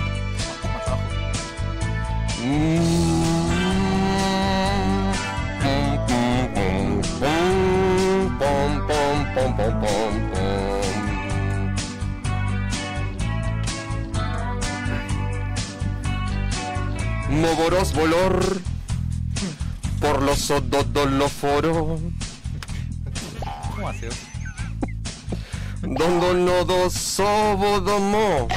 Movoros 17.31 17.93
volor 17.93 18.61
por 20.01 20.23
los 20.23 20.51
ododoloforo 20.51 21.99
¿Cómo 23.75 23.89
hace? 23.89 24.07
vos? 24.07 24.17
Dondo 25.83 26.35
nodo 26.35 26.91
sobodomo 26.91 28.49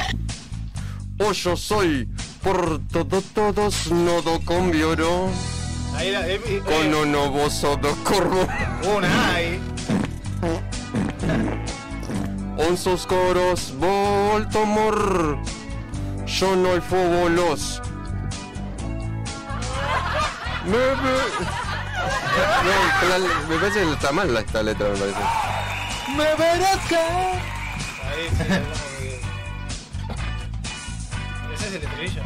O 1.18 1.32
yo 1.32 1.56
soy 1.56 2.08
por 2.42 2.80
todo 2.92 3.22
todos 3.34 3.90
nodo 3.92 4.40
convioro 4.44 5.28
Ahí 5.96 6.10
la, 6.10 6.26
eh, 6.26 6.40
eh, 6.46 6.62
Con 6.64 6.94
un 6.94 7.12
novo 7.12 7.50
sodo 7.50 7.94
corvo. 8.02 8.46
Una 8.96 9.34
ahí. 9.34 9.60
Onsos 12.68 13.06
coros 13.06 13.74
voltomor 13.76 15.38
Yo 16.26 16.56
no 16.56 16.72
el 16.72 16.80
fobolos. 16.82 17.80
Me, 20.64 20.72
me... 20.72 20.76
No, 22.64 22.72
la- 23.08 23.18
me 23.48 23.56
parece 23.56 23.80
que 23.82 23.92
está 23.92 24.12
mal 24.12 24.34
esta 24.34 24.62
letra, 24.62 24.88
me 24.88 24.96
parece. 24.96 25.18
¡Me 26.16 26.34
verás 26.36 26.78
caer! 26.88 27.42
Es 31.72 31.82
el 31.82 31.88
estribillo. 31.88 32.22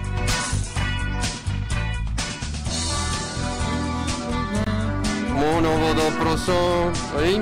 Mono 5.34 5.70
bodo 5.78 6.08
proso. 6.18 6.92
Ahí. 7.18 7.40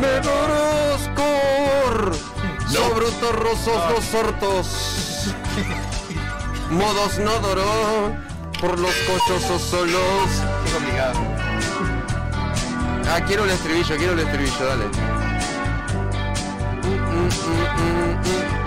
Me 0.00 0.20
boroscor. 0.20 2.14
Sobrutos 2.68 3.34
rosos 3.34 3.90
los 3.90 4.14
hortos. 4.14 5.34
Modos 6.70 7.18
no 7.18 7.38
doró. 7.40 8.14
Por 8.60 8.78
los 8.78 8.94
cochosos 8.94 9.62
solos. 9.62 10.28
Qué 10.64 10.72
complicado. 10.72 11.18
Ah, 13.12 13.20
quiero 13.26 13.44
el 13.44 13.50
estribillo, 13.50 13.96
quiero 13.96 14.12
el 14.12 14.20
estribillo, 14.20 14.66
dale. 14.66 14.84
Mm, 16.84 17.26
mm, 17.26 18.56
mm. 18.56 18.59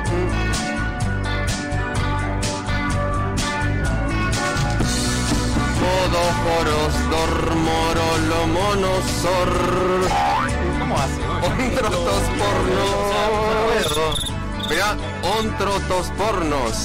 Modos 5.84 6.34
coros, 6.48 6.94
dormoro, 7.10 8.08
lo 8.30 8.42
monosor. 8.48 9.52
¿Cómo 10.80 10.96
hace? 10.98 11.22
Ontrotos 11.46 12.24
pornos. 12.40 14.18
Mirá, 14.70 14.90
ontrotos 15.40 16.06
pornos. 16.18 16.76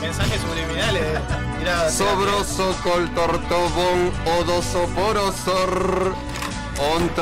Mensajes 0.00 0.40
subliminales. 0.40 1.20
Mirá, 1.58 1.76
Sobroso 1.90 2.66
col 2.82 3.04
tortobón, 3.14 3.98
odoso 4.38 4.80
porosor. 4.96 5.72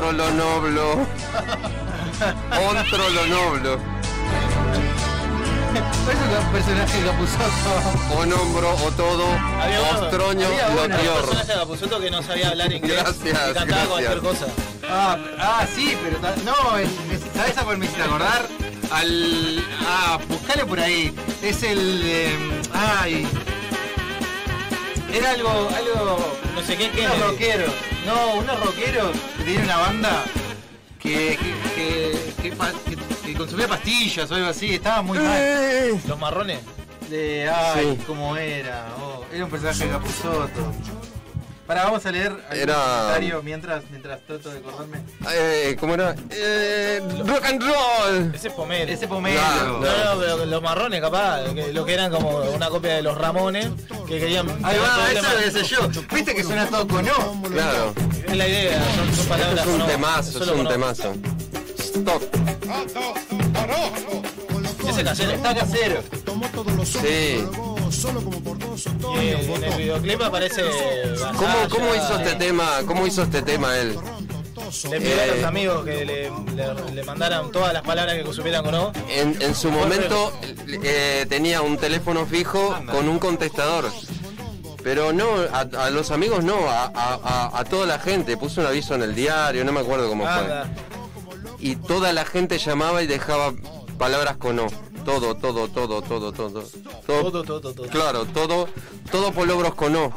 Ontro 6.05 6.27
lo 6.27 6.35
noblo. 6.35 6.43
Ontro 6.43 6.43
lo 6.43 6.43
noblo. 6.43 6.43
Parece 6.43 6.45
un 6.45 6.53
personaje 6.53 7.01
de 7.01 7.07
Capuzoto. 7.07 8.17
O 8.19 8.27
nombro 8.27 8.75
o 8.75 8.91
todo. 8.93 9.27
Había 9.61 9.81
uno, 9.81 10.83
Un 10.83 10.91
lotior. 10.91 11.21
personaje 11.21 11.53
de 11.53 11.59
Capuzoto 11.59 12.01
que 12.01 12.11
no 12.11 12.23
sabía 12.23 12.49
hablar 12.49 12.73
inglés 12.73 12.97
Gracias, 13.03 13.21
y 13.29 13.33
cantaba 13.33 13.65
gracias. 13.65 13.89
cualquier 13.89 14.19
cosa. 14.21 14.47
Ah, 14.89 15.17
ah, 15.39 15.67
sí, 15.75 15.97
pero 16.03 16.19
no, 16.45 16.77
es- 16.79 16.89
es- 17.13 17.23
¿sabes 17.37 17.57
a 17.57 17.65
cuál 17.65 17.79
me 17.79 17.85
hiciste 17.87 18.03
acordar? 18.03 18.47
Al. 18.91 19.65
Ah, 19.87 20.19
buscale 20.29 20.67
por 20.67 20.81
ahí. 20.81 21.15
Es 21.43 21.63
el. 21.63 22.03
eh, 22.05 22.37
ay. 22.75 23.27
Era 25.13 25.31
algo. 25.31 25.49
algo. 25.75 26.39
No 26.55 26.63
sé 26.63 26.77
qué, 26.77 26.91
qué. 26.91 27.07
Unos 27.07 27.21
rockeros. 27.21 27.73
No, 28.07 28.35
unos 28.41 28.61
rockeros 28.65 29.13
que 29.39 29.45
tenían 29.45 29.65
una 29.65 29.77
banda 29.79 30.25
que. 30.99 31.39
que, 31.41 31.55
que, 31.75 32.35
que 32.43 32.53
que- 33.33 33.39
consumía 33.39 33.69
pastillas 33.69 34.31
o 34.31 34.35
algo 34.35 34.49
así. 34.49 34.75
Estaba 34.75 35.03
muy 35.03 35.19
mal. 35.19 36.01
Los 36.07 36.19
marrones. 36.19 36.61
De. 37.11 37.49
Ay, 37.55 37.97
Sí. 37.99 38.05
cómo 38.07 38.37
era. 38.37 38.87
Oh, 39.01 39.25
era 39.33 39.45
un 39.45 39.51
personaje 39.51 39.85
de 39.85 39.91
Capuzoto. 39.91 40.73
Pará, 41.67 41.85
vamos 41.85 42.05
a 42.05 42.11
leer 42.11 42.33
algún 42.33 42.57
Era- 42.59 42.75
comentario 42.75 43.43
mientras, 43.43 43.83
mientras 43.91 44.21
trato 44.27 44.51
de 44.51 44.59
acordarme. 44.59 44.99
Eh, 45.33 45.77
¿Cómo 45.79 45.95
era? 45.95 46.15
Eh, 46.31 47.01
rock 47.25 47.45
and 47.45 47.63
roll. 47.63 48.35
Ese 48.35 48.49
es 48.49 48.55
Pomelo. 48.55 48.93
Ese 48.93 49.07
pomelo. 49.09 49.39
Claro, 49.41 49.81
No, 49.81 50.15
no, 50.15 50.21
pero 50.21 50.45
los 50.47 50.63
marrones 50.63 51.01
capaz, 51.01 51.45
que- 51.55 51.73
lo 51.73 51.85
que 51.85 51.95
eran 51.95 52.11
como 52.11 52.31
una 52.39 52.69
copia 52.69 52.95
de 52.97 53.03
los 53.03 53.17
Ramones, 53.17 53.69
que 54.09 54.19
querían... 54.19 54.49
Ahí 54.65 54.77
va, 54.79 55.13
eso 55.13 55.37
debe 55.39 55.51
ser 55.53 55.63
yo. 55.63 55.89
Viste 56.13 56.35
que 56.35 56.43
suena 56.43 56.67
todo 56.67 56.87
con 56.89 57.09
O. 57.09 57.43
Claro. 57.49 57.95
Es 58.27 58.37
la 58.37 58.49
idea, 58.49 58.83
son, 58.97 59.15
son 59.15 59.27
palabras 59.27 59.61
Es 59.67 59.73
un 59.73 59.87
temazo, 59.87 60.43
es 60.43 60.49
un 60.51 60.69
temazo. 60.69 61.15
Stop. 61.95 62.23
Ese 64.89 65.05
casero. 65.05 65.33
Está 65.33 65.55
casero. 65.55 66.03
Sí. 66.85 67.45
Y 69.23 69.29
en 69.29 69.65
el 69.65 69.77
videoclip 69.77 70.23
aparece... 70.23 70.63
¿Cómo, 71.37 71.55
cómo 71.71 71.95
hizo 71.95 72.19
este 72.19 72.35
tema? 72.37 72.81
¿Cómo 72.87 73.07
hizo 73.07 73.23
este 73.23 73.43
tema 73.43 73.77
él? 73.79 73.97
Le 74.91 75.01
pidió 75.01 75.21
a 75.21 75.25
Eh. 75.25 75.33
los 75.37 75.45
amigos 75.45 75.85
que 75.85 76.05
le, 76.05 76.31
le- 76.31 76.93
le 76.95 77.03
mandaran 77.05 77.51
todas 77.53 77.73
las 77.75 77.83
palabras 77.83 78.17
que 78.17 78.33
supieran 78.33 78.65
con 78.65 78.75
O. 78.75 78.93
En, 79.11 79.41
en 79.43 79.55
su 79.55 79.71
momento 79.71 80.33
eh, 80.83 81.27
tenía 81.29 81.61
un 81.61 81.77
teléfono 81.77 82.25
fijo 82.27 82.75
con 82.91 83.09
un 83.09 83.19
contestador. 83.19 83.91
Pero 84.83 85.13
no, 85.13 85.27
a, 85.53 85.61
a 85.85 85.91
los 85.91 86.11
amigos 86.11 86.43
no, 86.43 86.69
a, 86.69 86.87
a- 86.87 87.21
a- 87.23 87.51
a 87.61 87.65
toda 87.65 87.87
la 87.87 87.99
gente. 87.99 88.37
Puso 88.39 88.63
un 88.63 88.67
aviso 88.67 88.95
en 88.95 89.03
el 89.03 89.15
diario, 89.15 89.65
no 89.65 89.73
me 89.73 89.81
acuerdo 89.81 90.09
cómo 90.09 90.25
fue. 90.25 90.63
Y 91.63 91.77
toda 91.77 92.13
la 92.13 92.25
gente 92.25 92.59
llamaba 92.59 93.03
y 93.03 93.07
dejaba 93.07 93.55
palabras 93.97 94.37
con 94.37 94.59
O. 94.59 94.67
Todo, 95.05 95.35
todo, 95.37 95.69
todo, 95.69 96.03
todo, 96.03 96.33
todo. 96.33 96.63
Todo, 97.07 97.31
Todo, 97.31 97.43
todo, 97.45 97.61
todo. 97.73 97.87
Claro, 97.89 98.25
todo, 98.27 98.69
todo 99.11 99.33
por 99.33 99.47
logros 99.47 99.75
con 99.75 99.95
O. 99.97 100.13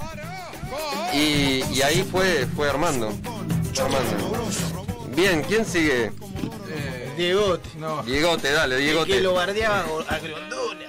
Y, 1.14 1.64
y 1.72 1.82
ahí 1.84 2.04
fue, 2.12 2.48
fue 2.56 2.70
Armando. 2.70 3.08
Armando. 3.80 4.44
Bien, 5.16 5.44
¿quién 5.48 5.66
sigue? 5.66 6.12
Diego, 7.16 7.58
No. 7.78 8.04
Diegote, 8.04 8.52
dale, 8.52 8.76
que 8.78 8.82
Diegote. 8.82 9.22
lo 9.22 9.34
bardeaba 9.36 9.86
a 10.10 10.18
Grondona. 10.20 10.82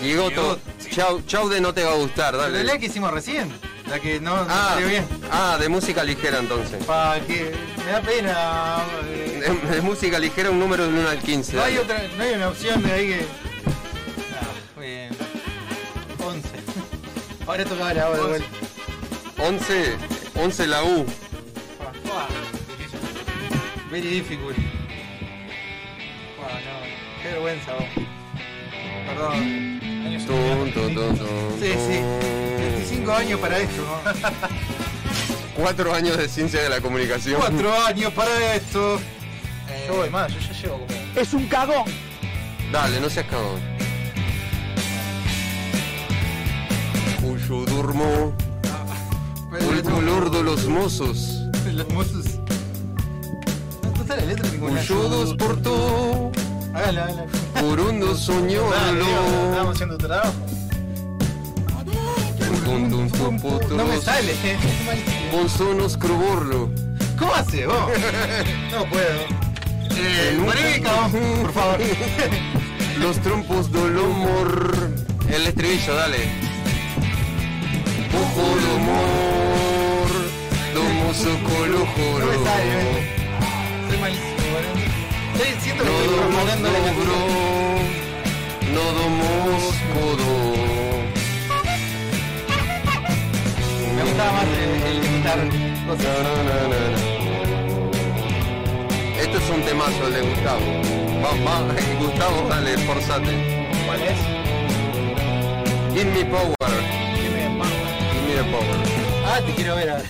Diegoto, 0.00 0.58
chau, 0.90 1.20
chau 1.26 1.48
de 1.48 1.60
no 1.60 1.74
te 1.74 1.82
va 1.84 1.90
a 1.92 1.96
gustar, 1.96 2.36
dale. 2.36 2.64
la 2.64 2.78
que 2.78 2.86
hicimos 2.86 3.12
recién. 3.12 3.52
La 3.90 3.98
que 4.00 4.20
no, 4.20 4.36
no 4.36 4.46
Ah, 4.50 4.70
salió 4.74 4.88
bien. 4.88 5.06
ah, 5.32 5.56
de 5.58 5.68
música 5.68 6.04
ligera 6.04 6.38
entonces. 6.38 6.84
Pa, 6.84 7.16
que 7.26 7.54
me 7.86 7.90
da 7.92 8.00
pena. 8.02 8.78
eh, 9.04 9.54
De, 9.68 9.74
de 9.76 9.80
música 9.82 10.18
ligera 10.18 10.50
un 10.50 10.58
número 10.58 10.84
del 10.86 10.94
1 10.94 11.08
al 11.08 11.18
15. 11.18 11.56
No 11.56 11.62
hay 11.62 11.78
otra, 11.78 12.02
no 12.16 12.22
hay 12.22 12.34
una 12.34 12.48
opción 12.48 12.82
de 12.82 12.92
ahí 12.92 13.06
que. 13.08 13.20
Ah, 14.38 14.46
muy 14.76 14.86
bien. 14.86 15.08
11. 16.18 16.48
Ahora 17.46 17.64
tocaba 17.64 17.94
la 17.94 18.10
de 18.10 18.20
vuelta. 18.20 18.46
11, 19.38 19.96
11 20.34 20.66
la 20.66 20.84
U. 20.84 21.06
Very 23.90 24.06
difficult. 24.08 24.54
Buah, 26.36 26.48
no, 26.60 27.22
qué 27.22 27.28
vergüenza 27.32 27.72
vos. 27.72 27.84
Perdón. 29.06 29.80
Tum, 30.26 30.72
tum, 30.72 30.94
tum, 30.94 31.16
tum, 31.16 31.26
Sí, 31.60 31.72
sí. 31.72 31.98
tum. 31.98 32.60
25 32.60 33.12
años 33.12 33.40
para 33.40 33.58
esto. 33.58 33.82
Cuatro 35.56 35.94
años 35.94 36.16
de 36.16 36.28
ciencia 36.28 36.62
de 36.62 36.68
la 36.68 36.80
comunicación. 36.80 37.40
4 37.40 37.86
años 37.86 38.12
para 38.12 38.54
esto. 38.54 39.00
Yo 39.86 39.96
voy 39.96 40.10
más, 40.10 40.32
yo 40.32 40.38
ya 40.40 40.52
llevo 40.52 40.78
como... 40.86 40.98
Es 41.16 41.32
un 41.32 41.46
cagón. 41.46 41.84
Dale, 42.70 43.00
no 43.00 43.08
seas 43.08 43.26
cagón. 43.26 43.60
El 49.60 49.82
color 49.82 50.30
de 50.30 50.42
los 50.42 50.66
mozos. 50.66 51.42
Los 51.72 51.88
mozos. 51.90 52.24
No 53.94 54.02
está 54.02 54.16
la 54.16 54.24
letra 54.24 54.46
en 54.46 54.52
ningún 54.52 54.74
lado. 54.74 54.94
Ullodos 54.94 55.36
hágala. 56.74 57.24
Por 57.60 57.80
hondo 57.80 58.14
soñó. 58.16 58.62
Estamos 58.72 59.74
haciendo 59.74 59.98
trabajo. 59.98 60.32
No 63.70 63.84
me 63.86 63.96
sale. 64.00 64.34
Bonzonos 65.32 65.96
croborlo. 65.96 66.70
¿Cómo 67.18 67.34
hace 67.34 67.66
vos? 67.66 67.90
No 68.70 68.84
puedo. 68.88 69.48
Eh, 69.90 70.40
poné 70.44 70.80
cabrón, 70.82 71.42
por 71.42 71.52
favor. 71.52 71.78
Los 73.00 73.18
trompos 73.20 73.72
del 73.72 73.96
humor. 73.96 74.90
El 75.28 75.46
estribillo, 75.46 75.94
dale. 75.94 76.28
Ojo 78.14 78.42
de 78.56 78.76
humor. 78.76 80.08
Domoso 80.74 81.30
colojoro. 81.44 82.26
No 82.26 82.32
me 82.32 82.44
sale, 82.44 82.76
¿ves? 82.76 83.88
Soy 83.88 83.98
malísimo, 83.98 84.34
boludo. 84.52 84.87
Estoy- 85.38 85.60
Siento 85.62 85.84
que 85.84 85.90
estoy 85.90 86.06
No 86.08 86.16
formulando 86.22 86.68
la 86.72 86.78
canción. 86.78 87.08
No 88.74 88.84
domos 88.98 89.62
codo. 89.94 90.30
Me 93.96 94.02
gustaba 94.02 94.32
más 94.32 94.44
el, 94.44 94.82
el 94.82 95.04
imitar 95.04 95.38
cosas. 95.86 96.16
Este 99.20 99.36
es 99.36 99.50
un 99.50 99.62
temazo, 99.62 100.06
el 100.06 100.12
de 100.14 100.20
Gustavo. 100.22 100.66
Va, 101.22 101.30
va, 101.44 101.74
Gustavo, 102.00 102.48
dale, 102.48 102.74
esforzate. 102.74 103.32
¿Cuál 103.86 104.00
es? 104.02 104.18
Give 105.94 106.04
me 106.12 106.24
power. 106.24 106.54
Give 107.16 107.30
me 107.30 107.58
power. 107.58 107.86
Give 108.12 108.22
me 108.26 108.34
the 108.34 108.44
power. 108.50 108.78
Ah, 109.26 109.40
te 109.44 109.52
quiero 109.54 109.74
ver 109.76 109.90
ahora. 109.90 110.04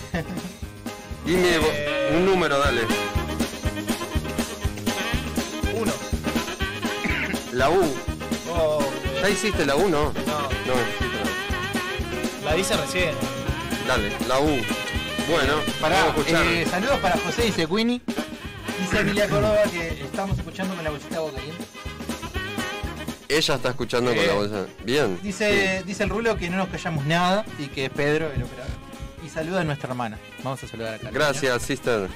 Give 1.26 1.38
me 1.38 2.16
un 2.18 2.24
número, 2.26 2.58
dale. 2.58 2.82
La 7.59 7.70
U. 7.70 7.82
Oh, 8.50 8.78
¿Ya 9.20 9.28
hiciste 9.30 9.66
la 9.66 9.74
U, 9.74 9.88
no? 9.88 10.12
no, 10.12 10.42
No, 10.42 10.74
hiciste 10.88 12.44
la 12.44 12.56
hice 12.56 12.76
recién. 12.76 13.14
la 13.88 13.96
Dale, 13.96 14.12
la 14.28 14.38
U. 14.38 14.61
Bueno, 15.28 15.54
a 15.82 16.09
escuchar. 16.09 16.46
eh, 16.46 16.64
saludos 16.70 16.98
para 17.00 17.18
José, 17.18 17.42
dice 17.42 17.66
Queenie. 17.66 18.00
Dice 18.80 19.00
Emilia 19.00 19.28
Córdoba 19.28 19.59
que 19.72 19.88
estamos 20.04 20.38
escuchando 20.38 20.74
con 20.76 20.84
la 20.84 20.90
bolsita 20.90 21.16
de 21.16 21.20
boca 21.20 21.34
caliente. 21.36 21.64
Ella 23.28 23.54
está 23.56 23.68
escuchando 23.70 24.11
con 24.14 24.18
Eh, 24.20 24.26
la 24.28 24.34
bolsa. 24.34 24.66
Bien. 24.84 25.18
Dice, 25.20 25.82
dice 25.84 26.04
el 26.04 26.11
Rulo 26.11 26.36
que 26.36 26.48
no 26.48 26.59
nos 26.59 26.68
callamos 26.68 27.04
nada 27.06 27.44
y 27.59 27.66
que 27.66 27.86
es 27.86 27.90
Pedro 27.90 28.30
el 28.34 28.42
operador. 28.44 28.72
Y 29.26 29.28
saluda 29.28 29.62
a 29.62 29.64
nuestra 29.64 29.90
hermana. 29.90 30.16
Vamos 30.44 30.62
a 30.62 30.68
saludar 30.68 30.94
acá. 30.94 31.11
Gracias, 31.12 31.61
sister. 31.62 32.09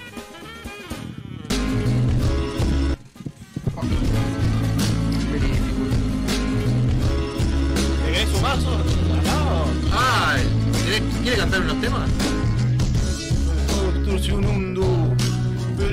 ¿Quiere, 11.35 11.41
cantar 11.41 11.61
unos 11.63 11.81
temas? 11.81 12.09
Le- 15.79 15.91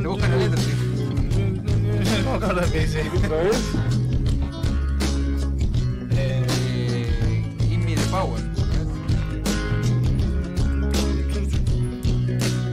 Le 0.00 0.08
buscan 0.08 0.30
la 0.30 0.36
letra. 0.36 0.60
No 2.24 2.30
me 2.30 2.36
acuerdo 2.36 2.72
qué 2.72 2.80
dice. 2.80 3.00
Eh, 3.00 3.06
Eh, 6.18 7.44
Give 7.68 7.84
me 7.84 7.94
the 7.94 8.02
power. 8.10 8.40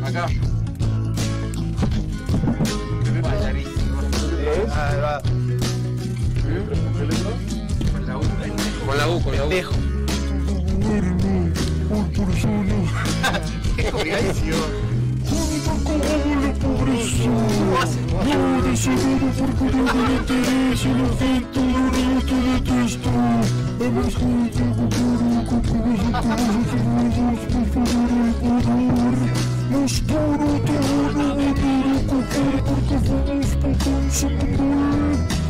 Acá. 0.04 0.28
Ahí 4.76 5.00
va. 5.02 5.22
Con 8.94 9.00
la 9.00 9.08
U, 9.10 9.20
con 9.24 9.36
la 9.36 9.44
U. 9.46 9.50
Dejo. 9.50 9.74
Qué 13.76 13.90
complicadísimo. 13.90 14.58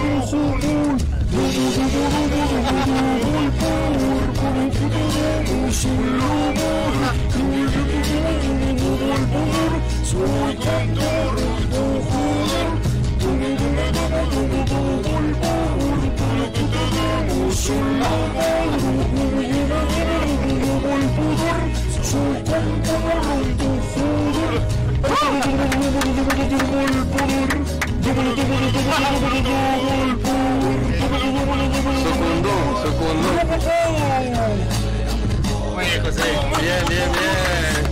Muy 35.75 35.85
bien, 35.85 36.03
José. 36.03 36.23
Bien, 36.59 36.85
bien, 36.89 37.11
bien. 37.11 37.89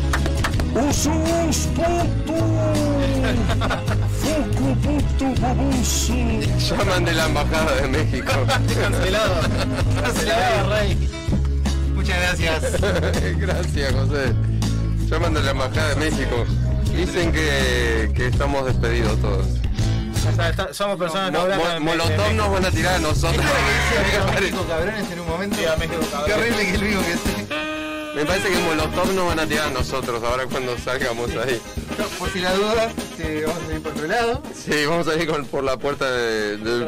Foco 4.22 4.76
puto 4.82 5.42
baboso. 5.42 6.14
Llaman 6.58 7.06
de 7.06 7.14
la 7.14 7.26
embajada 7.26 7.76
de 7.76 7.88
México. 7.88 8.34
Cancelado. 8.82 9.36
Cancelado, 10.02 10.70
Rey. 10.70 10.98
Muchas 11.96 12.18
gracias. 12.20 12.82
Gracias, 13.38 13.94
José. 13.94 14.34
Llaman 15.10 15.34
de 15.34 15.44
la 15.44 15.52
embajada 15.52 15.90
de 15.90 15.96
México. 16.10 16.46
Dicen 16.96 17.32
que, 17.32 18.12
que 18.16 18.28
estamos 18.28 18.66
despedidos 18.66 19.20
todos. 19.22 19.67
O 20.32 20.36
sea, 20.36 20.50
está- 20.50 20.74
somos 20.74 20.98
personas 20.98 21.32
de- 21.32 21.40
de 21.74 21.80
Molotov 21.80 22.34
nos 22.34 22.52
van 22.52 22.66
a 22.66 22.72
tirar 22.72 22.96
a 22.96 23.00
nosotros. 23.00 23.46
México, 24.40 24.66
cabrones 24.68 25.12
en 25.12 25.20
un 25.20 25.28
momento. 25.28 25.58
Qué 26.26 26.34
horrible 26.34 26.66
que 26.72 26.78
lo 26.78 26.86
único 26.86 27.02
que 27.02 27.14
sé. 27.14 27.48
Me 28.16 28.26
parece 28.26 28.50
que 28.50 28.58
Molotov 28.60 29.14
nos 29.14 29.28
van 29.28 29.40
a 29.40 29.46
tirar 29.46 29.68
a 29.68 29.72
nosotros 29.72 30.24
ahora 30.24 30.46
cuando 30.46 30.78
salgamos 30.78 31.30
ahí. 31.32 31.62
No, 31.98 32.06
por 32.20 32.30
si 32.32 32.40
la 32.40 32.54
duda, 32.54 32.90
este, 32.98 33.46
vamos 33.46 33.64
a 33.70 33.74
ir 33.74 33.82
por 33.82 33.92
otro 33.94 34.08
lado. 34.08 34.42
Sí, 34.56 34.86
vamos 34.86 35.08
a 35.08 35.16
ir 35.16 35.28
con- 35.28 35.46
por 35.46 35.64
la 35.64 35.78
puerta 35.78 36.10
de- 36.12 36.58
del... 36.58 36.88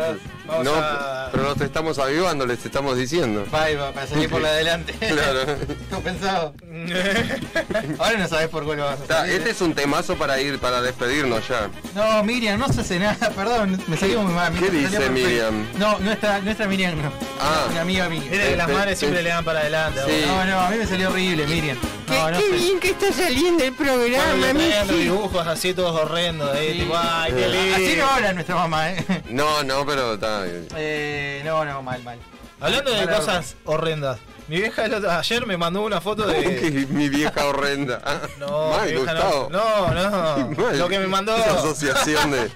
Vamos 0.49 0.65
no, 0.65 0.73
a- 0.75 1.29
pero 1.31 1.43
nos 1.43 1.61
estamos 1.61 1.99
avivando, 1.99 2.45
les 2.45 2.65
estamos 2.65 2.97
diciendo. 2.97 3.45
Va, 3.53 3.67
va, 3.79 3.91
para 3.93 4.07
salir 4.07 4.29
por 4.29 4.41
la 4.41 4.49
adelante. 4.49 4.93
Claro. 4.99 5.39
¿Todo 5.89 5.99
pensado? 6.01 6.53
Ahora 7.99 8.17
no 8.17 8.27
sabes 8.27 8.47
por 8.49 8.65
cuál 8.65 8.77
vas 8.79 8.99
a 9.01 9.05
salir. 9.07 9.35
este 9.35 9.49
es 9.51 9.61
un 9.61 9.73
temazo 9.73 10.15
para 10.17 10.39
ir, 10.41 10.59
para 10.59 10.81
despedirnos 10.81 11.47
ya. 11.47 11.69
No, 11.95 12.23
Miriam, 12.23 12.59
no 12.59 12.67
se 12.71 12.81
hace 12.81 12.99
nada, 12.99 13.29
perdón, 13.31 13.81
me 13.87 13.97
salió 13.97 14.21
muy 14.23 14.33
mal. 14.33 14.53
¿Qué 14.57 14.69
dice. 14.69 15.09
Miriam? 15.09 15.65
No, 15.77 15.99
nuestra, 15.99 16.39
nuestra 16.39 16.67
Miriam 16.67 17.01
no. 17.01 17.11
Ah. 17.39 17.67
Una 17.71 17.81
amiga 17.81 18.09
mía. 18.09 18.23
Mira 18.29 18.43
que 18.45 18.55
las 18.55 18.67
Este, 18.67 18.79
madres 18.79 18.99
siempre 18.99 19.19
sí. 19.19 19.23
le 19.23 19.29
dan 19.29 19.45
para 19.45 19.59
adelante. 19.59 19.99
Sí. 20.05 20.23
No, 20.25 20.45
no, 20.45 20.59
a 20.59 20.69
mí 20.69 20.77
me 20.77 20.85
salió 20.87 21.09
horrible, 21.09 21.45
Miriam. 21.47 21.77
No, 22.09 22.31
no 22.31 22.39
sé. 22.39 22.79
que 22.81 22.89
está 22.89 23.13
saliendo 23.13 23.63
el 23.63 23.73
programa, 23.73 24.33
le 24.33 24.53
traían 24.53 24.87
los 24.87 24.97
dibujos 24.97 25.47
así 25.47 25.73
todos 25.73 26.01
horrendos, 26.01 26.57
Sí. 26.57 26.79
tipo, 26.79 26.93
ay, 26.97 27.33
qué 27.33 27.47
lindo. 27.47 27.75
Así 27.75 27.95
no 27.97 28.07
habla 28.07 28.33
nuestra 28.33 28.55
mamá, 28.55 28.91
eh. 28.91 29.05
No, 29.29 29.63
no, 29.63 29.85
pero 29.85 30.13
está... 30.15 30.43
eh 30.47 31.41
no, 31.45 31.63
no, 31.65 31.81
mal, 31.81 32.01
mal. 32.03 32.17
Hablando 32.61 32.91
de 32.91 33.05
Para- 33.05 33.17
cosas 33.17 33.55
horrendas, 33.65 34.19
mi 34.49 34.57
vieja 34.57 34.83
el 34.85 34.93
otro- 34.95 35.11
ayer 35.11 35.45
me 35.45 35.55
mandó 35.55 35.81
una 35.83 36.01
foto 36.01 36.23
¿Cómo 36.23 36.35
de. 36.35 36.43
que 36.59 36.87
mi 36.89 37.07
vieja 37.07 37.45
horrenda? 37.45 38.01
No, 38.39 38.71
Mal, 38.71 38.85
mi 38.87 38.91
vieja 38.95 39.13
Gustavo. 39.13 39.47
no. 39.51 39.93
No, 39.93 40.09
no. 40.09 40.49
Mal. 40.63 40.77
Lo 40.79 40.87
que 40.89 40.99
me 40.99 41.07
mandó. 41.07 41.37
Esa 41.37 41.53
asociación 41.53 42.31
de... 42.31 42.51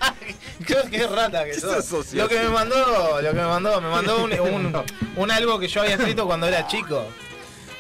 Creo 0.66 0.84
que 0.90 0.98
es 0.98 1.10
rata 1.12 1.46
que 1.46 1.52
¿Qué 1.52 1.60
sos. 1.62 2.14
Lo 2.14 2.28
que 2.28 2.40
me 2.40 2.50
mandó, 2.50 3.22
lo 3.22 3.30
que 3.30 3.36
me 3.36 3.46
mandó, 3.46 3.80
me 3.82 3.90
mandó 3.90 4.24
un, 4.24 4.34
un, 4.40 4.84
un 5.16 5.32
algo 5.32 5.60
que 5.60 5.68
yo 5.68 5.82
había 5.82 5.96
escrito 5.96 6.26
cuando 6.26 6.48
era 6.48 6.68
chico. 6.68 7.06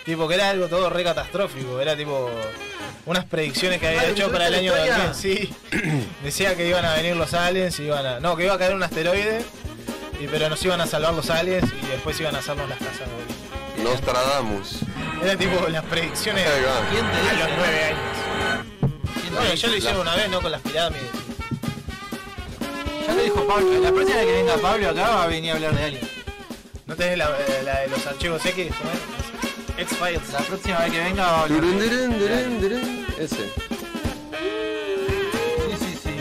Tipo 0.05 0.27
que 0.27 0.35
era 0.35 0.49
algo 0.49 0.67
todo 0.67 0.89
re 0.89 1.03
catastrófico, 1.03 1.79
era 1.79 1.95
tipo 1.95 2.29
unas 3.05 3.25
predicciones 3.25 3.79
que 3.79 3.87
había 3.87 4.09
hecho 4.09 4.27
¿me 4.27 4.33
para 4.33 4.47
el 4.47 4.55
año 4.55 4.73
tuviste 4.73 4.89
la 4.97 5.07
2000. 5.07 5.15
Sí. 5.15 5.53
Decía 6.23 6.55
que 6.55 6.67
iban 6.67 6.83
a 6.85 6.95
venir 6.95 7.15
los 7.15 7.33
aliens, 7.33 7.79
y 7.79 7.83
iban 7.83 8.05
a. 8.05 8.19
No, 8.19 8.35
que 8.35 8.43
iba 8.45 8.53
a 8.53 8.57
caer 8.57 8.73
un 8.75 8.83
asteroide, 8.83 9.43
y, 10.19 10.27
pero 10.27 10.49
nos 10.49 10.63
iban 10.65 10.81
a 10.81 10.87
salvar 10.87 11.13
los 11.13 11.29
aliens 11.29 11.65
y 11.81 11.87
después 11.87 12.19
iban 12.19 12.35
a 12.35 12.39
hacernos 12.39 12.67
las 12.69 12.77
casas. 12.79 12.99
de- 13.77 13.83
Nostradamus. 13.83 14.79
Era 15.23 15.35
tipo 15.37 15.67
las 15.69 15.83
predicciones. 15.85 16.43
¿Quién 16.91 17.05
te 17.11 17.17
a 17.17 17.21
dijo? 17.21 17.47
los 17.47 17.57
nueve 17.57 17.83
años. 17.83 19.33
Bueno, 19.33 19.53
yo 19.55 19.67
lo 19.67 19.75
hicieron 19.77 20.01
una 20.01 20.15
vez, 20.15 20.29
¿no? 20.29 20.41
Con 20.41 20.51
las 20.51 20.61
pirámides. 20.61 21.05
Ya 23.07 23.13
lo 23.13 23.21
dijo 23.23 23.47
Pablo. 23.47 23.79
La 23.81 23.91
próxima 23.91 24.17
vez 24.17 24.25
que 24.27 24.31
venga 24.33 24.57
Pablo 24.57 24.89
acá 24.89 25.09
va 25.09 25.23
a 25.23 25.27
venir 25.27 25.51
a 25.51 25.55
hablar 25.55 25.75
de 25.75 25.83
alguien. 25.83 26.09
¿No 26.85 26.95
tenés 26.95 27.17
la, 27.17 27.29
la 27.63 27.79
de 27.79 27.87
los 27.87 28.05
archivos 28.05 28.45
X? 28.45 28.67
X-Files. 29.78 30.32
La 30.34 30.39
próxima 30.39 30.80
vez 30.80 30.91
que 30.91 30.99
venga 30.99 31.47
Durun, 31.47 31.80
durun, 31.80 32.19
durun, 32.19 32.61
durun. 32.61 33.05
Ese. 33.19 33.36
Sí, 35.69 35.76
sí, 35.80 35.99
sí. 36.03 36.15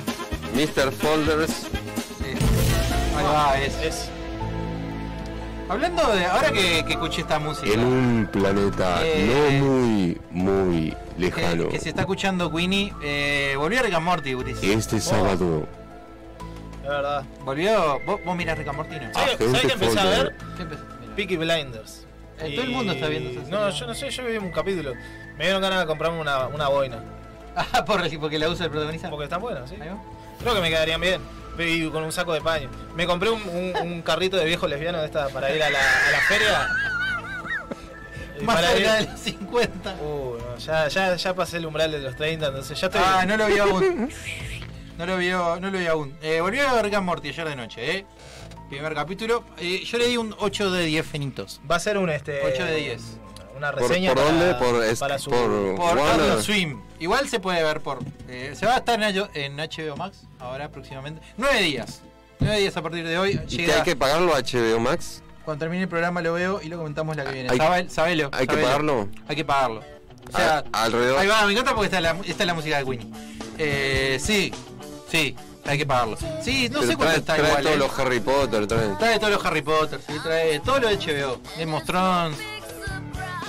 Mr. 0.54 0.90
Folders. 0.92 1.50
sí. 1.50 2.34
Ahí 3.16 3.24
va, 3.24 3.58
es. 3.60 3.74
Es. 3.82 4.08
Hablando 5.68 6.06
de. 6.14 6.24
Ahora 6.26 6.50
que, 6.52 6.84
que 6.86 6.92
escuché 6.92 7.20
esta 7.22 7.38
música. 7.38 7.70
En 7.72 7.80
un 7.80 8.28
planeta 8.32 9.00
Eh. 9.04 9.58
no 9.60 9.66
muy, 9.66 10.20
muy 10.30 10.96
lejano, 11.18 11.68
que 11.68 11.78
se 11.78 11.90
está 11.90 12.02
escuchando 12.02 12.50
Queenie. 12.52 12.92
Eh, 13.02 13.54
volvió 13.56 13.82
Rick 13.82 13.94
and 13.94 14.04
Morty, 14.04 14.36
este 14.62 15.00
sábado, 15.00 15.66
Es 16.82 16.88
verdad. 16.88 17.24
Volvió. 17.44 18.00
¿Vos, 18.06 18.20
vos 18.24 18.36
mirás 18.36 18.58
Rick 18.58 18.68
and 18.68 18.76
Morty, 18.76 18.96
no? 18.96 19.12
¿Sabes 19.14 19.36
qué 19.36 19.72
empecé 19.72 19.98
a 20.00 20.04
ver? 20.04 20.34
Peaky 21.16 21.36
Blinders. 21.36 22.01
Eh, 22.46 22.54
todo 22.54 22.64
el 22.64 22.70
mundo 22.70 22.92
está 22.92 23.08
viendo 23.08 23.30
esa 23.30 23.40
No, 23.50 23.64
serie. 23.66 23.80
yo 23.80 23.86
no 23.86 23.94
sé, 23.94 24.10
yo 24.10 24.24
vi 24.26 24.36
un 24.36 24.50
capítulo. 24.50 24.94
Me 25.38 25.44
dieron 25.44 25.62
ganas 25.62 25.80
de 25.80 25.86
comprarme 25.86 26.18
una, 26.20 26.46
una 26.48 26.68
boina. 26.68 26.98
Ah, 27.54 27.84
por, 27.84 28.00
porque 28.18 28.38
la 28.38 28.48
usa 28.48 28.64
el 28.64 28.70
protagonista. 28.70 29.10
Porque 29.10 29.24
están 29.24 29.40
buenas, 29.42 29.68
sí. 29.68 29.76
Creo 29.76 30.54
que 30.54 30.60
me 30.62 30.70
quedarían 30.70 31.00
bien. 31.02 31.20
Y 31.58 31.86
con 31.90 32.02
un 32.02 32.10
saco 32.10 32.32
de 32.32 32.40
paño. 32.40 32.70
Me 32.96 33.06
compré 33.06 33.28
un, 33.28 33.42
un- 33.46 33.76
un 33.82 34.00
carrito 34.02 34.38
de 34.38 34.46
viejo 34.46 34.66
lesbiano 34.66 34.98
de 35.00 35.04
esta 35.04 35.28
para 35.28 35.54
ir 35.54 35.62
a 35.62 35.68
la, 35.68 35.78
a 35.78 36.10
la 36.12 36.18
feria. 36.20 36.68
Más 38.42 38.56
para 38.56 38.68
allá 38.70 39.00
ir- 39.00 39.06
de 39.06 39.12
los 39.12 39.20
50. 39.20 39.94
Uh, 40.00 40.38
no, 40.38 40.56
ya, 40.58 40.88
ya, 40.88 41.14
ya 41.14 41.34
pasé 41.34 41.58
el 41.58 41.66
umbral 41.66 41.92
de 41.92 41.98
los 42.00 42.16
30, 42.16 42.46
entonces 42.46 42.80
ya 42.80 42.86
estoy. 42.86 43.02
Ah, 43.04 43.24
no 43.26 43.36
lo 43.36 43.46
vi 43.46 43.58
aún. 43.58 44.10
No 44.98 45.06
lo 45.06 45.16
vio, 45.16 45.58
no 45.58 45.70
lo 45.70 45.78
vi 45.78 45.86
aún. 45.86 46.14
Eh, 46.22 46.40
volvió 46.42 46.80
Rick 46.82 46.94
and 46.94 47.06
Morty 47.06 47.30
ayer 47.30 47.48
de 47.48 47.56
noche, 47.56 47.96
¿eh? 47.98 48.06
Primer 48.72 48.94
capítulo. 48.94 49.44
Eh, 49.58 49.84
yo 49.84 49.98
le 49.98 50.08
di 50.08 50.16
un 50.16 50.34
8 50.38 50.70
de 50.70 50.86
10 50.86 51.06
finitos. 51.06 51.60
Va 51.70 51.76
a 51.76 51.78
ser 51.78 51.98
un 51.98 52.08
este. 52.08 52.40
8 52.42 52.64
de 52.64 52.76
10. 52.76 53.02
Una 53.54 53.70
¿Por, 53.70 53.82
reseña. 53.82 54.14
por 54.14 54.22
para- 54.24 54.30
dónde? 54.30 54.54
Por, 54.54 54.82
es- 54.82 54.98
para 54.98 55.18
su. 55.18 55.28
por 55.28 55.76
Por 55.76 55.98
Warner. 55.98 56.40
Swim. 56.42 56.80
Igual 56.98 57.28
se 57.28 57.38
puede 57.38 57.62
ver 57.62 57.82
por. 57.82 57.98
eh, 58.28 58.54
se 58.56 58.64
va 58.64 58.76
a 58.76 58.78
estar 58.78 58.98
en, 59.34 59.56
HBO 59.58 59.94
Max 59.98 60.22
ahora 60.38 60.70
próximamente. 60.70 61.20
9 61.36 61.60
días. 61.60 62.00
9 62.40 62.58
días 62.60 62.74
a 62.74 62.80
partir 62.80 63.06
de 63.06 63.18
hoy. 63.18 63.32
¿Y 63.32 63.38
que 63.58 63.62
Llega, 63.66 63.76
hay 63.76 63.82
que 63.82 63.94
pagarlo 63.94 64.34
a 64.34 64.38
HBO 64.40 64.80
Max? 64.80 65.22
Cuando 65.44 65.62
termine 65.66 65.82
el 65.82 65.88
programa 65.90 66.22
lo 66.22 66.32
veo 66.32 66.62
y 66.62 66.68
lo 66.70 66.78
comentamos 66.78 67.14
la 67.14 67.24
que 67.26 67.32
viene. 67.32 67.50
Hay- 67.50 67.58
Sabel- 67.58 67.90
sabelo, 67.90 68.30
¿Hay 68.32 68.46
que 68.46 68.54
sabelo. 68.54 68.66
pagarlo? 68.68 69.08
Hay 69.28 69.36
que 69.36 69.44
pagarlo. 69.44 69.80
O 70.32 70.34
sea, 70.34 70.64
A- 70.72 70.84
alrededor. 70.84 71.18
Ahí 71.18 71.26
va, 71.28 71.44
me 71.44 71.52
encanta 71.52 71.74
porque 71.74 71.88
está 71.88 72.00
la, 72.00 72.16
está 72.24 72.46
la 72.46 72.54
música 72.54 72.78
de 72.78 72.84
Winnie. 72.84 73.06
Eh, 73.58 74.18
sí, 74.18 74.50
sí, 75.10 75.36
hay 75.64 75.78
que 75.78 75.86
pagarlo. 75.86 76.16
Sí, 76.42 76.68
no 76.68 76.80
Pero 76.80 76.90
sé 76.92 76.96
cuánto 76.96 77.04
trae, 77.04 77.16
está 77.18 77.34
trae 77.36 77.48
igual. 77.48 77.62
todos 77.62 77.76
eh. 77.76 77.78
los 77.78 77.98
Harry 77.98 78.20
Potter, 78.20 78.66
trae. 78.66 78.88
Trae 78.98 79.18
todos 79.18 79.32
los 79.32 79.44
Harry 79.44 79.62
Potter, 79.62 80.00
sí, 80.06 80.14
trae 80.22 80.60
todo 80.60 80.80
lo 80.80 80.88
de 80.88 80.96
HBO, 80.96 81.40
Game 81.58 81.76
of 81.76 81.84
Thrones, 81.84 82.38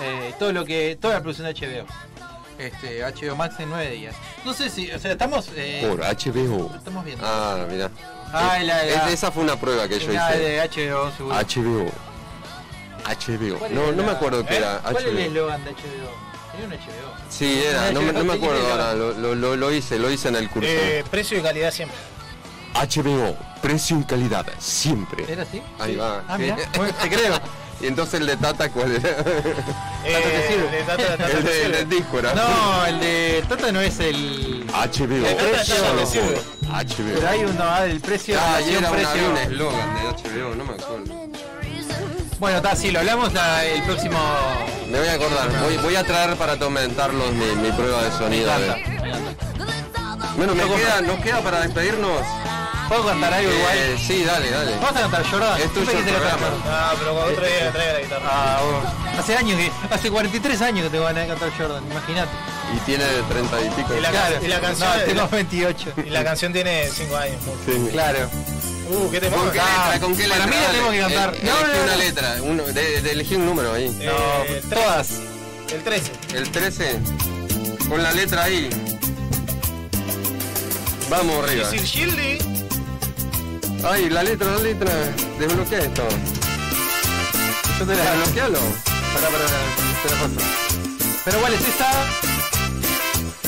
eh, 0.01 0.33
todo 0.39 0.51
lo 0.53 0.65
que, 0.65 0.97
toda 0.99 1.15
la 1.15 1.21
producción 1.21 1.47
de 1.47 1.53
HBO. 1.53 1.85
Este, 2.59 3.01
HBO 3.03 3.35
Max 3.35 3.55
en 3.59 3.69
9 3.69 3.89
días. 3.91 4.15
No 4.45 4.53
sé 4.53 4.69
si, 4.69 4.89
o 4.91 4.99
sea, 4.99 5.11
estamos, 5.13 5.49
eh, 5.55 5.85
por 5.89 5.99
HBO, 6.01 6.71
estamos 6.75 7.03
viendo. 7.03 7.25
Ah, 7.27 7.65
mira. 7.69 7.89
Ah, 8.31 8.57
la- 8.61 8.83
la- 8.83 9.09
esa 9.11 9.31
fue 9.31 9.43
una 9.43 9.55
prueba 9.59 9.87
que 9.87 9.99
yo 9.99 10.11
hice. 10.13 10.37
de 10.39 10.59
HBO, 10.61 11.11
seguro. 11.11 11.35
HBO, 11.35 11.91
HBO. 13.05 13.57
¿Cuál 13.59 13.75
No, 13.75 13.91
no 13.91 14.03
me 14.03 14.11
acuerdo 14.11 14.45
qué 14.45 14.53
¿Eh? 14.55 14.57
era. 14.57 14.79
¿Cuál 14.81 14.95
es 14.97 15.03
el 15.03 15.15
HBO. 15.15 15.19
eslogan 15.25 15.63
de 15.65 15.71
HBO? 15.71 16.22
Tenía 16.53 16.67
un 16.67 16.73
HBO. 16.73 17.13
Sí, 17.29 17.63
era, 17.65 17.91
no, 17.91 18.01
me- 18.01 18.13
no 18.13 18.23
me 18.23 18.33
acuerdo 18.33 18.71
ahora, 18.71 18.93
lo, 18.93 19.35
lo, 19.35 19.55
lo, 19.55 19.71
hice, 19.73 19.99
lo 19.99 20.09
hice 20.09 20.29
en 20.29 20.35
el 20.35 20.49
curso. 20.49 20.69
Eh, 20.69 21.03
precio 21.11 21.37
y 21.37 21.41
calidad 21.41 21.71
siempre. 21.71 21.97
HBO, 22.73 23.35
precio 23.61 23.99
y 23.99 24.03
calidad, 24.03 24.45
siempre. 24.59 25.25
¿Era 25.31 25.43
así? 25.43 25.61
Ahí 25.79 25.95
va. 25.95 26.23
Ah, 26.27 26.37
sí. 26.37 26.43
mira, 26.43 26.55
te 27.01 27.09
creo. 27.09 27.39
Y 27.81 27.87
entonces 27.87 28.21
el 28.21 28.27
de 28.27 28.37
Tata, 28.37 28.69
¿cuál 28.69 28.95
era? 28.95 29.09
Eh, 30.05 30.47
el 30.55 30.71
de 30.71 30.83
Tata- 30.83 31.17
Tata 31.17 31.31
el 31.31 31.43
de, 31.43 31.65
el 31.65 31.71
de 31.71 31.85
disco 31.85 32.19
era. 32.19 32.33
No, 32.33 32.85
el 32.85 32.99
de 32.99 33.43
Tata 33.49 33.71
no 33.71 33.81
es 33.81 33.99
el. 33.99 34.65
HBO, 34.67 35.13
El 35.27 35.35
Tata 35.35 35.63
sirve. 35.65 35.81
por 35.81 35.99
HBO. 35.99 37.13
Pero 37.15 37.27
hay 37.29 37.43
uno 37.43 37.63
ah, 37.63 37.81
del 37.83 37.99
precio. 37.99 38.39
Ah, 38.39 38.61
y 38.61 38.75
era 38.75 38.89
precio. 38.91 39.29
un 39.29 39.37
eslogan 39.37 39.93
de 39.95 40.01
HBO, 40.29 40.55
no 40.55 40.63
me 40.65 40.73
acuerdo. 40.73 41.22
Bueno, 42.43 42.57
está, 42.57 42.75
sí, 42.75 42.91
lo 42.91 42.99
hablamos 42.99 43.31
la- 43.31 43.63
el 43.63 43.81
próximo. 43.83 44.19
Me 44.89 44.99
voy 44.99 45.07
a 45.07 45.13
acordar, 45.13 45.49
voy, 45.61 45.77
voy 45.77 45.95
a 45.95 46.03
traer 46.03 46.35
para 46.35 46.57
comentarlos 46.57 47.31
mi, 47.31 47.45
mi 47.55 47.71
prueba 47.71 48.03
de 48.03 48.09
Me 48.09 48.17
sonido. 48.17 48.53
encanta, 48.53 48.73
de- 48.75 48.89
me 48.89 49.07
encanta. 49.07 50.33
Bueno, 50.35 50.53
me 50.53 50.63
queda, 50.63 50.99
nos 51.03 51.19
queda 51.21 51.39
para 51.39 51.61
despedirnos. 51.61 52.19
¿Puedo 52.89 53.05
cantar 53.07 53.33
algo 53.33 53.49
Eh, 53.49 53.55
igual? 53.55 53.97
sí, 53.97 54.25
dale, 54.25 54.51
dale. 54.51 54.71
Vamos 54.75 54.89
a 54.97 54.99
cantar 55.03 55.23
Jordan. 55.31 55.61
Es 55.61 55.73
tuyo 55.73 55.91
el 55.91 56.03
programa. 56.03 56.47
Ah, 56.67 56.93
pero 56.99 57.15
otro 57.15 57.45
día 57.45 57.71
traiga 57.71 57.93
la 57.93 57.99
guitarra. 58.01 58.25
Ah, 58.29 58.59
bueno. 58.61 59.19
Hace 59.19 59.37
años 59.37 59.57
que. 59.57 59.71
Hace 59.95 60.11
43 60.11 60.61
años 60.61 60.83
que 60.83 60.89
te 60.89 60.99
van 60.99 61.17
a 61.17 61.25
cantar 61.25 61.49
Jordan, 61.57 61.83
imagínate. 61.89 62.29
Y 62.75 62.79
tiene 62.85 63.05
treinta 63.29 63.61
y 63.61 63.69
pico. 63.69 63.95
Y 63.97 64.01
la, 64.01 64.09
Claro. 64.09 64.35
y 64.43 64.47
la 64.47 64.59
canción. 64.59 64.89
No, 64.89 65.03
tengo 65.03 65.21
la- 65.21 65.27
28. 65.27 65.93
y 66.05 66.09
la 66.09 66.23
canción 66.23 66.53
tiene 66.53 66.89
5 66.89 67.15
años. 67.17 67.37
Sí. 67.65 67.87
Claro. 67.91 68.29
Uh, 68.89 69.09
¿qué 69.11 69.19
te 69.21 69.29
¿Con 69.29 69.49
qué 69.51 69.59
letra? 69.59 69.99
¿Con 70.01 70.15
qué 70.15 70.23
letra? 70.27 70.37
para 70.39 70.47
mí 70.47 70.55
la 70.61 70.71
tengo 70.71 70.91
que 70.91 70.99
cantar. 70.99 71.35
Eh, 71.35 71.39
No, 71.43 71.51
elegí 71.59 71.71
no, 71.71 71.77
no. 71.77 71.83
una 71.83 71.95
letra, 71.95 72.35
uno, 72.41 72.63
de, 72.63 73.01
de- 73.01 73.11
elegí 73.11 73.35
un 73.35 73.45
número 73.45 73.73
ahí. 73.73 73.85
Eh, 73.99 74.05
No, 74.05 74.43
el 74.53 74.61
todas. 74.69 75.09
El 75.71 75.83
13. 75.83 76.11
El 76.35 76.51
13, 76.51 76.99
con 77.89 78.03
la 78.03 78.11
letra 78.11 78.43
ahí. 78.43 78.69
Vamos 81.09 81.43
arriba. 81.43 81.69
Shildy. 81.71 82.37
Ay, 83.85 84.09
la 84.09 84.23
letra, 84.23 84.51
la 84.51 84.59
letra. 84.59 84.91
Desbloquea 85.39 85.79
esto. 85.79 86.07
Yo 87.79 87.85
te 87.85 87.95
la. 87.95 88.03
Desbloquealo. 88.15 88.59
Pará, 88.59 89.27
pará, 89.29 89.45
pará, 89.45 90.03
te 90.03 90.09
la 90.09 90.15
paso. 90.21 90.47
Pero 91.25 91.39
¿cuál 91.39 91.53
es 91.53 91.61
esta? 91.61 91.91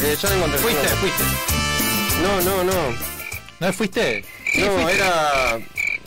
Eh, 0.05 0.15
ya 0.21 0.29
la 0.29 0.35
encontré. 0.35 0.59
Fuiste, 0.59 0.87
fuiste. 1.01 1.23
No, 2.21 2.41
no, 2.41 2.63
no. 2.63 2.73
¿No 3.59 3.73
fuiste? 3.73 4.23
No, 4.55 4.87
era. 4.89 5.59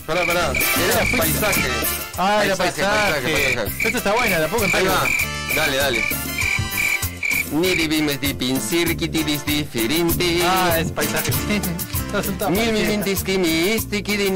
Pará, 0.06 0.24
pará. 0.24 0.52
Era 0.52 1.16
paisaje. 1.18 1.68
Ah, 2.16 2.42
era 2.44 2.56
Paisaje, 2.56 2.82
paisaje. 2.82 3.32
paisaje. 3.32 3.86
Esta 3.86 3.98
está 3.98 4.12
buena, 4.14 4.38
la 4.38 4.48
puedo 4.48 4.62
cantar. 4.62 4.80
Ahí 4.80 4.86
va. 4.86 5.06
Dale, 5.54 5.76
dale. 5.76 6.04
Niribimes 7.50 8.20
di 8.20 8.34
pinsirkitiris 8.34 9.44
diferente. 9.44 10.40
Ah, 10.44 10.78
es 10.78 10.92
paisaje. 10.92 11.32
No, 12.10 12.22
Mil 12.22 12.38
paisajes. 12.38 12.72
mimintis 12.72 13.22
que 13.22 13.36
mi 13.36 13.70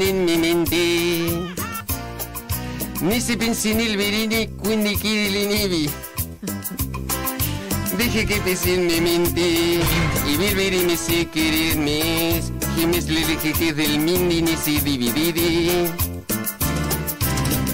en 0.03 0.25
mi 0.25 0.37
mente. 0.37 1.53
Ni 3.01 3.19
si 3.19 3.35
pensi 3.35 3.73
nil 3.73 3.97
verini 3.97 4.47
quindi 4.61 4.95
chiri 4.95 5.89
en 8.65 8.87
mi 8.87 9.01
mente 9.01 9.79
y 10.27 10.37
mil 10.37 10.55
verini 10.55 10.97
si 10.97 11.25
quererme. 11.25 12.41
Que 12.75 12.87
me 12.87 13.01
que 13.37 13.73
del 13.73 13.99
mindi 13.99 14.41
ni 14.41 14.55
si 14.57 14.79
dividiri. 14.79 15.69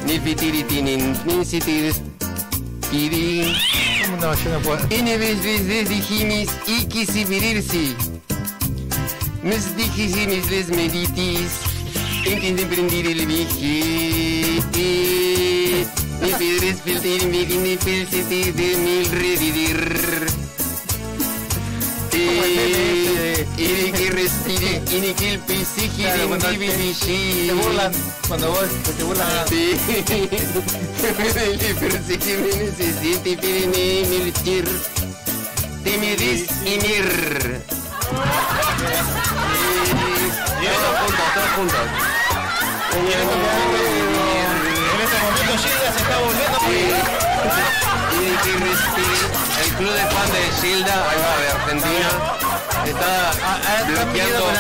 Ni 0.06 0.20
fitiri 0.20 0.64
tienen 0.64 1.18
ni 1.26 1.46
si 1.46 1.60
te 1.60 1.82
despidi. 1.82 3.54
¿Cómo 4.06 4.18
no? 4.18 4.36
Yo 4.36 4.50
no 4.52 4.60
puedo. 4.60 4.80
N 4.90 5.18
veces 5.18 5.90
dijimos 5.90 6.54
y 6.68 6.86
quise 6.86 7.26
verirse. 7.26 7.96
Mes 9.44 9.76
dijimos 9.78 10.50
les 10.52 10.70
meditis. 10.70 11.52
Entiende 12.26 12.66
prender 12.66 13.08
el 13.08 13.26
viaje. 13.26 14.60
Claro, 25.96 26.28
cuando 26.28 26.48
te, 26.48 26.58
te 27.48 27.54
burlan, 27.54 27.92
cuando 28.28 28.50
vos 28.50 28.66
te 28.98 29.04
burlan. 29.04 29.48
Sí, 29.48 29.76
pero 31.80 31.98
sé 32.06 32.18
que 32.18 32.38
me 32.38 32.48
necesite. 32.48 33.36
Te 35.84 35.98
me 35.98 36.16
des 36.16 36.50
y 36.66 36.78
juntas. 41.56 41.88
En 42.92 43.99
se 45.94 46.00
está 46.02 46.18
volviendo. 46.20 46.60
El 49.62 49.74
club 49.76 49.92
de 49.94 50.02
fan 50.02 50.32
de 50.32 50.42
Gilda, 50.62 51.10
ahí 51.10 51.18
va, 51.20 51.38
de 51.42 51.48
Argentina, 51.50 52.10
está 52.86 53.32
Están 53.32 53.88
bloqueando 53.88 54.14
viniendo 54.14 54.44
con 54.44 54.56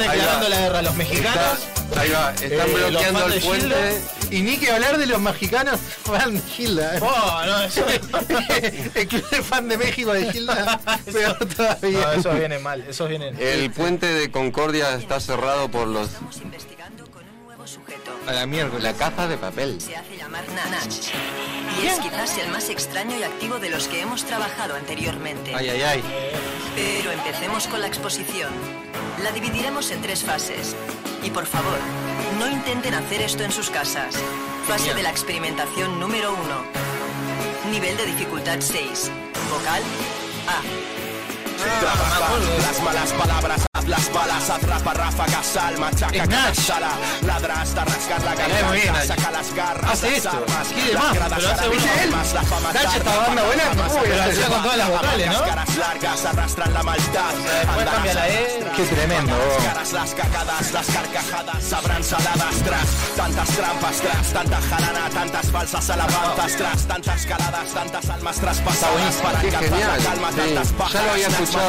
Ahí 0.00 0.08
va. 0.08 0.12
declarando 0.12 0.48
la 0.48 0.56
guerra 0.60 0.78
a 0.78 0.82
los 0.82 0.94
mexicanos. 0.96 1.36
Está- 1.36 2.00
ahí 2.00 2.10
va, 2.10 2.30
están 2.32 2.50
Eh, 2.50 2.74
bloqueando 2.90 3.26
el 3.26 3.40
puente. 3.42 4.02
Y 4.30 4.42
ni 4.42 4.56
que 4.56 4.70
hablar 4.72 4.98
de 4.98 5.06
los 5.06 5.20
mexicanos 5.20 5.78
fan 6.04 6.34
de 6.34 6.40
Gilda. 6.42 6.96
¿eh? 6.96 7.00
Oh, 7.00 7.42
no, 7.46 7.62
eso, 7.62 7.84
El 8.94 9.06
club 9.08 9.30
de 9.30 9.42
fan 9.42 9.68
de 9.68 9.78
México 9.78 10.12
de 10.12 10.32
Gilda 10.32 10.80
peor 11.12 11.38
todavía. 11.46 12.00
no, 12.00 12.12
eso 12.12 12.30
viene 12.34 12.58
mal, 12.58 12.82
eso 12.88 13.06
viene. 13.06 13.28
El 13.38 13.70
puente 13.70 14.06
de 14.06 14.30
Concordia 14.30 14.94
está 14.96 15.20
cerrado 15.20 15.70
por 15.70 15.86
los 15.86 16.08
A 18.26 18.32
la 18.32 18.46
miércoles. 18.46 18.82
la 18.82 18.92
caja 18.92 19.28
de 19.28 19.36
papel. 19.36 19.80
Se 19.80 19.96
hace 19.96 20.16
llamar 20.16 20.44
Nanach. 20.48 20.86
Y 21.82 21.86
es 21.86 21.98
quizás 22.00 22.36
el 22.38 22.50
más 22.50 22.68
extraño 22.70 23.16
y 23.18 23.22
activo 23.22 23.58
de 23.58 23.70
los 23.70 23.86
que 23.88 24.00
hemos 24.00 24.24
trabajado 24.24 24.74
anteriormente. 24.74 25.54
Ay, 25.54 25.68
ay, 25.70 25.82
ay. 25.82 26.02
Pero 26.74 27.12
empecemos 27.12 27.66
con 27.68 27.80
la 27.80 27.86
exposición. 27.86 28.50
La 29.22 29.30
dividiremos 29.30 29.90
en 29.90 30.02
tres 30.02 30.22
fases. 30.24 30.74
Y 31.22 31.30
por 31.30 31.46
favor, 31.46 31.78
no 32.38 32.50
intenten 32.50 32.94
hacer 32.94 33.22
esto 33.22 33.44
en 33.44 33.52
sus 33.52 33.70
casas. 33.70 34.14
Fase 34.66 34.94
de 34.94 35.02
la 35.02 35.10
experimentación 35.10 36.00
número 36.00 36.32
uno. 36.32 36.64
Nivel 37.70 37.96
de 37.96 38.06
dificultad 38.06 38.58
6. 38.60 39.10
Vocal 39.50 39.82
A. 40.48 40.60
Las 42.62 42.82
malas 42.82 43.12
palabras, 43.12 43.65
las 43.84 44.12
balas, 44.12 44.50
atrapa 44.50 44.94
ráfagas, 44.94 45.46
sal, 45.46 45.78
machaca, 45.78 46.54
sala, 46.54 46.90
ladra 47.26 47.60
hasta 47.60 47.84
rascar 47.84 48.22
la 48.22 48.34
garganta, 48.34 49.06
saca 49.06 49.30
las 49.30 49.54
garras, 49.54 49.90
Hace 49.92 50.06
las 50.08 50.16
esto. 50.16 50.30
armas, 50.30 50.68
armas, 52.02 52.34
la 52.34 52.42
fama 52.42 52.70
esta 52.70 53.16
banda 53.16 53.42
buena, 53.44 53.64
ramas, 53.64 53.92
¿cómo 53.92 54.02
ramas, 54.02 54.16
lo 54.16 54.22
hacía 54.22 54.46
con 54.48 54.62
todas 54.62 54.78
las 54.78 54.88
vocales, 54.88 55.28
no? 55.30 55.44
caras 55.44 55.76
largas 55.76 56.24
arrastran 56.24 56.74
la 56.74 56.82
maldad. 56.82 57.34
Después 57.34 57.68
Andarás 57.68 57.94
cambia 57.94 58.14
la 58.14 58.28
E. 58.28 58.66
Qué 58.76 58.82
tremendo, 58.84 59.34
caras, 59.64 59.92
las 59.92 60.14
cagadas, 60.14 60.72
las 60.72 60.86
carcajadas 60.86 61.64
sabrán 61.64 62.04
saladas 62.04 62.54
tras 62.64 62.86
tantas 63.16 63.48
trampas, 63.48 63.96
tras 64.00 64.32
tanta 64.32 64.60
jarana, 64.60 65.10
tantas 65.10 65.46
falsas 65.50 65.90
alabanzas, 65.90 66.56
tras 66.56 66.82
tantas 66.86 67.26
caladas, 67.26 67.68
tantas 67.72 68.10
almas 68.10 68.36
traspasadas 68.36 69.14
para 69.16 69.40
alcanzar 69.40 69.78
la 69.78 70.04
calma, 70.04 70.30
tantas 70.30 70.92
Ya 70.92 71.02
lo 71.02 71.10
había 71.12 71.28
escuchado. 71.28 71.66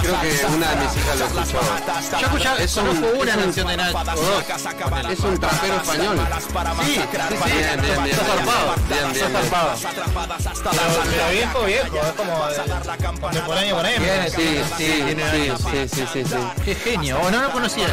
Creo 0.00 0.20
que 0.20 0.46
una 0.46 0.70
de 0.70 0.76
mis 0.76 0.96
hijas 0.96 1.18
lo 1.18 1.26
Yo 1.38 2.26
escuchaba, 2.26 2.58
Es 2.58 2.76
un- 2.76 2.86
conozco 2.86 3.06
una 3.20 3.30
es 3.30 3.36
un- 3.36 3.42
canción 3.44 3.66
de 3.68 3.76
Nacho. 3.76 3.98
Es 5.10 5.20
un 5.20 5.38
trapero 5.38 5.76
español. 5.76 6.18
Sí, 6.84 6.94
sí, 6.94 7.00
sí. 7.00 7.52
Bien, 7.52 7.80
bien, 7.80 8.04
bien. 8.04 8.16
Zarpado. 8.16 8.74
Bien, 8.88 9.12
bien, 9.12 9.16
Está 9.16 9.28
bien. 9.28 9.50
zarpado. 9.50 9.76
Pero, 10.70 11.02
pero 11.10 11.30
viejo, 11.30 11.62
viejo, 11.64 11.96
es 11.96 12.12
como 12.12 12.46
de- 12.48 12.56
contemporáneo 13.22 13.76
con 13.76 13.86
él. 13.86 14.00
Bien, 14.00 14.30
Sí, 14.30 14.62
sí, 14.76 14.76
sí, 14.76 15.52
sí, 15.72 15.88
sí, 15.88 16.04
sí, 16.12 16.24
sí. 16.24 16.36
Qué 16.64 16.74
genio. 16.74 17.18
Oh, 17.22 17.30
no 17.30 17.40
lo 17.42 17.50
conocía. 17.52 17.86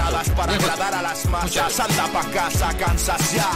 Pa' 2.14 2.24
casa, 2.32 2.74
cansas 2.78 3.32
ya. 3.34 3.50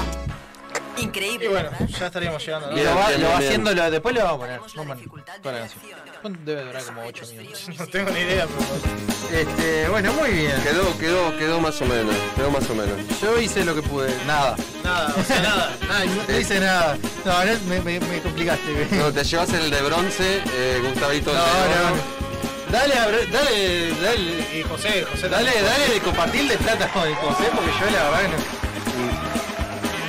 Increíble. 1.02 1.45
Y 1.45 1.47
bueno, 1.50 1.70
¿verdad? 1.72 1.88
ya 2.00 2.08
estaríamos 2.08 2.45
llegando. 2.45 2.72
¿no? 2.72 2.78
Y 2.78 2.84
lo 2.84 2.95
va, 2.95 3.08
bien, 3.10 3.22
lo 3.22 3.28
va 3.30 3.38
bien. 3.38 3.47
haciendo, 3.50 3.74
lo- 3.74 3.91
después 3.91 4.16
lo 4.16 4.22
vamos 4.24 4.36
a 4.36 4.39
poner. 4.39 4.60
Vamos 4.60 4.72
a 4.74 4.78
poner 4.78 4.97
Dificultad 4.97 5.34
toda 5.41 5.54
la 5.56 5.62
de 5.62 5.68
canción. 5.70 5.82
creación. 5.91 6.20
¿Cuánto 6.22 6.39
Debe 6.43 6.64
durar 6.66 6.84
como 6.84 7.02
8 7.06 7.26
minutos. 7.32 7.70
No 7.80 7.88
tengo 7.88 8.10
ni 8.12 8.20
idea, 8.20 8.47
pero. 8.47 9.39
Este, 9.41 9.88
bueno, 9.89 10.14
muy 10.14 10.30
bien. 10.32 10.62
Quedó, 10.64 10.97
quedó, 10.97 11.38
quedó 11.38 11.60
más 11.60 11.82
o 11.82 11.86
menos. 11.86 12.16
Quedó 12.36 12.52
más 12.52 12.70
o 12.70 12.76
menos. 12.76 12.97
Yo 13.22 13.39
hice 13.39 13.64
lo 13.64 13.76
que 13.76 13.82
pude. 13.84 14.14
Nada. 14.26 14.56
Nada, 14.84 15.14
o 15.18 15.24
sea, 15.24 15.41
nada. 15.41 15.72
Ay, 15.91 16.08
no, 16.10 16.24
no 16.34 16.39
hice 16.39 16.60
nada. 16.60 16.97
No, 17.26 17.45
no, 17.45 17.52
me, 17.68 17.82
me, 17.82 18.00
me 18.00 18.20
complicaste. 18.22 18.88
No, 18.91 19.12
te 19.14 19.24
llevas 19.24 19.54
el 19.54 19.70
de 19.70 19.82
bronce, 19.82 20.41
eh, 20.52 20.82
Gustavito 20.84 21.32
No, 21.34 21.39
de 21.39 21.50
oro. 21.52 21.95
no. 21.95 22.20
Dale, 22.72 22.93
dale, 23.32 23.91
dale, 24.00 24.58
Y 24.60 24.62
José, 24.62 25.04
José 25.12 25.28
dale, 25.28 25.50
dale 25.60 25.93
de 25.93 26.00
compartir 26.02 26.47
de 26.47 26.56
plata 26.58 26.88
con 26.89 27.08
el 27.08 27.16
José, 27.16 27.45
porque 27.56 27.72
yo 27.80 27.86
la 27.89 28.04
verdad 28.10 28.22
que 28.22 28.28
no. 28.28 28.68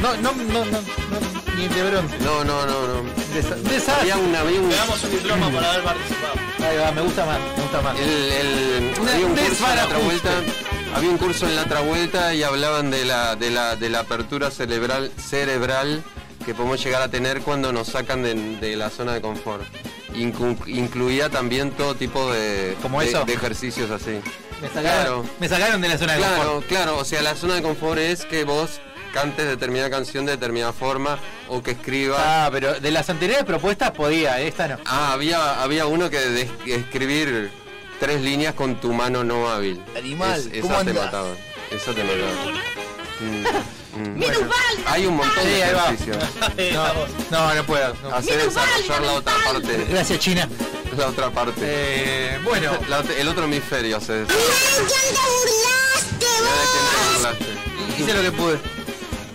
No, 0.02 0.16
no, 0.16 0.32
no, 0.32 0.64
no, 0.64 0.64
no, 0.64 1.54
ni 1.56 1.68
de 1.68 1.82
bronce. 1.90 2.18
No, 2.20 2.42
no, 2.44 2.64
no, 2.66 2.86
no. 2.88 3.02
Desa- 3.34 3.56
desastre. 3.56 4.12
Había 4.12 4.16
un, 4.16 4.34
había 4.34 4.60
un, 4.60 4.68
Le 4.70 4.76
damos 4.76 5.04
un 5.04 5.10
diploma 5.10 5.50
por 5.50 5.64
haber 5.64 5.82
participado. 5.82 6.34
Ahí 6.66 6.76
va, 6.78 6.92
me 6.92 7.00
gusta 7.02 7.26
más, 7.26 7.38
me 7.56 7.62
gusta 7.62 7.80
más. 7.82 7.98
el, 7.98 8.08
el- 8.08 9.08
había 9.08 9.26
un 9.26 9.36
curso 9.36 9.66
en 9.70 9.76
la 9.76 9.84
otra 9.84 9.98
vuelta. 9.98 10.30
Había 10.94 11.10
un 11.10 11.18
curso 11.18 11.46
en 11.48 11.56
la 11.56 11.62
otra 11.62 11.80
vuelta 11.80 12.34
y 12.34 12.42
hablaban 12.42 12.90
de 12.90 13.04
la, 13.04 13.36
de 13.36 13.50
la, 13.50 13.76
de 13.76 13.90
la 13.90 14.00
apertura 14.00 14.50
cerebral, 14.50 15.12
cerebral 15.16 16.02
que 16.44 16.54
podemos 16.54 16.82
llegar 16.82 17.02
a 17.02 17.08
tener 17.08 17.42
cuando 17.42 17.72
nos 17.72 17.88
sacan 17.88 18.22
de, 18.22 18.34
de 18.34 18.76
la 18.76 18.90
zona 18.90 19.12
de 19.12 19.20
confort. 19.20 19.62
Inclu- 20.14 20.66
incluía 20.66 21.28
también 21.28 21.70
todo 21.72 21.94
tipo 21.94 22.32
de, 22.32 22.76
¿Como 22.82 23.00
de- 23.02 23.08
eso? 23.10 23.24
de 23.24 23.34
ejercicios 23.34 23.90
así. 23.90 24.18
Me 24.62 24.68
sacaron, 24.68 24.82
Claro. 24.82 25.24
me 25.38 25.48
sacaron 25.48 25.80
de 25.80 25.88
la 25.88 25.98
zona 25.98 26.12
de 26.14 26.18
Claro, 26.18 26.36
confort. 26.42 26.66
claro, 26.66 26.98
o 26.98 27.04
sea, 27.04 27.22
la 27.22 27.34
zona 27.36 27.54
de 27.54 27.62
confort 27.62 27.98
es 28.00 28.24
que 28.24 28.44
vos 28.44 28.80
cantes 29.12 29.46
determinada 29.46 29.90
canción 29.90 30.24
de 30.26 30.32
determinada 30.32 30.72
forma 30.72 31.18
o 31.48 31.62
que 31.62 31.72
escribas. 31.72 32.20
Ah, 32.24 32.48
pero 32.52 32.78
de 32.80 32.90
las 32.90 33.08
anteriores 33.10 33.44
propuestas 33.44 33.90
podía, 33.92 34.40
esta 34.40 34.68
no. 34.68 34.78
Ah, 34.86 35.12
había, 35.12 35.62
había 35.62 35.86
uno 35.86 36.08
que 36.10 36.18
de, 36.20 36.44
de 36.64 36.74
escribir 36.74 37.50
tres 37.98 38.20
líneas 38.22 38.54
con 38.54 38.80
tu 38.80 38.92
mano 38.92 39.22
no 39.24 39.48
hábil. 39.50 39.82
Animal, 39.96 40.38
Es- 40.40 40.46
esa 40.46 40.60
¿cómo 40.62 40.74
te 40.84 40.90
andás? 40.90 41.04
mataba. 41.06 41.28
Esa 41.70 41.92
te 41.92 42.04
mataba. 42.04 42.60
Mm, 43.20 43.44
mm. 44.00 44.18
Bueno, 44.18 44.38
Hay 44.86 45.04
un 45.04 45.16
montón 45.16 45.44
de 45.44 45.60
ejercicios. 45.60 46.16
no, 46.72 46.86
no, 47.30 47.54
no 47.54 47.64
puedo. 47.66 47.94
no. 48.02 48.14
Hacer 48.14 48.42
desarrollar 48.42 49.02
la 49.02 49.12
otra 49.12 49.34
parte. 49.44 49.86
Gracias, 49.90 50.18
China. 50.20 50.48
La 50.96 51.08
otra 51.08 51.28
parte. 51.30 51.52
Eh, 51.60 52.38
bueno, 52.42 52.72
La 52.88 53.00
el 53.18 53.28
otro 53.28 53.44
hemisferio 53.44 54.00
se 54.00 54.24
te 54.24 54.32
burlaste. 57.14 57.46
hice 57.98 58.14
lo 58.14 58.22
que 58.22 58.32
pude. 58.32 58.58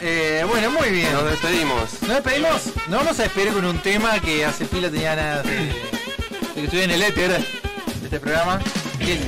Eh, 0.08 0.46
bueno, 0.48 0.70
muy 0.70 0.90
bien. 0.90 1.12
Nos 1.14 1.26
despedimos. 1.26 2.02
¿Nos 2.02 2.10
despedimos? 2.12 2.62
Nos 2.88 3.00
vamos 3.00 3.20
a 3.20 3.24
despedir 3.24 3.54
con 3.54 3.66
un 3.66 3.80
tema 3.80 4.20
que 4.20 4.46
hace 4.46 4.66
pila 4.66 4.90
tenía 4.92 5.16
ganas 5.16 5.44
de, 5.44 5.50
de 5.56 5.74
que 6.54 6.64
estuviera 6.66 6.94
en 6.94 7.02
el 7.02 7.02
éter 7.02 7.32
de 7.32 7.46
este 8.04 8.20
programa. 8.20 8.60
Que 9.00 9.14
es, 9.14 9.20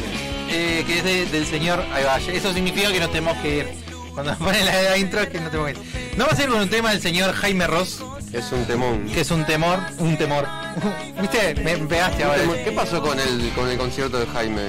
eh, 0.49 0.83
que 0.85 0.97
es 0.99 1.03
de- 1.03 1.25
del 1.25 1.47
señor. 1.47 1.79
Va, 1.91 2.19
eso 2.19 2.53
significa 2.53 2.91
que 2.91 2.99
no 2.99 3.09
tenemos 3.09 3.35
que 3.37 3.57
ir. 3.57 3.67
Cuando 4.13 4.31
nos 4.33 4.39
ponen 4.39 4.65
la, 4.65 4.81
la 4.83 4.97
intro 4.97 5.19
es 5.21 5.29
que 5.29 5.39
no 5.39 5.49
tenemos 5.49 5.71
que 5.71 5.79
ir. 5.79 6.17
No 6.17 6.25
va 6.25 6.31
a 6.31 6.35
ser 6.35 6.47
con 6.47 6.59
un 6.61 6.69
tema 6.69 6.91
del 6.91 7.01
señor 7.01 7.33
Jaime 7.33 7.65
Ross, 7.67 8.03
Es 8.31 8.51
un 8.51 8.65
temón. 8.65 9.07
que 9.11 9.21
es 9.21 9.31
un 9.31 9.45
temor, 9.45 9.79
un 9.97 10.15
temor. 10.17 10.47
¿Viste? 11.21 11.55
Me 11.55 11.75
pegaste 11.77 12.23
ahora. 12.23 12.41
¿Qué 12.63 12.71
pasó 12.71 13.01
con 13.01 13.19
el, 13.19 13.51
con 13.55 13.67
el 13.67 13.77
concierto 13.79 14.19
de 14.19 14.27
Jaime? 14.27 14.61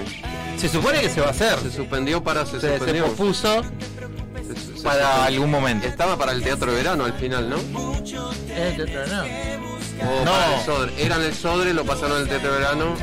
Se 0.56 0.68
supone 0.70 1.00
que 1.02 1.10
se 1.10 1.20
va 1.20 1.28
a 1.28 1.30
hacer. 1.30 1.58
Se 1.60 1.70
suspendió 1.70 2.22
para 2.22 2.46
se, 2.46 2.60
Se, 2.60 2.76
suspendió. 2.78 3.06
Se- 3.34 3.62
para 4.82 5.24
algún 5.24 5.50
momento. 5.50 5.86
Estaba 5.86 6.16
para 6.16 6.32
el 6.32 6.42
teatro 6.42 6.70
de 6.72 6.78
verano 6.78 7.04
al 7.04 7.12
final, 7.14 7.48
¿no? 7.50 7.56
Eh, 7.56 8.72
que 8.76 8.82
otro 8.82 9.06
no. 9.06 9.22
O 10.10 10.24
No. 10.24 10.30
para 10.32 10.54
el 10.58 10.64
Sodre. 10.64 10.92
Eran 11.04 11.22
el 11.22 11.34
Sodre, 11.34 11.74
lo 11.74 11.84
pasaron 11.84 12.18
al 12.18 12.28
teatro 12.28 12.52
de 12.52 12.58
verano. 12.58 12.94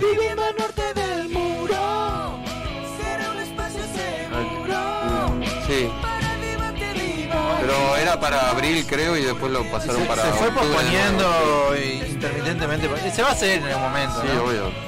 Viviendo 0.00 0.44
al 0.44 0.54
norte 0.56 0.94
del 0.94 1.28
muro, 1.30 2.38
será 3.00 3.30
un 3.30 3.38
espacio 3.40 3.80
seguro. 3.94 5.28
Mm, 5.34 5.42
Sí. 5.66 5.90
Pero 7.60 7.96
era 7.96 8.18
para 8.20 8.50
abril, 8.50 8.86
creo, 8.88 9.16
y 9.16 9.22
después 9.24 9.50
lo 9.52 9.62
pasaron 9.70 10.02
Se, 10.02 10.06
para 10.08 10.22
se 10.22 10.32
fue 10.32 10.48
octubre, 10.48 10.68
posponiendo 10.68 11.74
intermitentemente. 12.08 13.10
Se 13.14 13.22
va 13.22 13.28
a 13.28 13.32
hacer 13.32 13.58
en 13.58 13.64
algún 13.64 13.82
momento. 13.82 14.22
Sí, 14.22 14.28
¿no? 14.34 14.44
obvio. 14.44 14.87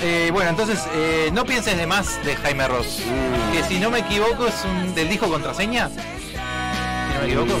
Eh, 0.00 0.30
bueno, 0.32 0.50
entonces, 0.50 0.78
eh, 0.94 1.30
no 1.32 1.44
pienses 1.44 1.76
de 1.76 1.86
más 1.86 2.22
de 2.24 2.36
Jaime 2.36 2.66
Ross. 2.68 3.00
Mm. 3.06 3.52
Que 3.52 3.62
si 3.64 3.78
no 3.78 3.90
me 3.90 4.00
equivoco 4.00 4.46
es 4.46 4.54
un 4.64 4.94
del 4.94 5.08
disco 5.08 5.28
contraseña. 5.28 5.88
Si 5.88 7.14
no 7.14 7.20
me 7.20 7.26
equivoco. 7.26 7.54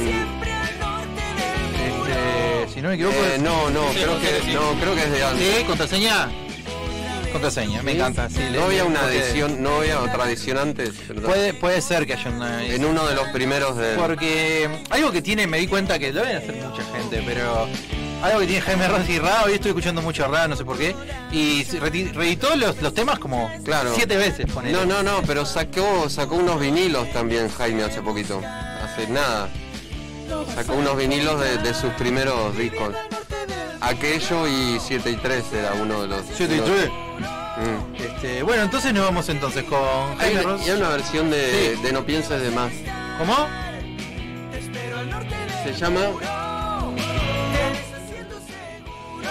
Este, 1.74 2.72
si 2.74 2.80
no 2.82 2.88
me 2.88 2.94
equivoco. 2.94 3.16
Eh, 3.16 3.34
es- 3.36 3.42
no, 3.42 3.70
no, 3.70 3.86
creo 3.92 4.20
que 4.20 4.40
sí. 4.44 4.52
no, 4.54 4.72
creo 4.80 4.94
que 4.94 5.02
es 5.02 5.10
de 5.12 5.24
antes. 5.24 5.56
Sí, 5.56 5.64
contraseña. 5.64 6.28
Contraseña, 7.32 7.82
me 7.82 7.92
encanta. 7.92 8.28
Sí, 8.28 8.40
no 8.52 8.64
había 8.64 8.84
una 8.84 9.08
edición, 9.08 9.62
no 9.62 9.76
había 9.76 10.00
otra 10.00 10.24
edición 10.28 10.58
antes, 10.58 11.06
¿verdad? 11.06 11.22
Puede, 11.28 11.54
puede 11.54 11.80
ser 11.80 12.04
que 12.04 12.14
haya 12.14 12.28
una 12.30 12.64
En 12.64 12.84
uno 12.84 13.06
de 13.06 13.14
los 13.14 13.28
primeros 13.28 13.76
de. 13.76 13.94
Porque 13.94 14.68
algo 14.90 15.12
que 15.12 15.22
tiene, 15.22 15.46
me 15.46 15.58
di 15.58 15.68
cuenta 15.68 15.98
que 16.00 16.12
lo 16.12 16.22
deben 16.22 16.38
hacer 16.38 16.56
mucha 16.56 16.82
gente, 16.92 17.22
pero 17.24 17.68
algo 18.22 18.40
que 18.40 18.46
tiene 18.46 18.60
Jaime 18.62 18.88
Ross 18.88 19.08
y 19.08 19.18
Ra, 19.18 19.42
hoy 19.46 19.52
estoy 19.54 19.70
escuchando 19.70 20.02
mucho 20.02 20.26
Ra, 20.28 20.46
no 20.48 20.56
sé 20.56 20.64
por 20.64 20.76
qué, 20.78 20.94
y 21.32 21.64
reeditó 21.64 22.54
los, 22.56 22.80
los 22.82 22.92
temas 22.94 23.18
como 23.18 23.50
Claro. 23.64 23.92
siete 23.94 24.16
veces, 24.16 24.46
ponele. 24.52 24.76
No, 24.76 24.84
no, 24.84 25.02
no, 25.02 25.22
pero 25.26 25.44
sacó, 25.46 26.08
sacó 26.10 26.36
unos 26.36 26.60
vinilos 26.60 27.10
también 27.12 27.48
Jaime 27.48 27.84
hace 27.84 28.02
poquito. 28.02 28.40
Hace 28.82 29.06
nada. 29.08 29.48
Sacó 30.54 30.74
unos 30.74 30.96
vinilos 30.96 31.40
de, 31.40 31.58
de 31.58 31.74
sus 31.74 31.92
primeros 31.94 32.56
discos. 32.56 32.94
Aquello 33.80 34.46
y 34.46 34.78
7 34.80 35.10
y 35.10 35.16
3 35.16 35.44
era 35.54 35.72
uno 35.72 36.02
de 36.02 36.08
los. 36.08 36.22
7 36.36 36.54
y 36.56 36.58
uno- 36.60 36.66
3. 36.74 36.90
Mm. 36.90 38.02
Este, 38.02 38.42
bueno, 38.42 38.62
entonces 38.62 38.92
nos 38.94 39.04
vamos 39.04 39.28
entonces 39.28 39.64
con 39.64 39.78
Hay 40.18 40.34
Jaime 40.34 40.40
una, 40.44 40.52
Ross. 40.52 40.66
y 40.66 40.70
hay 40.70 40.76
una 40.76 40.88
versión 40.90 41.30
de, 41.30 41.74
Sí. 41.76 41.82
de 41.82 41.92
No 41.92 42.04
pienses 42.04 42.40
de 42.40 42.50
más. 42.50 42.70
¿Cómo? 43.18 43.34
Se 45.64 45.72
llama 45.74 46.00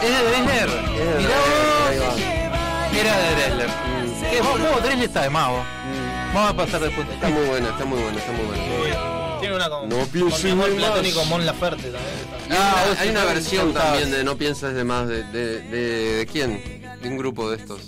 ¿Es 0.01 0.09
de 0.09 0.23
Dresler? 0.29 0.69
Mirá 1.17 1.35
vos. 2.05 2.19
Era 2.99 3.17
de 3.17 3.35
Dresler. 3.35 3.69
¿Qué? 4.31 4.41
Vos, 4.41 4.59
vos, 4.59 4.83
Dresler 4.83 5.05
está 5.07 5.21
de 5.23 5.29
mago. 5.29 5.63
Vamos 6.33 6.51
a 6.51 6.55
pasar 6.55 6.81
después. 6.81 7.07
Está 7.09 7.29
muy 7.29 7.45
buena, 7.45 7.69
está 7.69 7.85
muy 7.85 7.99
buena, 8.01 8.17
está 8.19 8.31
muy 8.31 8.45
buena. 8.45 9.39
Tiene 9.39 9.55
una 9.55 9.69
con, 9.69 9.87
No 9.89 9.97
con 9.99 10.07
pienses 10.09 10.43
mi 10.43 10.51
amor 10.51 10.65
de 10.67 10.75
más. 10.75 10.83
platónico 10.85 11.25
Mon 11.25 11.45
Laferte 11.45 11.83
también. 11.83 12.01
Ah, 12.51 12.73
una- 12.83 12.85
vos 12.89 12.99
hay 12.99 13.09
una 13.09 13.23
versión 13.25 13.73
también 13.73 14.11
de 14.11 14.23
No 14.23 14.35
pienses 14.37 14.73
de 14.73 14.83
más, 14.83 15.07
de, 15.07 15.23
de, 15.23 15.61
de, 15.61 16.13
de 16.17 16.25
quién? 16.27 16.81
De 17.01 17.07
un 17.09 17.17
grupo 17.17 17.49
de 17.49 17.57
estos. 17.57 17.79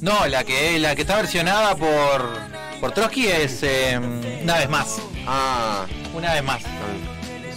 No, 0.00 0.26
la 0.26 0.44
que, 0.44 0.78
la 0.78 0.94
que 0.94 1.02
está 1.02 1.16
versionada 1.16 1.74
por, 1.76 2.38
por 2.80 2.92
Trotsky 2.92 3.28
es 3.28 3.60
eh, 3.62 3.98
una 4.42 4.58
vez 4.58 4.68
más. 4.68 4.96
Ah, 5.26 5.86
Una 6.14 6.34
vez 6.34 6.42
más. 6.42 6.62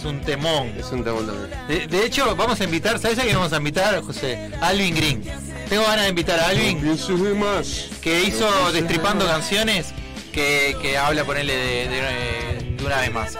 Es 0.02 0.06
un 0.06 0.20
temón. 0.20 0.72
es 0.76 0.90
un 0.90 1.04
tema 1.04 1.18
también. 1.18 1.50
De, 1.68 1.86
de 1.86 2.04
hecho, 2.06 2.34
vamos 2.34 2.60
a 2.60 2.64
invitar, 2.64 2.98
¿sabes 2.98 3.18
a 3.20 3.22
quién 3.22 3.36
vamos 3.36 3.52
a 3.52 3.58
invitar, 3.58 4.02
José? 4.02 4.50
Alvin 4.60 4.94
Green. 4.96 5.22
Tengo 5.68 5.84
ganas 5.84 6.02
de 6.02 6.08
invitar 6.08 6.40
a 6.40 6.48
Alvin, 6.48 6.82
de 6.82 7.34
más. 7.34 7.88
que 8.02 8.22
hizo 8.24 8.72
Destripando 8.72 9.24
Canciones, 9.26 9.86
que, 10.32 10.76
que 10.82 10.98
habla, 10.98 11.24
ponerle 11.24 11.56
de, 11.56 11.88
de- 11.88 12.74
de 12.76 12.84
una 12.84 12.96
vez 12.96 13.12
más. 13.12 13.38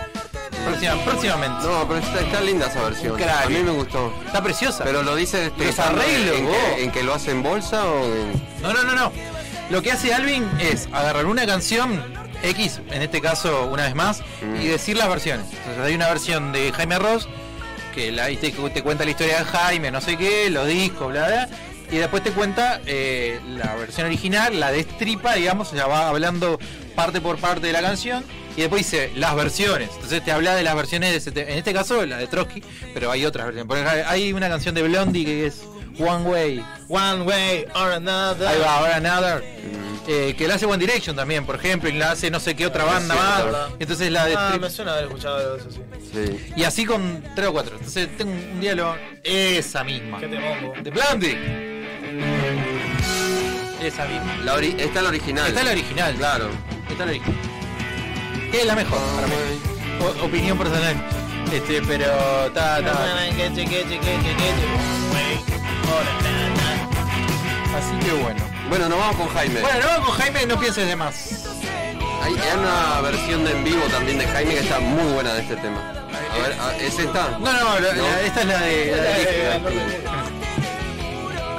Próxima- 0.65 1.03
próximamente. 1.03 1.67
No, 1.67 1.85
pero 1.85 1.99
está, 1.99 2.21
está 2.21 2.39
linda 2.41 2.67
esa 2.67 2.81
versión. 2.83 3.21
A 3.21 3.49
mí 3.49 3.57
me 3.57 3.71
gustó. 3.71 4.13
Está 4.25 4.41
preciosa. 4.41 4.85
Pero 4.85 5.03
lo 5.03 5.15
dice 5.17 5.47
Los 5.49 5.53
pensando 5.57 6.01
arreglos, 6.01 6.37
en, 6.37 6.47
que, 6.47 6.83
en 6.85 6.91
que 6.91 7.03
lo 7.03 7.13
hace 7.13 7.31
en 7.31 7.43
bolsa 7.43 7.85
o 7.85 8.05
en... 8.05 8.41
No, 8.61 8.71
no, 8.71 8.83
no, 8.83 8.95
no. 8.95 9.11
Lo 9.69 9.81
que 9.81 9.91
hace 9.91 10.13
Alvin 10.13 10.49
es 10.61 10.87
agarrar 10.93 11.25
una 11.25 11.45
canción 11.45 12.01
X, 12.43 12.79
en 12.91 13.01
este 13.01 13.21
caso 13.21 13.65
una 13.67 13.83
vez 13.85 13.95
más, 13.95 14.21
y 14.61 14.67
decir 14.67 14.97
las 14.97 15.09
versiones. 15.09 15.47
Entonces 15.51 15.83
hay 15.85 15.95
una 15.95 16.07
versión 16.09 16.51
de 16.51 16.71
Jaime 16.71 16.99
Ross 16.99 17.27
que 17.95 18.11
la, 18.11 18.25
te, 18.27 18.51
te 18.51 18.81
cuenta 18.83 19.05
la 19.05 19.11
historia 19.11 19.39
de 19.39 19.45
Jaime, 19.45 19.91
no 19.91 20.01
sé 20.01 20.17
qué, 20.17 20.49
los 20.49 20.67
discos, 20.67 21.11
bla, 21.11 21.27
bla. 21.27 21.49
Y 21.91 21.97
después 21.97 22.23
te 22.23 22.31
cuenta 22.31 22.81
eh, 22.87 23.39
la 23.47 23.75
versión 23.75 24.07
original, 24.07 24.59
la 24.59 24.71
destripa, 24.71 25.35
digamos, 25.35 25.71
ya 25.73 25.85
va 25.85 26.07
hablando 26.09 26.57
parte 26.95 27.21
por 27.21 27.37
parte 27.37 27.67
de 27.67 27.73
la 27.73 27.81
canción. 27.81 28.23
Y 28.55 28.61
después 28.61 28.83
dice 28.89 29.11
las 29.15 29.35
versiones. 29.35 29.89
Entonces 29.95 30.23
te 30.23 30.31
habla 30.31 30.55
de 30.55 30.61
las 30.63 30.75
versiones 30.75 31.09
de 31.11 31.17
ese 31.17 31.31
te- 31.31 31.51
En 31.51 31.57
este 31.57 31.73
caso, 31.73 32.05
la 32.05 32.17
de 32.17 32.27
Trotsky, 32.27 32.63
pero 32.93 33.11
hay 33.11 33.25
otras 33.25 33.45
versiones. 33.47 33.67
Por 33.67 33.77
ejemplo, 33.77 34.03
hay 34.09 34.31
una 34.33 34.47
canción 34.49 34.73
de 34.75 34.83
Blondie 34.83 35.25
que 35.25 35.45
es 35.47 35.61
One 35.99 36.25
Way. 36.29 36.65
One 36.89 37.23
way 37.23 37.65
or 37.75 37.91
another. 37.93 38.47
Ahí 38.47 38.59
va, 38.59 38.77
ahora 38.79 38.95
Another. 38.97 39.43
Eh, 40.05 40.35
que 40.37 40.47
la 40.49 40.55
hace 40.55 40.65
One 40.65 40.77
Direction 40.79 41.15
también, 41.15 41.45
por 41.45 41.55
ejemplo, 41.55 41.87
y 41.89 41.93
la 41.93 42.11
hace 42.11 42.29
no 42.29 42.39
sé 42.41 42.55
qué 42.55 42.65
otra 42.67 42.83
banda 42.83 43.15
más. 43.15 43.43
Entonces 43.79 44.11
la 44.11 44.25
de 44.25 44.35
Ah, 44.37 44.57
me 44.59 44.69
suena 44.69 44.91
haber 44.93 45.05
escuchado 45.05 45.55
de 45.55 45.61
eso, 45.61 45.71
sí. 45.71 45.79
Sí. 46.11 46.53
Y 46.57 46.63
así 46.65 46.85
con 46.85 47.23
tres 47.35 47.47
o 47.47 47.53
cuatro. 47.53 47.75
Entonces 47.77 48.09
tengo 48.17 48.31
un 48.33 48.59
diálogo. 48.59 48.95
Esa 49.23 49.83
misma. 49.85 50.19
¿Qué 50.19 50.27
te 50.27 50.39
mongo? 50.39 50.73
De 50.81 50.89
Blondie. 50.91 51.83
Esa 53.81 54.05
misma. 54.05 54.35
La 54.43 54.55
ori- 54.57 54.75
está 54.79 55.01
la 55.01 55.09
original. 55.09 55.47
Está 55.47 55.63
la 55.63 55.71
original. 55.71 56.13
Claro. 56.15 56.49
Está 56.89 57.05
la 57.05 57.11
original. 57.11 57.39
Que 58.51 58.59
es 58.61 58.65
la 58.65 58.75
mejor 58.75 58.99
para 59.15 59.27
mí. 59.27 59.33
O- 60.01 60.25
opinión 60.25 60.57
personal. 60.57 60.95
Este, 61.51 61.81
pero 61.81 62.47
está. 62.47 62.79
Así 67.77 68.05
que 68.05 68.11
bueno. 68.13 68.43
Bueno, 68.69 68.89
nos 68.89 68.97
vamos 68.99 69.15
con 69.17 69.27
Jaime. 69.29 69.61
Bueno, 69.61 69.79
no 69.79 69.87
vamos 69.87 70.07
con 70.09 70.17
Jaime, 70.17 70.45
no 70.45 70.59
pienses 70.59 70.87
de 70.87 70.95
más. 70.95 71.45
Hay, 72.23 72.33
hay 72.33 72.57
una 72.57 73.01
versión 73.01 73.43
de 73.43 73.51
en 73.51 73.63
vivo 73.63 73.81
también 73.91 74.17
de 74.17 74.27
Jaime 74.27 74.53
que 74.53 74.59
está 74.61 74.79
muy 74.79 75.11
buena 75.13 75.33
de 75.33 75.41
este 75.41 75.55
tema. 75.57 75.81
A 76.33 76.37
ver, 76.37 76.59
a- 76.59 76.75
¿es 76.77 76.97
esta? 76.97 77.29
No, 77.39 77.39
no, 77.53 77.79
la- 77.79 77.93
la- 77.93 78.21
esta 78.21 78.41
es 78.41 78.45
la 78.47 78.59
de. 78.61 78.85
la 78.95 79.59
de- 79.69 80.03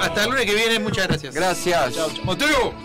Hasta 0.01 0.23
el 0.23 0.29
lunes 0.29 0.45
que 0.45 0.55
viene, 0.55 0.79
muchas 0.79 1.07
gracias. 1.07 1.33
Gracias. 1.33 1.93
Mateo. 2.23 2.73
No 2.73 2.84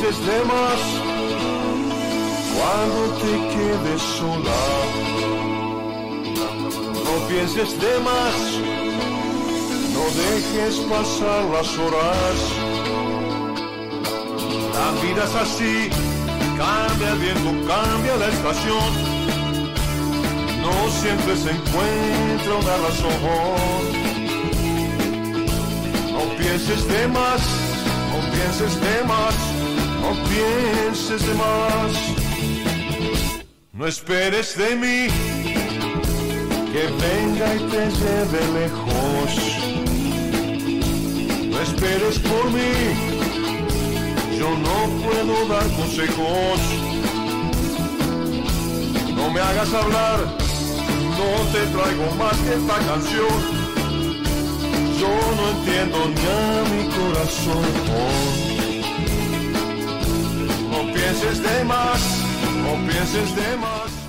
pienses 0.00 0.26
de 0.26 0.44
más 0.44 0.80
cuando 2.56 3.00
te 3.18 3.32
quedes 3.54 4.02
sola. 4.02 4.60
No 7.04 7.28
pienses 7.28 7.78
de 7.80 7.98
más, 8.00 8.34
no 9.94 10.04
dejes 10.22 10.76
pasar 10.88 11.44
las 11.52 11.78
horas. 11.78 12.38
La 14.74 15.02
vida 15.02 15.24
es 15.24 15.34
así, 15.34 15.90
cambia 16.56 17.10
el 17.12 17.18
viento, 17.18 17.50
cambia 17.72 18.16
la 18.16 18.28
estación. 18.28 18.90
No 20.62 20.90
siempre 21.00 21.36
se 21.36 21.50
encuentra 21.50 22.54
una 22.62 22.76
razón. 22.86 23.20
No 26.12 26.36
pienses 26.38 26.88
de 26.88 27.08
más, 27.08 27.40
no 28.10 28.30
pienses 28.32 28.80
de 28.80 29.04
más, 29.04 29.49
no 30.00 30.10
pienses 30.28 31.26
de 31.26 31.34
más. 31.34 31.92
No 33.72 33.86
esperes 33.86 34.56
de 34.56 34.76
mí 34.76 35.06
que 36.72 36.86
venga 37.04 37.54
y 37.54 37.58
te 37.72 37.90
lleve 38.00 38.40
lejos. 38.58 39.30
No 41.50 41.60
esperes 41.60 42.18
por 42.18 42.50
mí, 42.50 42.72
yo 44.38 44.50
no 44.66 44.76
puedo 45.04 45.46
dar 45.48 45.66
consejos. 45.78 46.60
No 49.16 49.30
me 49.30 49.40
hagas 49.40 49.72
hablar, 49.74 50.18
no 51.18 51.30
te 51.52 51.60
traigo 51.74 52.06
más 52.18 52.36
que 52.38 52.54
esta 52.54 52.78
canción. 52.86 53.60
Yo 55.00 55.12
no 55.36 55.44
entiendo 55.54 55.98
ni 56.08 56.24
a 56.28 56.62
mi 56.72 56.82
corazón. 56.94 58.49
Pienses 61.10 61.42
de 61.42 61.64
más, 61.64 62.00
no 62.62 62.86
pienses 62.86 63.34
de 63.34 63.56
más. 63.56 63.99